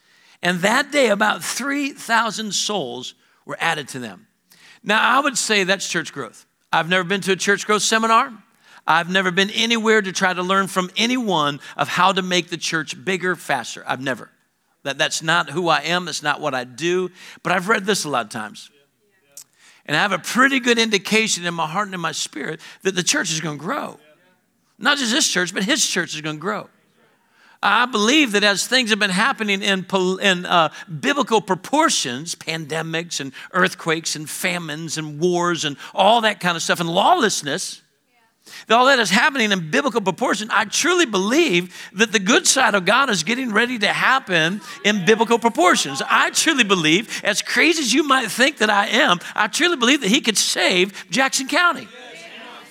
And 0.43 0.59
that 0.62 0.91
day, 0.91 1.11
about 1.11 1.45
3,000 1.45 2.53
souls 2.53 3.14
were 3.45 3.57
added 3.61 3.87
to 3.91 4.01
them. 4.01 4.26
Now, 4.82 4.99
I 5.01 5.20
would 5.20 5.39
say 5.39 5.62
that's 5.62 5.89
church 5.89 6.12
growth. 6.12 6.47
I've 6.72 6.89
never 6.89 7.05
been 7.05 7.20
to 7.20 7.32
a 7.32 7.37
church 7.37 7.64
growth 7.64 7.82
seminar. 7.82 8.32
I've 8.89 9.09
never 9.09 9.30
been 9.30 9.51
anywhere 9.51 10.03
to 10.03 10.11
try 10.11 10.34
to 10.34 10.43
learn 10.43 10.66
from 10.66 10.91
anyone 10.97 11.61
of 11.76 11.87
how 11.87 12.11
to 12.11 12.22
make 12.22 12.49
the 12.49 12.57
church 12.57 13.05
bigger, 13.05 13.37
faster. 13.37 13.84
I've 13.87 14.03
never. 14.03 14.32
That, 14.82 14.99
that's 14.99 15.22
not 15.22 15.51
who 15.51 15.68
I 15.68 15.82
am, 15.82 16.07
that's 16.07 16.24
not 16.24 16.41
what 16.41 16.57
I 16.57 16.64
do. 16.64 17.12
But 17.45 17.53
I've 17.53 17.68
read 17.68 17.84
this 17.84 18.03
a 18.03 18.09
lot 18.09 18.24
of 18.24 18.32
times. 18.32 18.68
And 19.87 19.97
I 19.97 20.01
have 20.01 20.12
a 20.12 20.18
pretty 20.18 20.61
good 20.61 20.78
indication 20.78 21.47
in 21.47 21.55
my 21.55 21.66
heart 21.66 21.87
and 21.87 21.95
in 21.95 22.01
my 22.01 22.12
spirit 22.12 22.61
that 22.82 22.95
the 22.95 23.03
church 23.03 23.30
is 23.30 23.41
going 23.41 23.57
to 23.57 23.64
grow. 23.64 23.99
Not 24.78 24.99
just 24.99 25.12
this 25.12 25.28
church, 25.28 25.55
but 25.55 25.62
his 25.62 25.87
church 25.87 26.14
is 26.14 26.20
going 26.20 26.37
to 26.37 26.41
grow. 26.41 26.68
I 27.62 27.87
believe 27.87 28.32
that 28.32 28.45
as 28.45 28.66
things 28.66 28.91
have 28.91 28.99
been 28.99 29.11
happening 29.11 29.62
in, 29.62 29.87
in 30.20 30.47
uh, 30.47 30.72
biblical 31.01 31.41
proportions, 31.41 32.34
pandemics 32.34 33.18
and 33.20 33.32
earthquakes 33.53 34.14
and 34.14 34.28
famines 34.28 34.99
and 34.99 35.18
wars 35.18 35.64
and 35.64 35.76
all 35.95 36.20
that 36.20 36.41
kind 36.41 36.57
of 36.57 36.62
stuff, 36.62 36.80
and 36.80 36.89
lawlessness, 36.89 37.80
all 38.70 38.86
that 38.86 38.99
is 38.99 39.11
happening 39.11 39.53
in 39.53 39.70
biblical 39.70 40.01
proportion, 40.01 40.49
I 40.51 40.64
truly 40.64 41.07
believe 41.07 41.74
that 41.92 42.12
the 42.12 42.18
good 42.18 42.47
side 42.47 42.74
of 42.74 42.84
God 42.84 43.11
is 43.11 43.22
getting 43.22 43.53
ready 43.53 43.78
to 43.78 43.88
happen 43.88 44.61
in 44.84 45.05
biblical 45.05 45.38
proportions. 45.38 46.03
I 46.09 46.30
truly 46.30 46.64
believe, 46.64 47.22
as 47.24 47.42
crazy 47.42 47.82
as 47.82 47.92
you 47.92 48.03
might 48.03 48.30
think 48.30 48.59
that 48.59 48.70
I 48.70 48.86
am, 48.88 49.18
I 49.34 49.47
truly 49.49 49.76
believe 49.76 50.01
that 50.01 50.11
He 50.11 50.20
could 50.20 50.38
save 50.38 51.09
Jackson 51.11 51.49
County. 51.49 51.88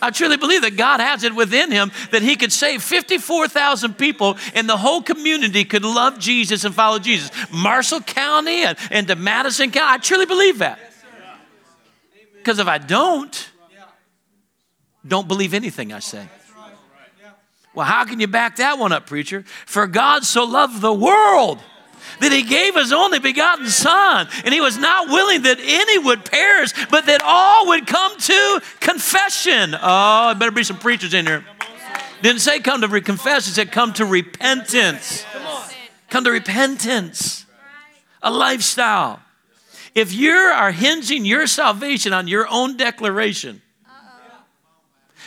I 0.01 0.11
truly 0.11 0.37
believe 0.37 0.61
that 0.61 0.77
God 0.77 0.99
has 0.99 1.23
it 1.23 1.33
within 1.33 1.71
him 1.71 1.91
that 2.11 2.21
he 2.21 2.35
could 2.35 2.51
save 2.51 2.83
54,000 2.83 3.97
people 3.97 4.37
and 4.53 4.69
the 4.69 4.77
whole 4.77 5.01
community 5.01 5.63
could 5.63 5.83
love 5.83 6.19
Jesus 6.19 6.63
and 6.63 6.75
follow 6.75 6.99
Jesus. 6.99 7.31
Marshall 7.51 8.01
County 8.01 8.65
and, 8.65 8.77
and 8.91 9.07
to 9.07 9.15
Madison 9.15 9.71
County, 9.71 9.93
I 9.93 9.97
truly 9.97 10.25
believe 10.25 10.59
that. 10.59 10.79
Because 12.35 12.59
if 12.59 12.67
I 12.67 12.77
don't, 12.77 13.49
don't 15.07 15.27
believe 15.27 15.53
anything 15.53 15.93
I 15.93 15.99
say. 15.99 16.27
Well, 17.73 17.85
how 17.85 18.05
can 18.05 18.19
you 18.19 18.27
back 18.27 18.55
that 18.57 18.79
one 18.79 18.93
up, 18.93 19.05
preacher? 19.05 19.43
For 19.65 19.85
God 19.85 20.23
so 20.23 20.45
loved 20.45 20.81
the 20.81 20.93
world 20.93 21.59
that 22.21 22.31
he 22.31 22.43
gave 22.43 22.75
his 22.75 22.93
only 22.93 23.19
begotten 23.19 23.67
son 23.67 24.27
and 24.45 24.53
he 24.53 24.61
was 24.61 24.77
not 24.77 25.09
willing 25.09 25.41
that 25.41 25.57
any 25.59 25.99
would 25.99 26.23
perish 26.23 26.71
but 26.89 27.05
that 27.07 27.21
all 27.23 27.67
would 27.67 27.85
come 27.85 28.17
to 28.17 28.61
confession. 28.79 29.75
Oh 29.81 30.33
better 30.37 30.51
be 30.51 30.63
some 30.63 30.77
preachers 30.77 31.13
in 31.13 31.25
here. 31.25 31.43
Didn't 32.21 32.39
say 32.39 32.59
come 32.59 32.81
to 32.81 33.01
confess 33.01 33.47
it 33.47 33.51
said 33.51 33.71
come 33.71 33.91
to 33.93 34.05
repentance. 34.05 35.25
Come 36.09 36.23
to 36.23 36.31
repentance. 36.31 37.45
A 38.21 38.31
lifestyle. 38.31 39.19
If 39.93 40.13
you 40.13 40.31
are 40.31 40.71
hinging 40.71 41.25
your 41.25 41.47
salvation 41.47 42.13
on 42.13 42.27
your 42.27 42.47
own 42.49 42.77
declaration 42.77 43.61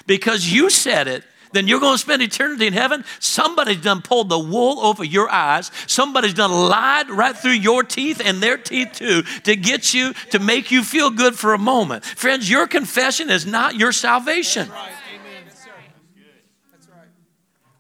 because 0.09 0.53
you 0.53 0.71
said 0.71 1.07
it 1.07 1.23
then 1.53 1.67
you're 1.67 1.81
going 1.81 1.95
to 1.95 1.99
spend 1.99 2.23
eternity 2.23 2.67
in 2.67 2.73
heaven. 2.73 3.05
Somebody's 3.21 3.81
done 3.81 4.03
pulled 4.03 4.29
the 4.29 4.39
wool 4.39 4.81
over 4.81 5.05
your 5.05 5.31
eyes. 5.31 5.71
Somebody's 5.87 6.35
done 6.35 6.53
lied 6.53 7.11
right 7.11 7.37
through 7.37 7.53
your 7.53 7.83
teeth 7.83 8.21
and 8.25 8.43
their 8.43 8.59
teeth 8.59 8.93
too 8.95 9.23
to 9.45 9.57
get 9.57 9.95
you, 9.95 10.13
to 10.31 10.39
make 10.39 10.71
you 10.71 10.83
feel 10.83 11.11
good 11.11 11.35
for 11.35 11.55
a 11.55 11.59
moment. 11.59 12.05
Friends, 12.05 12.51
your 12.51 12.67
confession 12.67 13.31
is 13.31 13.47
not 13.47 13.77
your 13.77 13.93
salvation. 13.93 14.69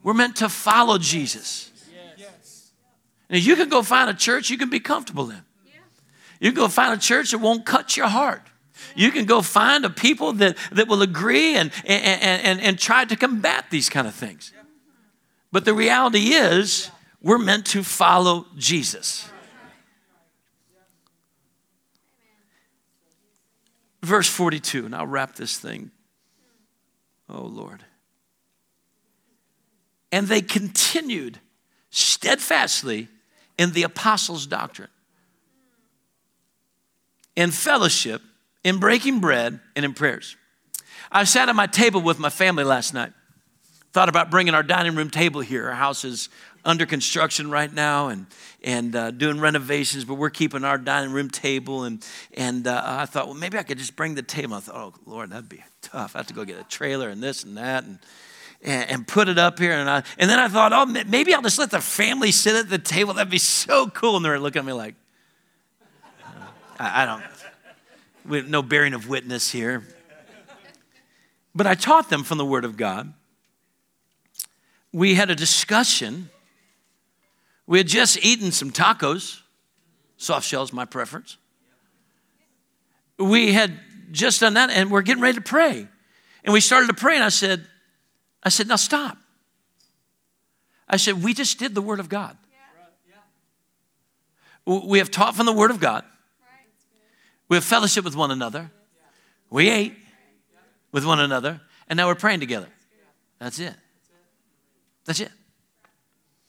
We're 0.02 0.14
meant 0.14 0.36
to 0.36 0.48
follow 0.48 0.98
Jesus. 0.98 1.70
And 3.30 3.44
you 3.44 3.56
can 3.56 3.68
go 3.68 3.82
find 3.82 4.08
a 4.08 4.14
church 4.14 4.48
you 4.48 4.56
can 4.56 4.70
be 4.70 4.80
comfortable 4.80 5.30
in. 5.30 5.42
You 6.40 6.52
can 6.52 6.56
go 6.56 6.68
find 6.68 6.94
a 6.94 7.02
church 7.02 7.32
that 7.32 7.38
won't 7.38 7.66
cut 7.66 7.96
your 7.96 8.06
heart. 8.06 8.42
You 8.94 9.10
can 9.10 9.24
go 9.24 9.42
find 9.42 9.84
a 9.84 9.90
people 9.90 10.32
that, 10.34 10.56
that 10.72 10.88
will 10.88 11.02
agree 11.02 11.54
and, 11.54 11.70
and, 11.84 12.22
and, 12.22 12.60
and 12.60 12.78
try 12.78 13.04
to 13.04 13.16
combat 13.16 13.66
these 13.70 13.88
kind 13.88 14.06
of 14.06 14.14
things. 14.14 14.52
But 15.50 15.64
the 15.64 15.74
reality 15.74 16.34
is, 16.34 16.90
we're 17.22 17.38
meant 17.38 17.66
to 17.66 17.82
follow 17.82 18.46
Jesus. 18.56 19.30
Verse 24.02 24.28
42, 24.28 24.86
and 24.86 24.94
I'll 24.94 25.06
wrap 25.06 25.34
this 25.34 25.58
thing. 25.58 25.90
Oh, 27.28 27.42
Lord. 27.42 27.84
And 30.12 30.28
they 30.28 30.40
continued 30.40 31.40
steadfastly 31.90 33.08
in 33.58 33.72
the 33.72 33.82
apostles' 33.82 34.46
doctrine, 34.46 34.88
in 37.34 37.50
fellowship, 37.50 38.22
in 38.64 38.78
breaking 38.78 39.20
bread 39.20 39.60
and 39.76 39.84
in 39.84 39.94
prayers. 39.94 40.36
I 41.10 41.24
sat 41.24 41.48
at 41.48 41.56
my 41.56 41.66
table 41.66 42.00
with 42.00 42.18
my 42.18 42.30
family 42.30 42.64
last 42.64 42.92
night. 42.92 43.12
Thought 43.92 44.08
about 44.08 44.30
bringing 44.30 44.54
our 44.54 44.62
dining 44.62 44.94
room 44.94 45.08
table 45.08 45.40
here. 45.40 45.68
Our 45.68 45.74
house 45.74 46.04
is 46.04 46.28
under 46.64 46.84
construction 46.84 47.50
right 47.50 47.72
now 47.72 48.08
and, 48.08 48.26
and 48.62 48.94
uh, 48.94 49.10
doing 49.10 49.40
renovations, 49.40 50.04
but 50.04 50.14
we're 50.14 50.28
keeping 50.28 50.64
our 50.64 50.76
dining 50.76 51.12
room 51.12 51.30
table. 51.30 51.84
And, 51.84 52.06
and 52.34 52.66
uh, 52.66 52.82
I 52.84 53.06
thought, 53.06 53.26
well, 53.26 53.36
maybe 53.36 53.56
I 53.56 53.62
could 53.62 53.78
just 53.78 53.96
bring 53.96 54.14
the 54.14 54.22
table. 54.22 54.54
I 54.54 54.60
thought, 54.60 54.76
oh, 54.76 54.94
Lord, 55.10 55.30
that'd 55.30 55.48
be 55.48 55.64
tough. 55.80 56.14
I 56.14 56.18
have 56.18 56.26
to 56.26 56.34
go 56.34 56.44
get 56.44 56.60
a 56.60 56.64
trailer 56.64 57.08
and 57.08 57.22
this 57.22 57.44
and 57.44 57.56
that. 57.56 57.84
And, 57.84 57.98
and, 58.62 59.06
put 59.06 59.28
it 59.28 59.38
up 59.38 59.58
here. 59.58 59.72
And, 59.72 59.88
I, 59.88 60.02
and 60.18 60.28
then 60.28 60.40
I 60.40 60.48
thought, 60.48 60.72
oh, 60.72 60.84
maybe 60.84 61.32
I'll 61.32 61.42
just 61.42 61.60
let 61.60 61.70
the 61.70 61.80
family 61.80 62.32
sit 62.32 62.56
at 62.56 62.68
the 62.68 62.78
table. 62.78 63.14
That'd 63.14 63.30
be 63.30 63.38
so 63.38 63.88
cool. 63.88 64.16
And 64.16 64.24
they're 64.24 64.40
looking 64.40 64.58
at 64.60 64.66
me 64.66 64.72
like, 64.72 64.96
I, 66.78 67.02
I 67.02 67.06
don't, 67.06 67.22
no 68.28 68.62
bearing 68.62 68.94
of 68.94 69.08
witness 69.08 69.50
here. 69.50 69.84
But 71.54 71.66
I 71.66 71.74
taught 71.74 72.10
them 72.10 72.22
from 72.22 72.38
the 72.38 72.44
Word 72.44 72.64
of 72.64 72.76
God. 72.76 73.12
We 74.92 75.14
had 75.14 75.30
a 75.30 75.34
discussion. 75.34 76.30
We 77.66 77.78
had 77.78 77.86
just 77.86 78.24
eaten 78.24 78.52
some 78.52 78.70
tacos. 78.70 79.40
Soft 80.16 80.46
shells, 80.46 80.72
my 80.72 80.84
preference. 80.84 81.36
We 83.18 83.52
had 83.52 83.78
just 84.10 84.40
done 84.40 84.54
that, 84.54 84.70
and 84.70 84.90
we're 84.90 85.02
getting 85.02 85.22
ready 85.22 85.34
to 85.34 85.42
pray. 85.42 85.86
And 86.44 86.52
we 86.52 86.60
started 86.60 86.86
to 86.88 86.94
pray, 86.94 87.14
and 87.14 87.24
I 87.24 87.28
said, 87.28 87.66
I 88.42 88.48
said, 88.48 88.68
now 88.68 88.76
stop. 88.76 89.18
I 90.88 90.96
said, 90.96 91.22
we 91.22 91.34
just 91.34 91.58
did 91.58 91.74
the 91.74 91.82
Word 91.82 92.00
of 92.00 92.08
God. 92.08 92.36
We 94.64 94.98
have 94.98 95.10
taught 95.10 95.34
from 95.34 95.46
the 95.46 95.52
Word 95.52 95.70
of 95.70 95.80
God. 95.80 96.04
We 97.48 97.56
have 97.56 97.64
fellowship 97.64 98.04
with 98.04 98.14
one 98.14 98.30
another. 98.30 98.70
We 99.50 99.70
ate 99.70 99.94
with 100.92 101.04
one 101.04 101.20
another, 101.20 101.60
and 101.88 101.96
now 101.96 102.06
we're 102.06 102.14
praying 102.14 102.40
together. 102.40 102.68
That's 103.38 103.58
it. 103.58 103.74
That's 105.04 105.20
it. 105.20 105.30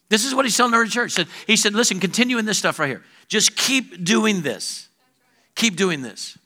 This 0.10 0.26
is 0.26 0.34
what 0.34 0.44
he's 0.44 0.58
telling 0.58 0.72
the 0.72 0.88
church. 0.90 1.12
He 1.12 1.16
said, 1.16 1.28
he 1.48 1.56
said, 1.56 1.74
listen, 1.74 2.00
continue 2.00 2.40
in 2.40 2.46
this 2.46 2.58
stuff 2.58 2.80
right 2.80 2.88
here. 2.88 3.04
Just 3.28 3.56
keep 3.56 4.04
doing 4.04 4.42
this. 4.42 4.90
Keep 5.56 5.76
doing 5.76 6.02
this. 6.02 6.38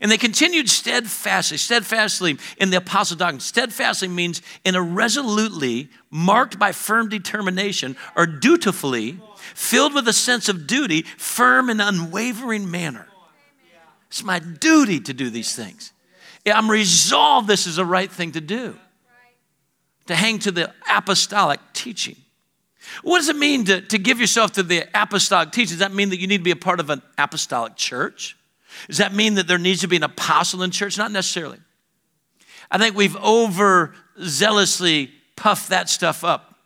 And 0.00 0.10
they 0.10 0.16
continued 0.16 0.70
steadfastly, 0.70 1.58
steadfastly 1.58 2.38
in 2.56 2.70
the 2.70 2.78
apostle 2.78 3.18
doctrine. 3.18 3.40
Steadfastly 3.40 4.08
means 4.08 4.40
in 4.64 4.74
a 4.74 4.82
resolutely, 4.82 5.90
marked 6.10 6.58
by 6.58 6.72
firm 6.72 7.10
determination, 7.10 7.96
or 8.16 8.24
dutifully, 8.24 9.20
filled 9.54 9.92
with 9.92 10.08
a 10.08 10.12
sense 10.14 10.48
of 10.48 10.66
duty, 10.66 11.02
firm 11.02 11.68
and 11.68 11.82
unwavering 11.82 12.70
manner. 12.70 13.06
It's 14.10 14.24
my 14.24 14.40
duty 14.40 14.98
to 15.00 15.14
do 15.14 15.30
these 15.30 15.54
things. 15.54 15.92
I'm 16.44 16.70
resolved 16.70 17.46
this 17.46 17.66
is 17.66 17.76
the 17.76 17.84
right 17.84 18.10
thing 18.10 18.32
to 18.32 18.40
do, 18.40 18.76
to 20.06 20.16
hang 20.16 20.40
to 20.40 20.50
the 20.50 20.72
apostolic 20.90 21.60
teaching. 21.72 22.16
What 23.02 23.18
does 23.18 23.28
it 23.28 23.36
mean 23.36 23.66
to, 23.66 23.82
to 23.82 23.98
give 23.98 24.18
yourself 24.20 24.52
to 24.52 24.62
the 24.62 24.88
apostolic 24.94 25.52
teaching? 25.52 25.74
Does 25.74 25.78
that 25.78 25.92
mean 25.92 26.10
that 26.10 26.18
you 26.18 26.26
need 26.26 26.38
to 26.38 26.42
be 26.42 26.50
a 26.50 26.56
part 26.56 26.80
of 26.80 26.90
an 26.90 27.02
apostolic 27.18 27.76
church? 27.76 28.36
Does 28.88 28.98
that 28.98 29.14
mean 29.14 29.34
that 29.34 29.46
there 29.46 29.58
needs 29.58 29.82
to 29.82 29.88
be 29.88 29.96
an 29.96 30.02
apostle 30.02 30.62
in 30.62 30.70
church? 30.70 30.98
Not 30.98 31.12
necessarily. 31.12 31.58
I 32.70 32.78
think 32.78 32.96
we've 32.96 33.12
overzealously 33.12 35.10
puffed 35.36 35.68
that 35.68 35.88
stuff 35.88 36.24
up. 36.24 36.56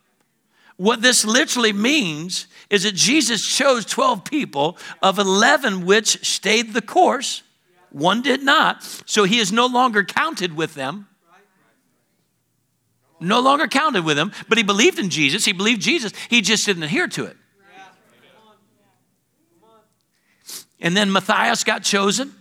What 0.76 1.02
this 1.02 1.24
literally 1.24 1.72
means 1.72 2.46
is 2.70 2.84
that 2.84 2.94
Jesus 2.94 3.44
chose 3.46 3.84
12 3.84 4.24
people, 4.24 4.78
of 5.02 5.18
11 5.18 5.84
which 5.84 6.24
stayed 6.26 6.72
the 6.72 6.82
course, 6.82 7.42
one 7.90 8.22
did 8.22 8.42
not. 8.42 8.82
So 9.06 9.24
he 9.24 9.38
is 9.38 9.52
no 9.52 9.66
longer 9.66 10.02
counted 10.04 10.56
with 10.56 10.74
them 10.74 11.06
no 13.24 13.40
longer 13.40 13.66
counted 13.66 14.04
with 14.04 14.16
them, 14.16 14.32
but 14.48 14.58
he 14.58 14.64
believed 14.64 14.98
in 14.98 15.10
Jesus. 15.10 15.44
He 15.44 15.52
believed 15.52 15.80
Jesus. 15.80 16.12
He 16.28 16.40
just 16.40 16.66
didn't 16.66 16.82
adhere 16.82 17.08
to 17.08 17.24
it. 17.24 17.36
And 20.80 20.96
then 20.96 21.10
Matthias 21.12 21.64
got 21.64 21.82
chosen. 21.82 22.34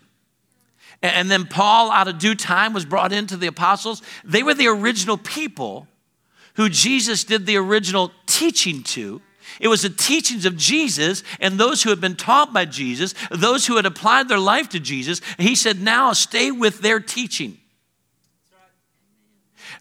And 1.01 1.29
then 1.29 1.45
Paul, 1.45 1.91
out 1.91 2.07
of 2.07 2.17
due 2.17 2.35
time, 2.35 2.73
was 2.73 2.85
brought 2.85 3.13
into 3.13 3.37
the 3.37 3.47
apostles. 3.47 4.01
They 4.23 4.43
were 4.43 4.53
the 4.53 4.67
original 4.67 5.17
people 5.17 5.87
who 6.55 6.69
Jesus 6.69 7.23
did 7.23 7.45
the 7.45 7.57
original 7.57 8.11
teaching 8.25 8.83
to. 8.83 9.21
It 9.59 9.67
was 9.67 9.81
the 9.81 9.89
teachings 9.89 10.45
of 10.45 10.57
Jesus 10.57 11.23
and 11.39 11.59
those 11.59 11.83
who 11.83 11.89
had 11.89 12.01
been 12.01 12.15
taught 12.15 12.53
by 12.53 12.65
Jesus, 12.65 13.13
those 13.31 13.65
who 13.65 13.75
had 13.75 13.85
applied 13.85 14.29
their 14.29 14.39
life 14.39 14.69
to 14.69 14.79
Jesus. 14.79 15.21
He 15.37 15.55
said, 15.55 15.81
Now 15.81 16.13
stay 16.13 16.51
with 16.51 16.79
their 16.79 16.99
teaching. 16.99 17.57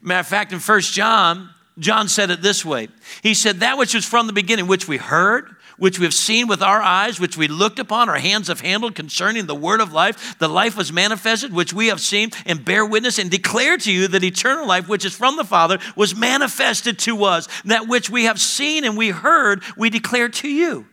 Matter 0.01 0.19
of 0.19 0.27
fact, 0.27 0.51
in 0.51 0.59
First 0.59 0.93
John, 0.93 1.49
John 1.79 2.07
said 2.07 2.29
it 2.29 2.41
this 2.41 2.63
way 2.63 2.89
He 3.21 3.33
said, 3.33 3.61
That 3.61 3.77
which 3.77 3.93
was 3.93 4.05
from 4.05 4.27
the 4.27 4.33
beginning, 4.33 4.67
which 4.67 4.87
we 4.87 4.97
heard, 4.97 5.55
which 5.83 5.99
we 5.99 6.05
have 6.05 6.13
seen 6.13 6.47
with 6.47 6.61
our 6.61 6.81
eyes, 6.81 7.19
which 7.19 7.35
we 7.35 7.49
looked 7.49 7.77
upon, 7.77 8.07
our 8.07 8.17
hands 8.17 8.47
have 8.47 8.61
handled 8.61 8.95
concerning 8.95 9.47
the 9.47 9.53
word 9.53 9.81
of 9.81 9.91
life. 9.91 10.39
The 10.39 10.47
life 10.47 10.77
was 10.77 10.93
manifested, 10.93 11.51
which 11.51 11.73
we 11.73 11.87
have 11.87 11.99
seen 11.99 12.29
and 12.45 12.63
bear 12.63 12.85
witness 12.85 13.19
and 13.19 13.29
declare 13.29 13.77
to 13.79 13.91
you 13.91 14.07
that 14.07 14.23
eternal 14.23 14.65
life, 14.65 14.87
which 14.87 15.03
is 15.03 15.13
from 15.13 15.35
the 15.35 15.43
Father, 15.43 15.79
was 15.97 16.15
manifested 16.15 16.99
to 16.99 17.25
us. 17.25 17.49
That 17.65 17.89
which 17.89 18.09
we 18.09 18.23
have 18.23 18.39
seen 18.39 18.85
and 18.85 18.95
we 18.95 19.09
heard, 19.09 19.61
we 19.75 19.89
declare 19.89 20.29
to 20.29 20.47
you. 20.47 20.87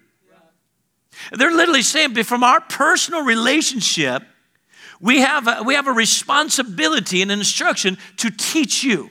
They're 1.30 1.54
literally 1.54 1.82
saying, 1.82 2.14
from 2.24 2.42
our 2.42 2.60
personal 2.60 3.22
relationship 3.22 4.24
we 5.00 5.20
have 5.20 5.46
a, 5.46 5.62
we 5.62 5.74
have 5.74 5.86
a 5.86 5.92
responsibility 5.92 7.22
and 7.22 7.30
an 7.30 7.38
instruction 7.38 7.96
to 8.16 8.30
teach 8.32 8.82
you. 8.82 9.08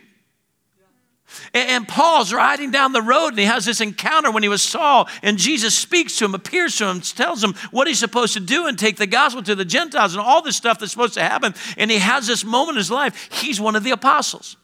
And 1.54 1.88
Paul's 1.88 2.34
riding 2.34 2.72
down 2.72 2.94
the 2.94 3.02
road 3.02 3.30
and 3.30 3.40
he 3.40 3.46
has 3.46 3.66
this 3.66 3.82
encounter 3.82 4.32
when 4.32 4.44
he 4.44 4.50
was 4.50 4.62
Saul, 4.62 5.08
and 5.24 5.38
Jesus 5.38 5.78
speaks 5.78 6.18
to 6.18 6.26
him, 6.26 6.36
appears 6.36 6.78
to 6.78 6.88
him, 6.88 7.02
tells 7.02 7.44
him 7.44 7.54
what 7.72 7.88
he's 7.88 8.00
supposed 8.00 8.34
to 8.34 8.40
do 8.40 8.68
and 8.68 8.78
take 8.78 8.98
the 8.98 9.08
gospel 9.08 9.42
to 9.44 9.56
the 9.56 9.66
Gentiles 9.66 10.14
and 10.14 10.22
all 10.22 10.42
this 10.42 10.56
stuff 10.56 10.80
that's 10.80 10.92
supposed 10.92 11.16
to 11.16 11.22
happen. 11.22 11.54
And 11.78 11.90
he 11.90 11.98
has 11.98 12.28
this 12.28 12.44
moment 12.44 12.72
in 12.72 12.78
his 12.78 12.92
life. 12.92 13.30
He's 13.32 13.60
one 13.60 13.76
of 13.76 13.84
the 13.84 13.92
apostles. 13.92 14.58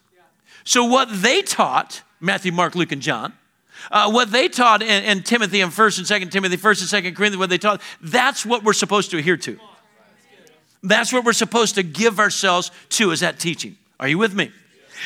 So, 0.64 0.84
what 0.84 1.08
they 1.10 1.42
taught, 1.42 2.02
Matthew, 2.20 2.50
Mark, 2.50 2.74
Luke, 2.74 2.90
and 2.90 3.00
John, 3.00 3.32
uh, 3.90 4.10
what 4.10 4.32
they 4.32 4.48
taught 4.48 4.82
in, 4.82 5.04
in 5.04 5.22
Timothy 5.22 5.60
and 5.60 5.70
1st 5.72 5.98
and 5.98 6.28
2nd 6.28 6.30
Timothy, 6.32 6.56
1st 6.56 6.92
and 6.92 7.04
2nd 7.04 7.16
Corinthians, 7.16 7.38
what 7.38 7.50
they 7.50 7.58
taught, 7.58 7.80
that's 8.00 8.44
what 8.44 8.64
we're 8.64 8.72
supposed 8.72 9.10
to 9.12 9.18
adhere 9.18 9.36
to. 9.36 9.58
That's 10.82 11.12
what 11.12 11.24
we're 11.24 11.32
supposed 11.32 11.76
to 11.76 11.82
give 11.82 12.18
ourselves 12.18 12.70
to, 12.90 13.10
is 13.10 13.20
that 13.20 13.38
teaching. 13.38 13.76
Are 13.98 14.08
you 14.08 14.18
with 14.18 14.34
me? 14.34 14.50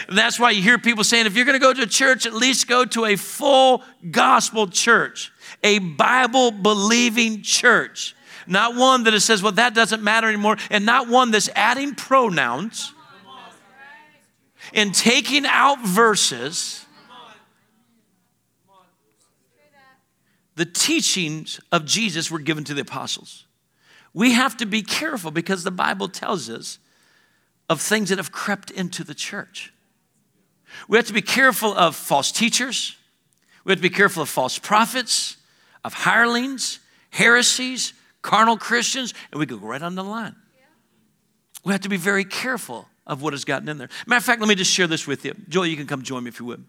That's 0.09 0.39
why 0.39 0.51
you 0.51 0.63
hear 0.63 0.79
people 0.79 1.05
saying, 1.05 1.27
if 1.27 1.37
you're 1.37 1.45
going 1.45 1.59
to 1.59 1.65
go 1.65 1.73
to 1.73 1.83
a 1.83 1.87
church, 1.87 2.27
at 2.27 2.33
least 2.33 2.69
go 2.69 2.85
to 2.85 3.07
a 3.07 3.17
full 3.17 3.83
gospel 4.11 4.67
church, 4.67 5.33
a 5.63 5.79
Bible 5.79 6.51
believing 6.51 7.43
church. 7.43 8.15
Not 8.47 8.75
one 8.77 9.05
that 9.05 9.19
says, 9.21 9.43
well, 9.43 9.53
that 9.53 9.75
doesn't 9.75 10.03
matter 10.03 10.27
anymore, 10.27 10.57
and 10.71 10.87
not 10.87 11.09
one 11.09 11.31
that's 11.31 11.49
adding 11.55 11.95
pronouns 11.95 12.93
and 14.75 14.95
taking 14.95 15.47
out 15.47 15.85
verses. 15.85 16.85
The 20.57 20.67
teachings 20.67 21.61
of 21.73 21.87
Jesus 21.87 22.31
were 22.31 22.39
given 22.39 22.65
to 22.65 22.75
the 22.75 22.83
apostles. 22.83 23.47
We 24.13 24.33
have 24.33 24.57
to 24.59 24.67
be 24.67 24.83
careful 24.83 25.31
because 25.31 25.63
the 25.65 25.71
Bible 25.71 26.09
tells 26.09 26.51
us 26.51 26.79
of 27.69 27.81
things 27.81 28.09
that 28.09 28.19
have 28.19 28.33
crept 28.33 28.71
into 28.71 29.05
the 29.05 29.15
church. 29.15 29.73
We 30.89 30.97
have 30.97 31.07
to 31.07 31.13
be 31.13 31.23
careful 31.23 31.75
of 31.75 31.97
false 31.97 32.33
teachers. 32.33 32.97
We 33.65 33.73
have 33.73 33.79
to 33.79 33.83
be 33.83 33.95
careful 33.95 34.23
of 34.23 34.29
false 34.29 34.59
prophets, 34.59 35.37
of 35.85 35.95
hirelings, 35.95 36.81
heresies, 37.11 37.93
carnal 38.23 38.57
Christians, 38.57 39.15
and 39.31 39.39
we 39.39 39.47
go 39.47 39.57
right 39.57 39.83
on 39.83 39.95
the 39.95 40.05
line. 40.05 40.37
We 41.65 41.73
have 41.73 41.83
to 41.83 41.89
be 41.89 41.97
very 41.97 42.25
careful 42.25 42.89
of 43.07 43.23
what 43.23 43.33
has 43.33 43.45
gotten 43.45 43.69
in 43.69 43.79
there. 43.79 43.91
Matter 44.07 44.19
of 44.19 44.25
fact, 44.25 44.41
let 44.41 44.49
me 44.49 44.55
just 44.55 44.71
share 44.71 44.87
this 44.87 45.07
with 45.07 45.25
you. 45.25 45.35
Joel, 45.49 45.67
you 45.67 45.77
can 45.77 45.87
come 45.87 46.03
join 46.03 46.25
me 46.25 46.29
if 46.29 46.41
you 46.41 46.47
would. 46.47 46.65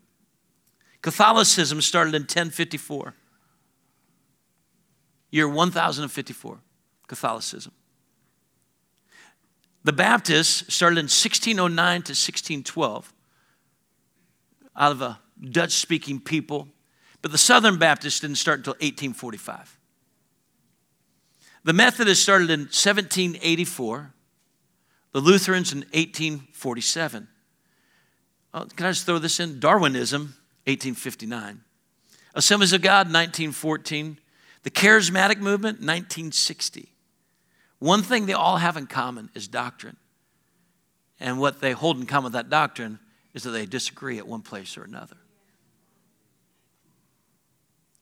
Catholicism 1.02 1.82
started 1.82 2.14
in 2.14 2.24
1054, 2.24 3.16
year 5.32 5.48
1054. 5.48 6.60
Catholicism. 7.08 7.74
The 9.84 9.92
Baptists 9.92 10.74
started 10.74 10.98
in 10.98 11.06
1609 11.06 11.76
to 11.76 12.12
1612 12.12 13.14
out 14.82 14.92
of 14.92 15.02
a 15.04 15.20
Dutch 15.40 15.74
speaking 15.74 16.20
people, 16.20 16.68
but 17.22 17.32
the 17.32 17.38
Southern 17.38 17.78
Baptists 17.78 18.20
didn't 18.20 18.38
start 18.38 18.60
until 18.60 18.74
1845. 18.74 19.78
The 21.64 21.74
Methodists 21.74 22.24
started 22.24 22.50
in 22.50 22.62
1784, 22.62 24.12
the 25.12 25.20
Lutherans 25.20 25.72
in 25.72 25.80
1847. 25.94 27.28
Oh, 28.56 28.66
can 28.76 28.88
I 28.88 28.90
just 28.90 29.06
throw 29.06 29.20
this 29.20 29.40
in? 29.40 29.60
Darwinism, 29.60 30.34
1859. 30.66 31.62
Assemblies 32.34 32.74
of 32.74 32.82
God, 32.82 33.06
1914. 33.06 34.18
The 34.64 34.72
Charismatic 34.72 35.38
Movement, 35.38 35.78
1960. 35.78 36.92
One 37.78 38.02
thing 38.02 38.26
they 38.26 38.34
all 38.34 38.58
have 38.58 38.78
in 38.78 38.88
common 38.88 39.30
is 39.36 39.48
doctrine. 39.48 39.98
And 41.20 41.40
what 41.40 41.62
they 41.62 41.74
hold 41.74 42.00
in 42.00 42.08
common 42.08 42.26
with 42.26 42.34
that 42.34 42.50
doctrine 42.50 43.00
is 43.34 43.44
that 43.44 43.52
they 43.52 43.66
disagree 43.66 44.18
at 44.18 44.28
one 44.28 44.42
place 44.42 44.78
or 44.78 44.84
another 44.84 45.18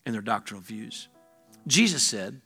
in 0.05 0.13
their 0.13 0.21
doctrinal 0.21 0.61
views. 0.61 1.07
Jesus 1.67 2.03
said, 2.03 2.41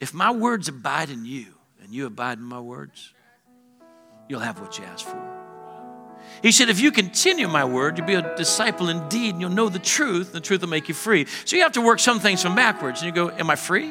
If 0.00 0.14
my 0.14 0.30
words 0.30 0.68
abide 0.68 1.10
in 1.10 1.24
you 1.24 1.46
and 1.82 1.92
you 1.92 2.06
abide 2.06 2.38
in 2.38 2.44
my 2.44 2.60
words, 2.60 3.12
you'll 4.28 4.40
have 4.40 4.60
what 4.60 4.78
you 4.78 4.84
ask 4.84 5.04
for. 5.04 5.36
He 6.42 6.52
said, 6.52 6.68
If 6.68 6.80
you 6.80 6.90
continue 6.90 7.48
my 7.48 7.64
word, 7.64 7.98
you'll 7.98 8.06
be 8.06 8.14
a 8.14 8.36
disciple 8.36 8.88
indeed, 8.88 9.34
and 9.34 9.40
you'll 9.40 9.50
know 9.50 9.68
the 9.68 9.78
truth, 9.78 10.28
and 10.28 10.36
the 10.36 10.40
truth 10.40 10.62
will 10.62 10.68
make 10.68 10.88
you 10.88 10.94
free. 10.94 11.26
So 11.44 11.56
you 11.56 11.62
have 11.62 11.72
to 11.72 11.80
work 11.80 12.00
some 12.00 12.20
things 12.20 12.42
from 12.42 12.54
backwards. 12.54 13.02
And 13.02 13.06
you 13.06 13.12
go, 13.12 13.30
Am 13.30 13.50
I 13.50 13.56
free? 13.56 13.90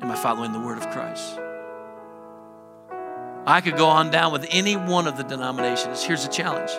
Am 0.00 0.10
I 0.10 0.16
following 0.16 0.52
the 0.52 0.60
word 0.60 0.78
of 0.78 0.90
Christ? 0.90 1.38
I 3.46 3.60
could 3.60 3.76
go 3.76 3.86
on 3.86 4.10
down 4.10 4.32
with 4.32 4.46
any 4.50 4.74
one 4.74 5.06
of 5.06 5.16
the 5.18 5.22
denominations. 5.22 6.02
Here's 6.02 6.24
a 6.24 6.28
challenge 6.28 6.70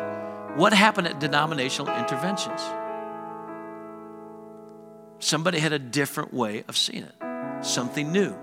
What 0.58 0.74
happened 0.74 1.08
at 1.08 1.20
denominational 1.20 1.96
interventions? 1.96 2.62
Somebody 5.20 5.60
had 5.60 5.74
a 5.74 5.80
different 5.80 6.34
way 6.34 6.64
of 6.68 6.76
seeing 6.76 7.04
it, 7.04 7.16
something 7.66 8.12
new. 8.12 8.36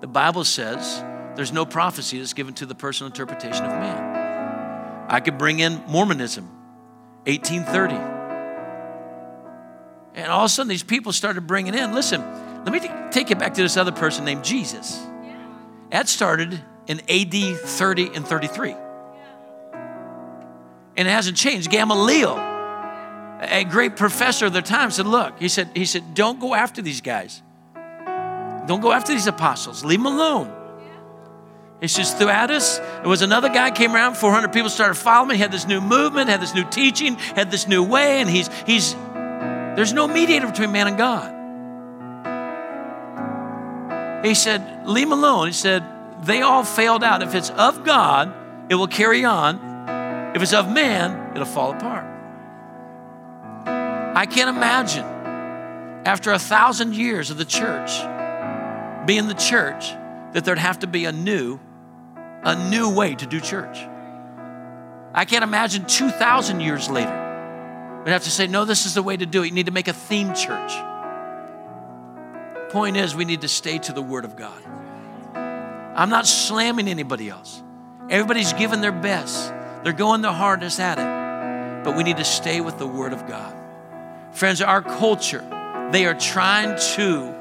The 0.00 0.06
Bible 0.06 0.44
says 0.44 1.02
there's 1.36 1.52
no 1.52 1.64
prophecy 1.64 2.18
that's 2.18 2.32
given 2.32 2.54
to 2.54 2.66
the 2.66 2.74
personal 2.74 3.10
interpretation 3.10 3.64
of 3.64 3.70
man. 3.70 5.06
I 5.08 5.20
could 5.20 5.38
bring 5.38 5.60
in 5.60 5.82
Mormonism, 5.86 6.44
1830. 7.26 7.94
And 10.14 10.32
all 10.32 10.40
of 10.40 10.46
a 10.46 10.48
sudden, 10.48 10.68
these 10.68 10.82
people 10.82 11.12
started 11.12 11.46
bringing 11.46 11.74
in, 11.74 11.94
listen, 11.94 12.20
let 12.64 12.72
me 12.72 12.80
take 13.10 13.30
you 13.30 13.36
back 13.36 13.54
to 13.54 13.62
this 13.62 13.76
other 13.76 13.92
person 13.92 14.24
named 14.24 14.44
Jesus. 14.44 15.00
That 15.90 16.08
started 16.08 16.60
in 16.88 17.00
AD 17.08 17.58
30 17.60 18.10
and 18.14 18.26
33. 18.26 18.74
And 20.96 21.06
it 21.06 21.10
hasn't 21.10 21.36
changed. 21.36 21.70
Gamaliel, 21.70 22.36
a 23.40 23.64
great 23.64 23.96
professor 23.96 24.46
of 24.46 24.52
their 24.52 24.62
time, 24.62 24.90
said, 24.90 25.06
Look, 25.06 25.38
he 25.38 25.48
said, 25.48 25.70
he 25.74 25.84
said, 25.84 26.14
don't 26.14 26.40
go 26.40 26.54
after 26.54 26.82
these 26.82 27.00
guys. 27.00 27.42
Don't 28.66 28.80
go 28.80 28.90
after 28.90 29.12
these 29.12 29.28
apostles. 29.28 29.84
Leave 29.84 30.00
them 30.00 30.06
alone. 30.06 30.52
He 31.80 31.86
says, 31.86 32.12
Theudas, 32.14 32.78
there 32.78 33.08
was 33.08 33.22
another 33.22 33.48
guy 33.48 33.70
came 33.70 33.94
around, 33.94 34.16
400 34.16 34.52
people 34.52 34.68
started 34.68 34.94
following, 34.94 35.36
he 35.36 35.40
had 35.40 35.52
this 35.52 35.68
new 35.68 35.80
movement, 35.80 36.28
had 36.28 36.40
this 36.40 36.52
new 36.52 36.68
teaching, 36.68 37.14
had 37.14 37.52
this 37.52 37.68
new 37.68 37.84
way, 37.84 38.20
and 38.20 38.28
he's, 38.28 38.50
he's, 38.66 38.94
there's 39.76 39.92
no 39.92 40.08
mediator 40.08 40.48
between 40.48 40.72
man 40.72 40.88
and 40.88 40.98
God. 40.98 41.36
He 44.26 44.34
said, 44.34 44.88
leave 44.88 45.06
him 45.06 45.12
alone. 45.12 45.46
He 45.46 45.52
said, 45.52 45.84
they 46.22 46.42
all 46.42 46.64
failed 46.64 47.04
out. 47.04 47.22
If 47.22 47.34
it's 47.34 47.50
of 47.50 47.84
God, 47.84 48.34
it 48.70 48.74
will 48.74 48.88
carry 48.88 49.24
on. 49.24 50.34
If 50.34 50.42
it's 50.42 50.52
of 50.52 50.70
man, 50.70 51.32
it'll 51.34 51.46
fall 51.46 51.72
apart. 51.72 52.04
I 54.16 54.26
can't 54.26 54.48
imagine 54.48 55.04
after 56.04 56.32
a 56.32 56.38
thousand 56.38 56.94
years 56.94 57.30
of 57.30 57.38
the 57.38 57.44
church 57.44 57.90
being 59.06 59.28
the 59.28 59.34
church 59.34 59.90
that 60.32 60.44
there'd 60.44 60.58
have 60.58 60.80
to 60.80 60.86
be 60.86 61.04
a 61.04 61.12
new, 61.12 61.58
a 62.42 62.68
new 62.68 62.94
way 62.94 63.14
to 63.14 63.26
do 63.26 63.40
church. 63.40 63.78
I 65.14 65.24
can't 65.24 65.42
imagine 65.42 65.86
2,000 65.86 66.60
years 66.60 66.90
later. 66.90 68.02
We'd 68.04 68.12
have 68.12 68.24
to 68.24 68.30
say, 68.30 68.46
no, 68.46 68.64
this 68.64 68.86
is 68.86 68.94
the 68.94 69.02
way 69.02 69.16
to 69.16 69.26
do 69.26 69.42
it. 69.42 69.46
You 69.46 69.52
need 69.52 69.66
to 69.66 69.72
make 69.72 69.88
a 69.88 69.92
theme 69.92 70.34
church. 70.34 70.72
Point 72.70 72.96
is, 72.96 73.14
we 73.14 73.24
need 73.24 73.40
to 73.40 73.48
stay 73.48 73.78
to 73.78 73.92
the 73.92 74.02
Word 74.02 74.24
of 74.24 74.36
God. 74.36 74.62
I'm 75.98 76.10
not 76.10 76.28
slamming 76.28 76.86
anybody 76.86 77.28
else. 77.28 77.60
Everybody's 78.08 78.52
giving 78.52 78.80
their 78.80 78.92
best, 78.92 79.52
they're 79.82 79.92
going 79.92 80.22
their 80.22 80.32
hardest 80.32 80.78
at 80.78 80.96
it. 80.96 81.84
But 81.84 81.96
we 81.96 82.04
need 82.04 82.18
to 82.18 82.24
stay 82.24 82.60
with 82.60 82.78
the 82.78 82.86
Word 82.86 83.12
of 83.12 83.26
God. 83.26 83.52
Friends, 84.30 84.62
our 84.62 84.80
culture, 84.80 85.44
they 85.90 86.06
are 86.06 86.14
trying 86.14 86.78
to 86.94 87.34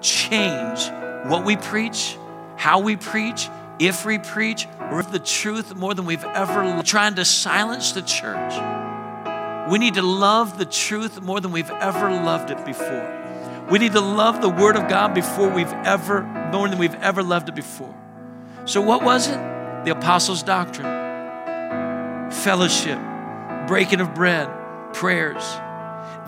change 0.00 0.88
what 1.28 1.44
we 1.44 1.58
preach, 1.58 2.16
how 2.56 2.80
we 2.80 2.96
preach, 2.96 3.50
if 3.78 4.06
we 4.06 4.16
preach, 4.16 4.66
or 4.90 5.00
if 5.00 5.12
the 5.12 5.18
truth 5.18 5.76
more 5.76 5.92
than 5.92 6.06
we've 6.06 6.24
ever 6.24 6.82
trying 6.82 7.16
to 7.16 7.24
silence 7.26 7.92
the 7.92 8.00
church. 8.00 8.54
We 9.70 9.78
need 9.78 9.94
to 9.94 10.02
love 10.02 10.56
the 10.56 10.64
truth 10.64 11.20
more 11.20 11.38
than 11.38 11.52
we've 11.52 11.70
ever 11.70 12.10
loved 12.10 12.50
it 12.50 12.64
before. 12.64 13.19
We 13.70 13.78
need 13.78 13.92
to 13.92 14.00
love 14.00 14.42
the 14.42 14.48
Word 14.48 14.76
of 14.76 14.88
God 14.88 15.14
before 15.14 15.48
we've 15.48 15.72
ever, 15.72 16.22
more 16.52 16.68
than 16.68 16.78
we've 16.78 16.94
ever 16.96 17.22
loved 17.22 17.48
it 17.48 17.54
before. 17.54 17.94
So, 18.64 18.80
what 18.80 19.04
was 19.04 19.28
it? 19.28 19.38
The 19.84 19.92
Apostles' 19.92 20.42
doctrine, 20.42 22.30
fellowship, 22.30 22.98
breaking 23.66 24.00
of 24.00 24.14
bread, 24.14 24.50
prayers. 24.92 25.44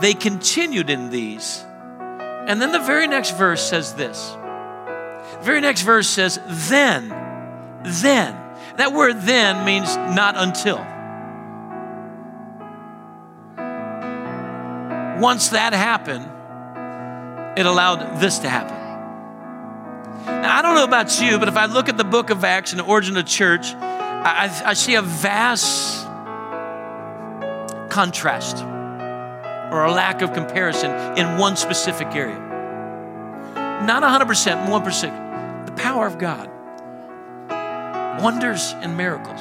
They 0.01 0.15
continued 0.15 0.89
in 0.89 1.11
these. 1.11 1.65
And 1.99 2.63
then 2.63 2.73
the 2.73 2.81
very 2.81 3.07
next 3.07 3.37
verse 3.37 3.63
says 3.63 3.95
this. 3.95 4.31
The 4.31 5.39
very 5.43 5.61
next 5.61 5.83
verse 5.83 6.09
says, 6.09 6.41
then, 6.47 7.09
then. 7.83 8.39
That 8.77 8.93
word 8.93 9.21
then 9.23 9.65
means 9.65 9.95
not 9.97 10.35
until. 10.37 10.79
Once 15.21 15.51
that 15.51 15.73
happened, 15.73 16.32
it 17.57 17.67
allowed 17.67 18.21
this 18.21 18.39
to 18.41 18.49
happen. 18.49 18.77
Now, 20.27 20.59
I 20.59 20.63
don't 20.63 20.75
know 20.75 20.85
about 20.85 21.21
you, 21.21 21.39
but 21.39 21.49
if 21.49 21.57
I 21.57 21.67
look 21.67 21.89
at 21.89 21.97
the 21.97 22.05
book 22.05 22.31
of 22.31 22.45
Acts 22.45 22.73
and 22.73 22.81
the 22.81 22.85
origin 22.85 23.17
of 23.17 23.27
church, 23.27 23.75
I, 23.75 24.63
I, 24.65 24.75
see 24.75 24.95
a 24.95 25.03
vast 25.03 26.07
contrast 27.91 28.59
or 28.63 29.85
a 29.85 29.93
lack 29.93 30.23
of 30.23 30.33
comparison 30.33 30.91
in 31.19 31.39
one 31.39 31.57
specific 31.57 32.09
area. 32.15 32.39
Not 33.85 34.05
100%, 34.05 34.67
1%. 34.67 35.67
The 35.67 35.73
power 35.73 36.07
of 36.07 36.19
God, 36.19 36.49
wonders 38.23 38.75
and 38.75 38.97
miracles. 38.97 39.41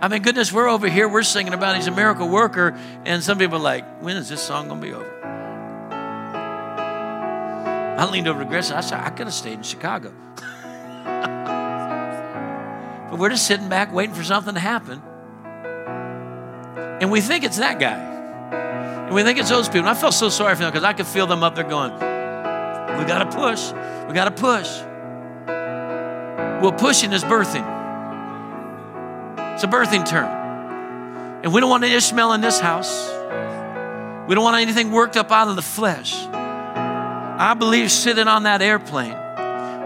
I 0.00 0.08
mean, 0.08 0.22
goodness, 0.22 0.50
we're 0.50 0.68
over 0.68 0.88
here, 0.88 1.08
we're 1.08 1.22
singing 1.22 1.52
about 1.52 1.76
he's 1.76 1.86
a 1.86 1.92
miracle 1.92 2.28
worker, 2.28 2.76
and 3.04 3.22
some 3.22 3.38
people 3.38 3.58
are 3.58 3.60
like, 3.60 3.84
when 4.00 4.16
is 4.16 4.28
this 4.28 4.42
song 4.42 4.68
gonna 4.68 4.80
be 4.80 4.94
over? 4.94 5.11
I 7.98 8.08
leaned 8.10 8.26
over 8.26 8.44
to 8.44 8.48
and 8.48 8.56
I 8.56 8.80
said, 8.80 9.00
I 9.00 9.10
could 9.10 9.26
have 9.26 9.34
stayed 9.34 9.54
in 9.54 9.62
Chicago. 9.62 10.12
but 13.10 13.18
we're 13.18 13.28
just 13.28 13.46
sitting 13.46 13.68
back 13.68 13.92
waiting 13.92 14.14
for 14.14 14.24
something 14.24 14.54
to 14.54 14.60
happen. 14.60 15.02
And 17.00 17.10
we 17.10 17.20
think 17.20 17.44
it's 17.44 17.58
that 17.58 17.78
guy. 17.78 17.98
And 19.06 19.14
we 19.14 19.22
think 19.22 19.38
it's 19.38 19.50
those 19.50 19.68
people. 19.68 19.80
And 19.80 19.90
I 19.90 19.94
felt 19.94 20.14
so 20.14 20.28
sorry 20.28 20.54
for 20.54 20.62
them 20.62 20.70
because 20.70 20.84
I 20.84 20.94
could 20.94 21.06
feel 21.06 21.26
them 21.26 21.42
up 21.42 21.54
there 21.54 21.64
going, 21.64 21.92
We 21.92 23.04
got 23.04 23.30
to 23.30 23.36
push. 23.36 23.72
We 24.08 24.14
got 24.14 24.24
to 24.24 24.30
push. 24.30 24.68
Well, 26.62 26.72
pushing 26.72 27.12
is 27.12 27.24
birthing. 27.24 27.66
It's 29.54 29.64
a 29.64 29.66
birthing 29.66 30.08
term. 30.08 30.28
And 31.42 31.52
we 31.52 31.60
don't 31.60 31.68
want 31.68 31.84
an 31.84 31.92
Ishmael 31.92 32.32
in 32.32 32.40
this 32.40 32.58
house. 32.58 33.10
We 34.28 34.34
don't 34.34 34.44
want 34.44 34.62
anything 34.62 34.92
worked 34.92 35.16
up 35.16 35.30
out 35.30 35.48
of 35.48 35.56
the 35.56 35.62
flesh. 35.62 36.14
I 37.42 37.54
believe 37.54 37.90
sitting 37.90 38.28
on 38.28 38.44
that 38.44 38.62
airplane, 38.62 39.16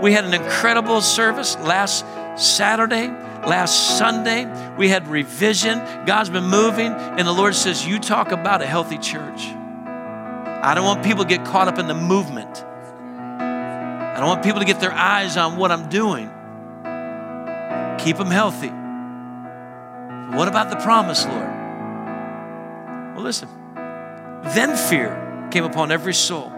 we 0.03 0.13
had 0.13 0.27
an 0.27 0.35
incredible 0.35 1.01
service 1.01 1.57
last 1.57 2.05
Saturday, 2.37 3.09
last 3.09 3.97
Sunday. 3.97 4.45
We 4.77 4.91
had 4.91 5.09
revision. 5.09 5.79
God's 6.05 6.29
been 6.29 6.45
moving, 6.45 6.93
and 6.93 7.27
the 7.27 7.33
Lord 7.33 7.55
says, 7.55 7.87
You 7.87 7.99
talk 7.99 8.31
about 8.31 8.61
a 8.61 8.67
healthy 8.67 8.99
church. 8.99 9.41
I 9.47 10.73
don't 10.75 10.85
want 10.85 11.03
people 11.03 11.23
to 11.23 11.29
get 11.31 11.47
caught 11.47 11.67
up 11.67 11.79
in 11.79 11.89
the 11.89 11.95
movement. 11.95 12.63
I 12.63 14.17
don't 14.19 14.29
want 14.29 14.45
people 14.45 14.61
to 14.61 14.67
get 14.67 14.79
their 14.79 14.93
eyes 14.93 15.39
on 15.39 15.57
what 15.57 15.73
I'm 15.73 15.89
doing. 15.89 16.27
Keep 18.05 18.19
them 18.19 18.31
healthy. 18.31 18.69
What 20.37 20.47
about 20.47 20.69
the 20.69 20.77
promise, 20.77 21.25
Lord? 21.25 21.49
Well, 23.15 23.25
listen. 23.25 23.49
Then 24.55 24.77
fear 24.77 25.49
came 25.51 25.65
upon 25.65 25.91
every 25.91 26.13
soul. 26.13 26.53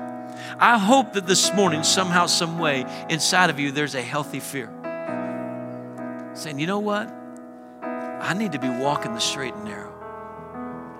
I 0.58 0.78
hope 0.78 1.12
that 1.14 1.26
this 1.26 1.52
morning, 1.54 1.82
somehow, 1.82 2.26
some 2.26 2.58
way, 2.58 2.84
inside 3.08 3.50
of 3.50 3.58
you, 3.58 3.70
there's 3.70 3.94
a 3.94 4.02
healthy 4.02 4.40
fear. 4.40 4.70
Saying, 6.34 6.58
you 6.58 6.66
know 6.66 6.78
what? 6.78 7.12
I 7.82 8.34
need 8.34 8.52
to 8.52 8.58
be 8.58 8.68
walking 8.68 9.14
the 9.14 9.20
straight 9.20 9.54
and 9.54 9.64
narrow. 9.64 9.92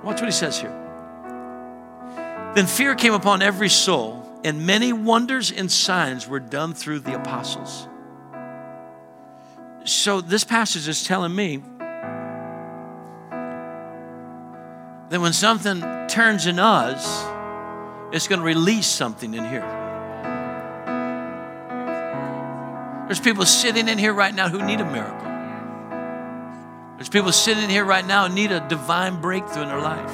Watch 0.03 0.21
what 0.21 0.27
he 0.27 0.33
says 0.33 0.61
here. 0.61 0.75
Then 2.55 2.67
fear 2.67 2.95
came 2.95 3.13
upon 3.15 3.43
every 3.43 3.69
soul, 3.69 4.25
and 4.45 4.67
many 4.67 4.93
wonders 4.93 5.53
and 5.53 5.71
signs 5.71 6.27
were 6.27 6.41
done 6.41 6.75
through 6.75 7.01
the 7.01 7.15
apostles. 7.15 7.89
So, 9.85 10.21
this 10.21 10.45
passage 10.45 10.87
is 10.89 11.05
telling 11.05 11.35
me 11.35 11.63
that 15.09 15.21
when 15.21 15.33
something 15.33 15.81
turns 16.09 16.47
in 16.47 16.59
us, 16.59 17.25
it's 18.13 18.27
going 18.27 18.41
to 18.41 18.45
release 18.45 18.87
something 18.87 19.35
in 19.35 19.45
here. 19.45 19.67
There's 23.07 23.21
people 23.21 23.45
sitting 23.45 23.89
in 23.89 23.99
here 23.99 24.13
right 24.13 24.35
now 24.35 24.49
who 24.49 24.65
need 24.65 24.81
a 24.81 24.85
miracle. 24.85 25.29
There's 26.97 27.09
people 27.09 27.33
sitting 27.33 27.65
in 27.65 27.71
here 27.71 27.85
right 27.85 28.07
now 28.07 28.29
who 28.29 28.35
need 28.35 28.51
a 28.51 28.67
divine 28.69 29.21
breakthrough 29.21 29.63
in 29.63 29.69
their 29.69 29.81
life. 29.81 30.13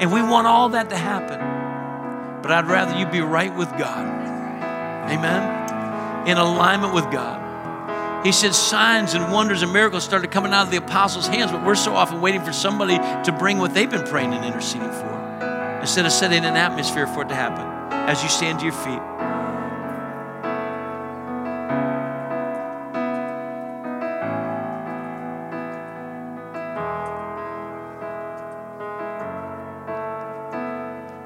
And 0.00 0.12
we 0.12 0.22
want 0.22 0.46
all 0.46 0.70
that 0.70 0.90
to 0.90 0.96
happen. 0.96 2.40
But 2.42 2.52
I'd 2.52 2.66
rather 2.66 2.98
you 2.98 3.06
be 3.06 3.20
right 3.20 3.54
with 3.54 3.68
God. 3.70 4.06
Amen? 5.10 6.28
In 6.28 6.38
alignment 6.38 6.94
with 6.94 7.10
God. 7.10 7.44
He 8.24 8.32
said 8.32 8.54
signs 8.54 9.14
and 9.14 9.32
wonders 9.32 9.62
and 9.62 9.72
miracles 9.72 10.04
started 10.04 10.30
coming 10.30 10.52
out 10.52 10.64
of 10.64 10.70
the 10.70 10.78
apostles' 10.78 11.28
hands, 11.28 11.52
but 11.52 11.64
we're 11.64 11.74
so 11.74 11.94
often 11.94 12.20
waiting 12.20 12.42
for 12.42 12.52
somebody 12.52 12.96
to 12.96 13.36
bring 13.38 13.58
what 13.58 13.74
they've 13.74 13.90
been 13.90 14.06
praying 14.06 14.32
and 14.32 14.44
interceding 14.44 14.90
for 14.90 15.17
instead 15.80 16.06
of 16.06 16.12
setting 16.12 16.44
an 16.44 16.56
atmosphere 16.56 17.06
for 17.06 17.22
it 17.22 17.28
to 17.28 17.34
happen 17.34 17.66
as 18.08 18.22
you 18.22 18.28
stand 18.28 18.58
to 18.58 18.64
your 18.64 18.74
feet. 18.74 19.00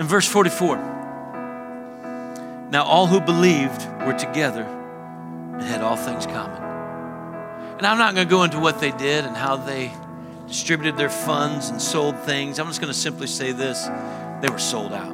In 0.00 0.07
verse 0.09 0.26
44, 0.26 0.76
now 2.70 2.82
all 2.84 3.07
who 3.07 3.20
believed 3.20 3.86
were 4.05 4.14
together 4.18 4.64
and 4.64 5.62
had 5.62 5.80
all 5.80 5.96
things 5.96 6.26
common. 6.26 6.61
And 7.78 7.86
I'm 7.86 7.98
not 7.98 8.14
going 8.14 8.26
to 8.26 8.30
go 8.30 8.42
into 8.42 8.59
what 8.59 8.80
they 8.80 8.90
did 8.90 9.24
and 9.24 9.36
how 9.36 9.57
they 9.57 9.92
distributed 10.48 10.96
their 10.96 11.09
funds 11.09 11.68
and 11.68 11.80
sold 11.80 12.18
things. 12.20 12.59
I'm 12.59 12.66
just 12.66 12.80
going 12.80 12.92
to 12.92 12.98
simply 12.98 13.26
say 13.26 13.53
this 13.53 13.86
they 14.43 14.51
were 14.51 14.59
sold 14.59 14.93
out. 14.93 15.12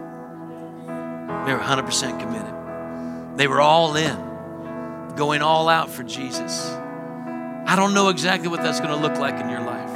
They 1.47 1.53
were 1.53 1.61
100% 1.61 2.19
committed. 2.19 3.39
They 3.39 3.47
were 3.47 3.61
all 3.61 3.95
in, 3.95 5.15
going 5.17 5.43
all 5.43 5.69
out 5.69 5.91
for 5.91 6.03
Jesus. 6.03 6.71
I 6.71 7.75
don't 7.77 7.93
know 7.93 8.09
exactly 8.09 8.49
what 8.49 8.63
that's 8.63 8.81
going 8.81 8.91
to 8.91 8.97
look 8.97 9.19
like 9.19 9.39
in 9.39 9.51
your 9.51 9.61
life. 9.61 9.91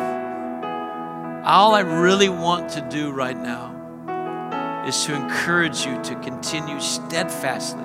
All 1.47 1.75
I 1.75 1.81
really 1.81 2.29
want 2.29 2.71
to 2.73 2.83
do 2.83 3.11
right 3.11 3.37
now 3.37 4.85
is 4.87 5.03
to 5.07 5.15
encourage 5.15 5.87
you 5.87 6.01
to 6.03 6.15
continue 6.17 6.79
steadfastly 6.79 7.85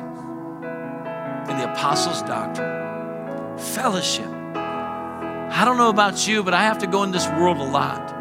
in 1.49 1.57
the 1.57 1.71
apostles' 1.71 2.23
doctrine, 2.23 3.57
fellowship. 3.57 4.27
I 4.27 5.63
don't 5.63 5.77
know 5.77 5.89
about 5.89 6.27
you, 6.27 6.43
but 6.43 6.53
I 6.53 6.63
have 6.63 6.79
to 6.79 6.87
go 6.87 7.03
in 7.03 7.11
this 7.11 7.27
world 7.29 7.57
a 7.57 7.63
lot. 7.63 8.16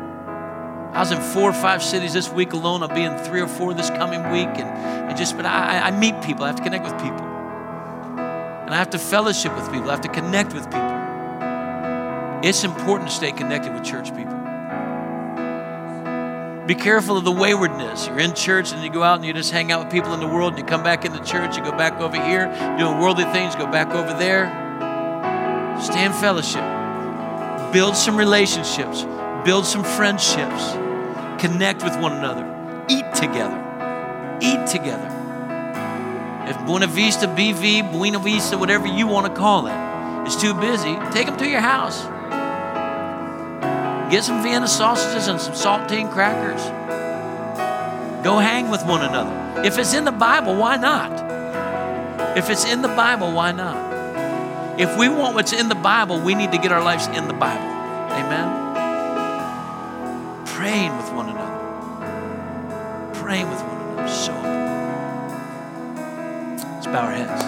I 0.96 1.00
was 1.00 1.12
in 1.12 1.20
four 1.20 1.50
or 1.50 1.52
five 1.52 1.82
cities 1.82 2.14
this 2.14 2.30
week 2.30 2.54
alone. 2.54 2.82
I'll 2.82 2.88
be 2.88 3.02
in 3.02 3.18
three 3.18 3.42
or 3.42 3.46
four 3.46 3.74
this 3.74 3.90
coming 3.90 4.30
week. 4.30 4.48
And, 4.48 4.66
and 5.10 5.14
just, 5.14 5.36
but 5.36 5.44
I, 5.44 5.80
I 5.80 5.90
meet 5.90 6.22
people. 6.22 6.44
I 6.44 6.46
have 6.46 6.56
to 6.56 6.62
connect 6.62 6.84
with 6.84 6.94
people. 6.94 7.20
And 7.20 8.74
I 8.74 8.76
have 8.78 8.88
to 8.90 8.98
fellowship 8.98 9.54
with 9.54 9.70
people. 9.70 9.90
I 9.90 9.92
have 9.92 10.00
to 10.00 10.08
connect 10.08 10.54
with 10.54 10.64
people. 10.64 12.40
It's 12.42 12.64
important 12.64 13.10
to 13.10 13.14
stay 13.14 13.30
connected 13.30 13.74
with 13.74 13.84
church 13.84 14.06
people. 14.16 14.32
Be 16.66 16.74
careful 16.74 17.18
of 17.18 17.24
the 17.24 17.30
waywardness. 17.30 18.06
You're 18.06 18.20
in 18.20 18.34
church 18.34 18.72
and 18.72 18.82
you 18.82 18.88
go 18.88 19.02
out 19.02 19.16
and 19.16 19.24
you 19.26 19.34
just 19.34 19.52
hang 19.52 19.70
out 19.72 19.84
with 19.84 19.92
people 19.92 20.14
in 20.14 20.20
the 20.20 20.26
world 20.26 20.54
and 20.54 20.58
you 20.58 20.64
come 20.64 20.82
back 20.82 21.04
into 21.04 21.22
church, 21.22 21.58
you 21.58 21.62
go 21.62 21.72
back 21.72 22.00
over 22.00 22.16
here, 22.16 22.46
doing 22.78 22.98
worldly 22.98 23.24
things, 23.24 23.54
go 23.54 23.66
back 23.66 23.90
over 23.90 24.18
there. 24.18 24.46
Stay 25.82 26.06
in 26.06 26.14
fellowship. 26.14 26.64
Build 27.70 27.94
some 27.96 28.16
relationships, 28.16 29.04
build 29.44 29.66
some 29.66 29.84
friendships, 29.84 30.85
connect 31.46 31.84
with 31.84 31.96
one 32.00 32.12
another, 32.12 32.44
eat 32.88 33.04
together. 33.14 33.62
Eat 34.40 34.66
together. 34.66 35.12
If 36.48 36.58
Buena 36.66 36.86
Vista, 36.86 37.26
BV, 37.26 37.92
Buena 37.92 38.18
Vista, 38.18 38.58
whatever 38.58 38.86
you 38.86 39.06
want 39.06 39.26
to 39.26 39.32
call 39.32 39.66
it, 39.66 40.26
is 40.26 40.36
too 40.36 40.54
busy, 40.54 40.96
take 41.12 41.26
them 41.26 41.36
to 41.36 41.48
your 41.48 41.60
house. 41.60 42.04
Get 44.10 44.24
some 44.24 44.42
Vienna 44.42 44.68
sausages 44.68 45.28
and 45.28 45.40
some 45.40 45.54
saltine 45.54 46.10
crackers. 46.10 46.62
Go 48.24 48.38
hang 48.38 48.70
with 48.70 48.84
one 48.84 49.02
another. 49.02 49.62
If 49.62 49.78
it's 49.78 49.94
in 49.94 50.04
the 50.04 50.12
Bible, 50.12 50.56
why 50.56 50.76
not? 50.76 51.12
If 52.36 52.50
it's 52.50 52.64
in 52.64 52.82
the 52.82 52.88
Bible, 52.88 53.32
why 53.32 53.52
not? 53.52 54.80
If 54.80 54.96
we 54.98 55.08
want 55.08 55.34
what's 55.34 55.52
in 55.52 55.68
the 55.68 55.74
Bible, 55.74 56.20
we 56.20 56.34
need 56.34 56.52
to 56.52 56.58
get 56.58 56.72
our 56.72 56.82
lives 56.82 57.06
in 57.06 57.28
the 57.28 57.34
Bible. 57.34 57.70
Amen? 58.12 58.65
Praying 60.66 60.96
with 60.96 61.12
one 61.12 61.28
another. 61.28 63.14
Praying 63.14 63.48
with 63.48 63.60
one 63.62 63.80
another. 63.82 64.08
So 64.08 64.32
Let's 66.74 66.86
bow 66.88 67.06
our 67.06 67.12
heads. 67.12 67.42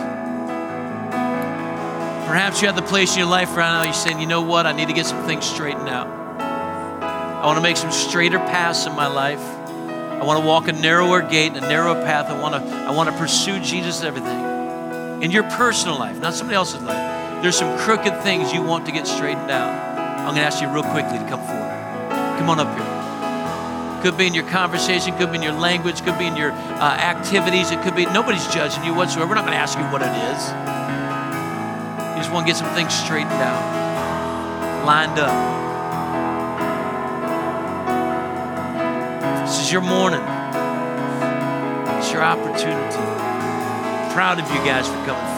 Perhaps 2.29 2.63
you're 2.63 2.69
at 2.71 2.77
the 2.77 2.83
place 2.83 3.15
in 3.15 3.19
your 3.19 3.27
life 3.27 3.57
right 3.57 3.73
now, 3.73 3.83
you're 3.83 3.93
saying, 3.93 4.21
you 4.21 4.29
know 4.29 4.43
what, 4.43 4.67
I 4.67 4.73
need 4.73 4.87
to 4.87 4.95
get 4.95 5.05
some 5.05 5.27
things 5.27 5.45
straightened 5.45 5.89
out. 5.89 6.07
I 6.41 7.45
want 7.45 7.57
to 7.57 7.61
make 7.61 7.77
some 7.77 7.91
straighter 7.91 8.39
paths 8.39 8.87
in 8.87 8.93
my 8.93 9.09
life. 9.09 9.43
I 9.43 10.23
want 10.23 10.41
to 10.41 10.47
walk 10.47 10.69
a 10.69 10.73
narrower 10.73 11.21
gate 11.21 11.55
and 11.55 11.65
a 11.65 11.69
narrower 11.69 12.01
path. 12.05 12.31
I 12.31 12.41
want 12.41 12.55
to, 12.55 12.61
I 12.73 12.93
want 12.93 13.11
to 13.11 13.17
pursue 13.17 13.59
Jesus 13.59 14.05
everything. 14.05 15.25
In 15.25 15.33
your 15.33 15.43
personal 15.43 15.99
life, 15.99 16.21
not 16.21 16.35
somebody 16.35 16.55
else's 16.55 16.83
life. 16.83 17.43
There's 17.43 17.59
some 17.59 17.77
crooked 17.81 18.23
things 18.23 18.53
you 18.53 18.63
want 18.63 18.87
to 18.87 18.93
get 18.93 19.09
straightened 19.09 19.51
out. 19.51 19.99
I'm 20.21 20.27
going 20.27 20.37
to 20.37 20.43
ask 20.43 20.63
you 20.63 20.69
real 20.69 20.85
quickly 20.85 21.19
to 21.19 21.29
come 21.29 21.45
forward. 21.45 22.39
Come 22.39 22.51
on 22.51 22.61
up 22.61 22.79
here. 22.79 23.08
Could 24.03 24.17
be 24.17 24.27
in 24.27 24.35
your 24.35 24.49
conversation, 24.49 25.17
could 25.17 25.31
be 25.31 25.37
in 25.37 25.43
your 25.43 25.53
language, 25.53 26.03
could 26.05 26.19
be 26.19 26.27
in 26.27 26.37
your 26.37 26.53
uh, 26.53 26.97
activities. 26.97 27.73
It 27.73 27.83
could 27.83 27.97
be 27.97 28.07
nobody's 28.07 28.47
judging 28.49 28.85
you 28.85 28.95
whatsoever. 28.95 29.29
We're 29.29 29.35
not 29.35 29.45
going 29.45 29.55
to 29.55 29.59
ask 29.59 29.77
you 29.77 29.85
what 29.87 30.03
it 30.03 30.15
is. 30.31 30.49
You 32.15 32.23
just 32.23 32.33
want 32.33 32.47
to 32.47 32.53
get 32.53 32.57
some 32.57 32.73
things 32.75 32.95
straightened 32.95 33.33
out, 33.33 34.87
lined 34.87 35.19
up. 35.19 35.59
This 39.47 39.61
is 39.61 39.73
your 39.73 39.83
morning. 39.83 40.23
It's 41.99 42.13
your 42.13 42.23
opportunity. 42.23 42.97
Proud 44.15 44.39
of 44.39 44.49
you 44.51 44.59
guys 44.65 44.87
for 44.87 44.95
coming 45.07 45.38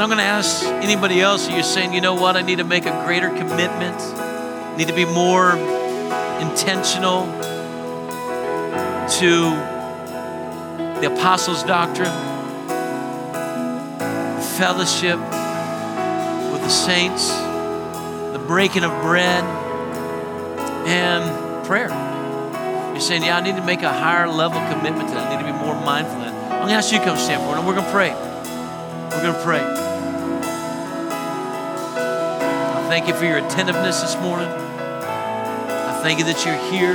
Then 0.00 0.10
I'm 0.10 0.16
going 0.16 0.24
to 0.24 0.32
ask 0.32 0.64
anybody 0.64 1.20
else 1.20 1.46
you're 1.50 1.62
saying, 1.62 1.92
you 1.92 2.00
know 2.00 2.14
what, 2.14 2.34
I 2.34 2.40
need 2.40 2.56
to 2.56 2.64
make 2.64 2.86
a 2.86 3.04
greater 3.04 3.28
commitment, 3.28 3.98
need 4.78 4.88
to 4.88 4.94
be 4.94 5.04
more 5.04 5.52
intentional 6.40 7.26
to 9.18 9.50
the 11.02 11.14
apostles' 11.14 11.62
doctrine, 11.64 12.08
fellowship 14.56 15.18
with 16.50 16.62
the 16.62 16.70
saints, 16.70 17.28
the 18.32 18.42
breaking 18.46 18.84
of 18.84 19.02
bread, 19.02 19.44
and 20.86 21.66
prayer. 21.66 21.90
You're 22.92 23.00
saying, 23.00 23.24
Yeah, 23.24 23.36
I 23.36 23.42
need 23.42 23.56
to 23.56 23.66
make 23.66 23.82
a 23.82 23.92
higher 23.92 24.28
level 24.28 24.60
commitment 24.72 25.10
to 25.10 25.14
that. 25.14 25.30
I 25.30 25.36
need 25.36 25.46
to 25.46 25.52
be 25.52 25.58
more 25.58 25.78
mindful 25.84 26.16
of 26.16 26.22
that. 26.22 26.52
I'm 26.52 26.60
going 26.60 26.68
to 26.68 26.74
ask 26.76 26.90
you 26.90 27.00
to 27.00 27.04
come 27.04 27.18
stand 27.18 27.42
forward, 27.42 27.58
and 27.58 27.66
we're 27.66 27.74
going 27.74 27.84
to 27.84 27.92
pray. 27.92 28.14
We're 29.10 29.22
going 29.22 29.34
to 29.34 29.42
pray. 29.44 29.89
Thank 32.90 33.06
you 33.06 33.14
for 33.14 33.24
your 33.24 33.38
attentiveness 33.38 34.00
this 34.00 34.16
morning. 34.16 34.48
I 34.48 36.00
thank 36.02 36.18
you 36.18 36.24
that 36.24 36.44
you're 36.44 36.56
here. 36.72 36.94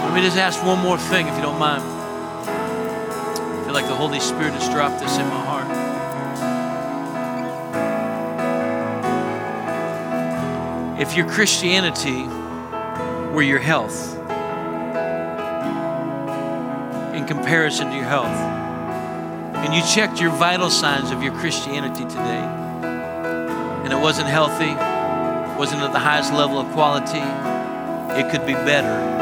Let 0.00 0.14
me 0.14 0.22
just 0.22 0.38
ask 0.38 0.64
one 0.64 0.78
more 0.78 0.96
thing, 0.96 1.26
if 1.26 1.36
you 1.36 1.42
don't 1.42 1.58
mind. 1.58 1.82
I 1.82 3.62
feel 3.66 3.74
like 3.74 3.88
the 3.88 3.94
Holy 3.94 4.20
Spirit 4.20 4.54
has 4.54 4.70
dropped 4.70 5.00
this 5.00 5.18
in 5.18 5.26
my 5.26 5.44
heart. 5.44 5.66
If 10.98 11.14
your 11.14 11.28
Christianity 11.28 12.26
were 13.34 13.42
your 13.42 13.58
health, 13.58 14.15
comparison 17.26 17.88
to 17.88 17.94
your 17.94 18.04
health, 18.04 18.26
and 18.26 19.74
you 19.74 19.82
checked 19.82 20.20
your 20.20 20.30
vital 20.30 20.70
signs 20.70 21.10
of 21.10 21.22
your 21.22 21.32
Christianity 21.34 22.04
today, 22.04 22.44
and 23.84 23.92
it 23.92 23.98
wasn't 23.98 24.28
healthy, 24.28 24.74
wasn't 25.58 25.82
at 25.82 25.92
the 25.92 25.98
highest 25.98 26.32
level 26.32 26.58
of 26.58 26.70
quality, 26.72 27.22
it 28.18 28.30
could 28.30 28.46
be 28.46 28.54
better 28.54 29.16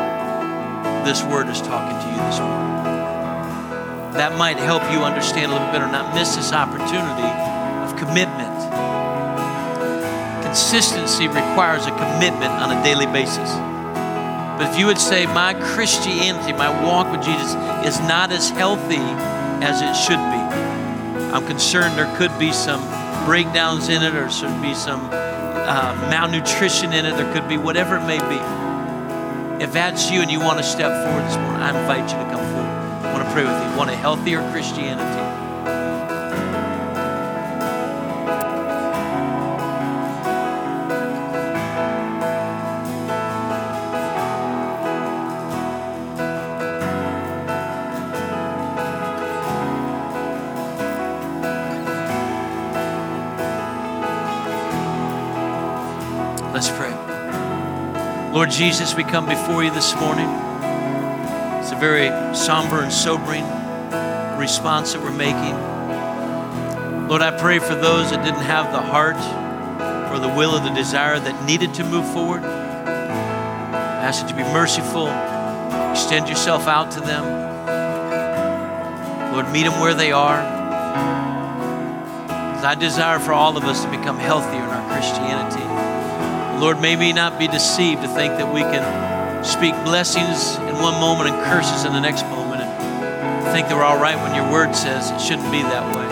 this 1.05 1.23
word 1.25 1.49
is 1.49 1.61
talking 1.61 1.99
to 2.01 2.09
you 2.09 2.17
this 2.17 2.41
morning. 2.41 2.83
That 4.17 4.39
might 4.39 4.57
help 4.57 4.83
you 4.91 5.05
understand 5.05 5.53
a 5.53 5.55
little 5.55 5.67
bit 5.69 5.75
better, 5.75 5.87
not 5.87 6.15
miss 6.15 6.35
this 6.35 6.51
opportunity 6.51 7.29
of 7.85 7.93
commitment. 8.01 8.57
Consistency 10.43 11.29
requires 11.29 11.85
a 11.85 11.91
commitment 11.91 12.53
on 12.57 12.73
a 12.73 12.83
daily 12.83 13.05
basis. 13.07 13.53
But 14.57 14.73
if 14.73 14.79
you 14.79 14.87
would 14.87 14.99
say, 14.99 15.27
My 15.27 15.55
Christianity, 15.55 16.53
my 16.53 16.71
walk 16.85 17.11
with 17.11 17.25
Jesus 17.25 17.55
is 17.85 17.99
not 18.01 18.31
as 18.31 18.51
healthy 18.51 19.03
as 19.65 19.83
it 19.83 19.95
should 19.95 20.19
be, 20.19 20.45
I'm 21.35 21.47
concerned 21.47 21.99
there 21.99 22.17
could 22.17 22.37
be 22.39 22.53
some 22.53 22.81
breakdowns 23.25 23.89
in 23.89 24.03
it, 24.03 24.11
or 24.11 24.21
there 24.21 24.31
should 24.31 24.63
be 24.63 24.75
some 24.75 25.09
uh, 25.13 25.95
malnutrition 26.11 26.93
in 26.93 27.05
it, 27.07 27.17
there 27.17 27.33
could 27.33 27.49
be 27.49 27.57
whatever 27.57 27.97
it 27.97 28.07
may 28.07 28.19
be. 28.19 28.65
If 29.65 29.73
that's 29.73 30.11
you 30.11 30.21
and 30.21 30.31
you 30.31 30.41
want 30.41 30.59
to 30.59 30.65
step 30.65 30.93
forward 31.05 31.25
this 31.25 31.37
morning, 31.37 31.63
I 31.63 31.81
invite 31.81 32.11
you 32.11 32.19
to 32.19 32.31
come 32.31 32.45
forward. 32.53 33.07
I 33.07 33.13
want 33.13 33.27
to 33.27 33.33
pray 33.33 33.45
with 33.45 33.53
you. 33.53 33.79
Want 33.79 33.91
a 33.91 33.97
healthier 33.97 34.49
Christianity? 34.53 35.24
Lord 58.35 58.51
Jesus, 58.51 58.97
we 58.97 59.05
come 59.05 59.27
before 59.27 59.63
you 59.63 59.71
this 59.71 59.95
morning. 59.95 60.29
It's 61.61 61.71
a 61.71 61.79
very 61.79 62.09
somber 62.35 62.83
and 62.83 62.93
sobering 62.93 63.45
response 64.37 64.93
that 64.93 65.01
we're 65.01 65.13
making. 65.13 65.55
Lord, 67.07 67.23
I 67.23 67.31
pray 67.39 67.61
for 67.61 67.77
those 67.77 68.11
that 68.11 68.25
didn't 68.25 68.43
have 68.43 68.73
the 68.73 68.81
heart 68.81 69.15
or 70.13 70.19
the 70.19 70.37
will 70.37 70.51
or 70.51 70.59
the 70.59 70.75
desire 70.75 71.21
that 71.21 71.45
needed 71.45 71.75
to 71.75 71.85
move 71.85 72.13
forward. 72.13 72.43
I 72.43 74.03
ask 74.03 74.29
you 74.29 74.35
be 74.35 74.43
merciful, 74.43 75.07
extend 75.93 76.29
yourself 76.29 76.67
out 76.67 76.91
to 76.91 77.01
them. 77.01 77.23
Lord, 79.33 79.49
meet 79.53 79.63
them 79.63 79.81
where 79.81 79.95
they 79.95 80.11
are. 80.11 80.41
I 82.65 82.75
desire 82.75 83.21
for 83.21 83.33
all 83.33 83.57
of 83.57 83.63
us 83.63 83.85
to 83.85 83.91
become 83.93 84.19
healthier 84.19 84.59
in 84.59 84.71
our 84.71 84.91
Christianity. 84.91 85.94
Lord, 86.61 86.81
may 86.81 86.97
we 86.97 87.13
not 87.13 87.39
be 87.39 87.49
deceived 87.49 88.03
to 88.03 88.09
think 88.09 88.39
that 88.39 88.53
we 88.53 88.61
can 88.61 89.45
speak 89.45 89.75
blessings 89.85 90.57
in 90.57 90.75
one 90.77 90.99
moment 91.01 91.31
and 91.31 91.45
curses 91.45 91.85
in 91.85 91.93
the 91.93 92.01
next 92.01 92.25
moment 92.27 92.63
and 92.63 93.53
think 93.53 93.69
that 93.69 93.77
we're 93.77 93.85
all 93.85 94.01
right 94.01 94.17
when 94.17 94.35
your 94.35 94.51
word 94.51 94.75
says 94.75 95.11
it 95.11 95.21
shouldn't 95.21 95.51
be 95.53 95.63
that 95.63 95.85
way. 95.95 96.05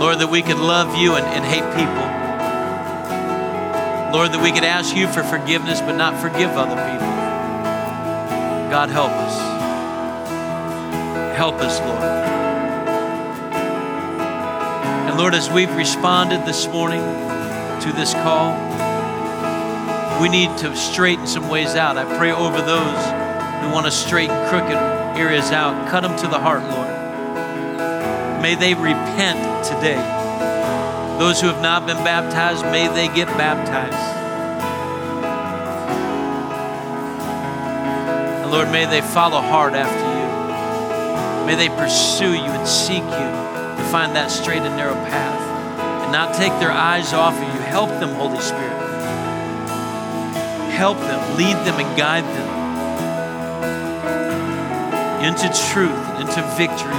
Lord, 0.00 0.18
that 0.18 0.30
we 0.30 0.42
could 0.42 0.58
love 0.58 0.96
you 0.96 1.14
and, 1.14 1.24
and 1.26 1.44
hate 1.44 1.64
people. 1.72 2.06
Lord, 4.12 4.32
that 4.32 4.42
we 4.42 4.50
could 4.50 4.64
ask 4.64 4.96
you 4.96 5.06
for 5.06 5.22
forgiveness 5.22 5.80
but 5.80 5.96
not 5.96 6.20
forgive 6.20 6.50
other 6.50 6.76
people. 6.76 7.10
God, 8.70 8.90
help 8.90 9.12
us. 9.12 9.38
Help 11.36 11.54
us, 11.56 11.80
Lord. 11.80 12.02
And 15.08 15.16
Lord, 15.16 15.34
as 15.34 15.48
we've 15.48 15.74
responded 15.74 16.44
this 16.44 16.66
morning 16.66 17.00
to 17.82 17.92
this 17.92 18.12
call, 18.12 18.52
we 20.20 20.28
need 20.28 20.56
to 20.58 20.76
straighten 20.76 21.26
some 21.26 21.48
ways 21.48 21.74
out. 21.74 21.96
I 21.96 22.04
pray 22.18 22.30
over 22.30 22.60
those 22.60 23.04
who 23.62 23.72
want 23.72 23.86
to 23.86 23.92
straighten 23.92 24.36
crooked 24.48 24.76
areas 25.16 25.50
out. 25.50 25.88
Cut 25.88 26.02
them 26.02 26.16
to 26.18 26.28
the 26.28 26.38
heart, 26.38 26.62
Lord. 26.62 28.42
May 28.42 28.54
they 28.54 28.74
repent 28.74 29.64
today. 29.64 30.00
Those 31.18 31.40
who 31.40 31.46
have 31.48 31.62
not 31.62 31.86
been 31.86 32.02
baptized, 32.04 32.64
may 32.64 32.88
they 32.88 33.08
get 33.14 33.28
baptized. 33.38 33.94
And 38.42 38.50
Lord, 38.50 38.70
may 38.70 38.86
they 38.86 39.00
follow 39.00 39.40
hard 39.40 39.74
after 39.74 39.98
you. 39.98 41.46
May 41.46 41.54
they 41.54 41.68
pursue 41.76 42.32
you 42.32 42.50
and 42.50 42.68
seek 42.68 43.02
you 43.02 43.30
to 43.80 43.88
find 43.90 44.14
that 44.16 44.30
straight 44.30 44.62
and 44.62 44.76
narrow 44.76 44.94
path 44.94 45.40
and 46.04 46.12
not 46.12 46.34
take 46.34 46.52
their 46.60 46.72
eyes 46.72 47.12
off 47.12 47.34
of 47.34 47.42
you. 47.42 47.49
Help 47.70 47.90
them, 48.00 48.14
Holy 48.14 48.40
Spirit 48.40 48.90
help 50.80 50.98
them, 51.00 51.36
lead 51.36 51.56
them, 51.68 51.78
and 51.78 51.94
guide 51.94 52.24
them 52.24 52.48
into 55.22 55.44
truth, 55.68 56.00
into 56.18 56.40
victory. 56.56 56.96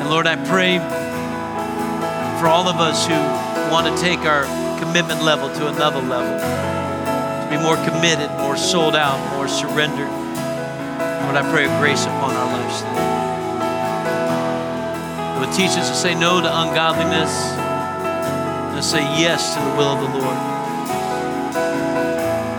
And 0.00 0.08
Lord, 0.08 0.26
I 0.26 0.36
pray 0.48 0.78
for 2.40 2.48
all 2.48 2.66
of 2.66 2.76
us 2.76 3.06
who 3.06 3.12
want 3.70 3.94
to 3.94 4.02
take 4.02 4.20
our 4.20 4.44
commitment 4.80 5.22
level 5.22 5.52
to 5.52 5.68
another 5.68 6.00
level, 6.00 6.32
to 6.40 7.46
be 7.54 7.62
more 7.62 7.76
committed, 7.84 8.30
more 8.38 8.56
sold 8.56 8.96
out, 8.96 9.20
more 9.36 9.46
surrendered. 9.46 10.08
Lord, 10.08 11.36
I 11.36 11.42
pray 11.52 11.66
a 11.66 11.78
grace 11.78 12.06
upon 12.06 12.32
our 12.36 12.46
lives. 12.56 12.80
It 15.36 15.40
would 15.44 15.54
teach 15.54 15.76
us 15.76 15.90
to 15.90 15.94
say 15.94 16.14
no 16.14 16.40
to 16.40 16.48
ungodliness 16.62 17.69
to 18.80 18.86
say 18.86 19.02
yes 19.20 19.52
to 19.52 19.60
the 19.60 19.76
will 19.76 19.92
of 19.92 20.00
the 20.00 20.18
Lord 20.18 20.60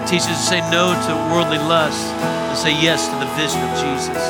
teaches 0.05 0.28
us 0.28 0.43
to 0.43 0.49
say 0.53 0.61
no 0.69 0.91
to 0.91 1.11
worldly 1.34 1.57
lust 1.57 2.03
and 2.13 2.57
say 2.57 2.69
yes 2.84 3.07
to 3.07 3.15
the 3.15 3.32
vision 3.39 3.63
of 3.63 3.72
Jesus. 3.80 4.22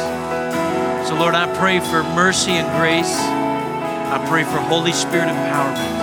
So, 1.10 1.18
Lord, 1.18 1.34
I 1.34 1.52
pray 1.58 1.80
for 1.82 2.04
mercy 2.14 2.52
and 2.52 2.70
grace. 2.78 3.12
I 3.18 4.24
pray 4.30 4.44
for 4.44 4.62
Holy 4.62 4.94
Spirit 4.94 5.26
empowerment. 5.26 5.98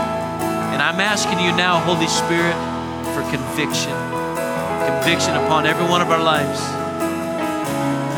And 0.74 0.82
I'm 0.82 0.98
asking 0.98 1.38
you 1.38 1.54
now, 1.54 1.78
Holy 1.78 2.08
Spirit, 2.08 2.58
for 3.14 3.22
conviction. 3.30 3.94
Conviction 4.90 5.38
upon 5.40 5.64
every 5.64 5.86
one 5.86 6.02
of 6.02 6.10
our 6.10 6.22
lives. 6.22 6.60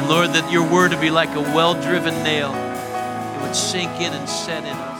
And 0.00 0.08
Lord, 0.08 0.30
that 0.30 0.50
your 0.50 0.66
word 0.66 0.92
would 0.92 1.00
be 1.02 1.10
like 1.10 1.36
a 1.36 1.42
well 1.54 1.74
driven 1.74 2.14
nail, 2.24 2.54
it 2.54 3.42
would 3.42 3.54
sink 3.54 3.92
in 4.00 4.14
and 4.14 4.26
set 4.26 4.64
in 4.64 4.74
us. 4.74 4.99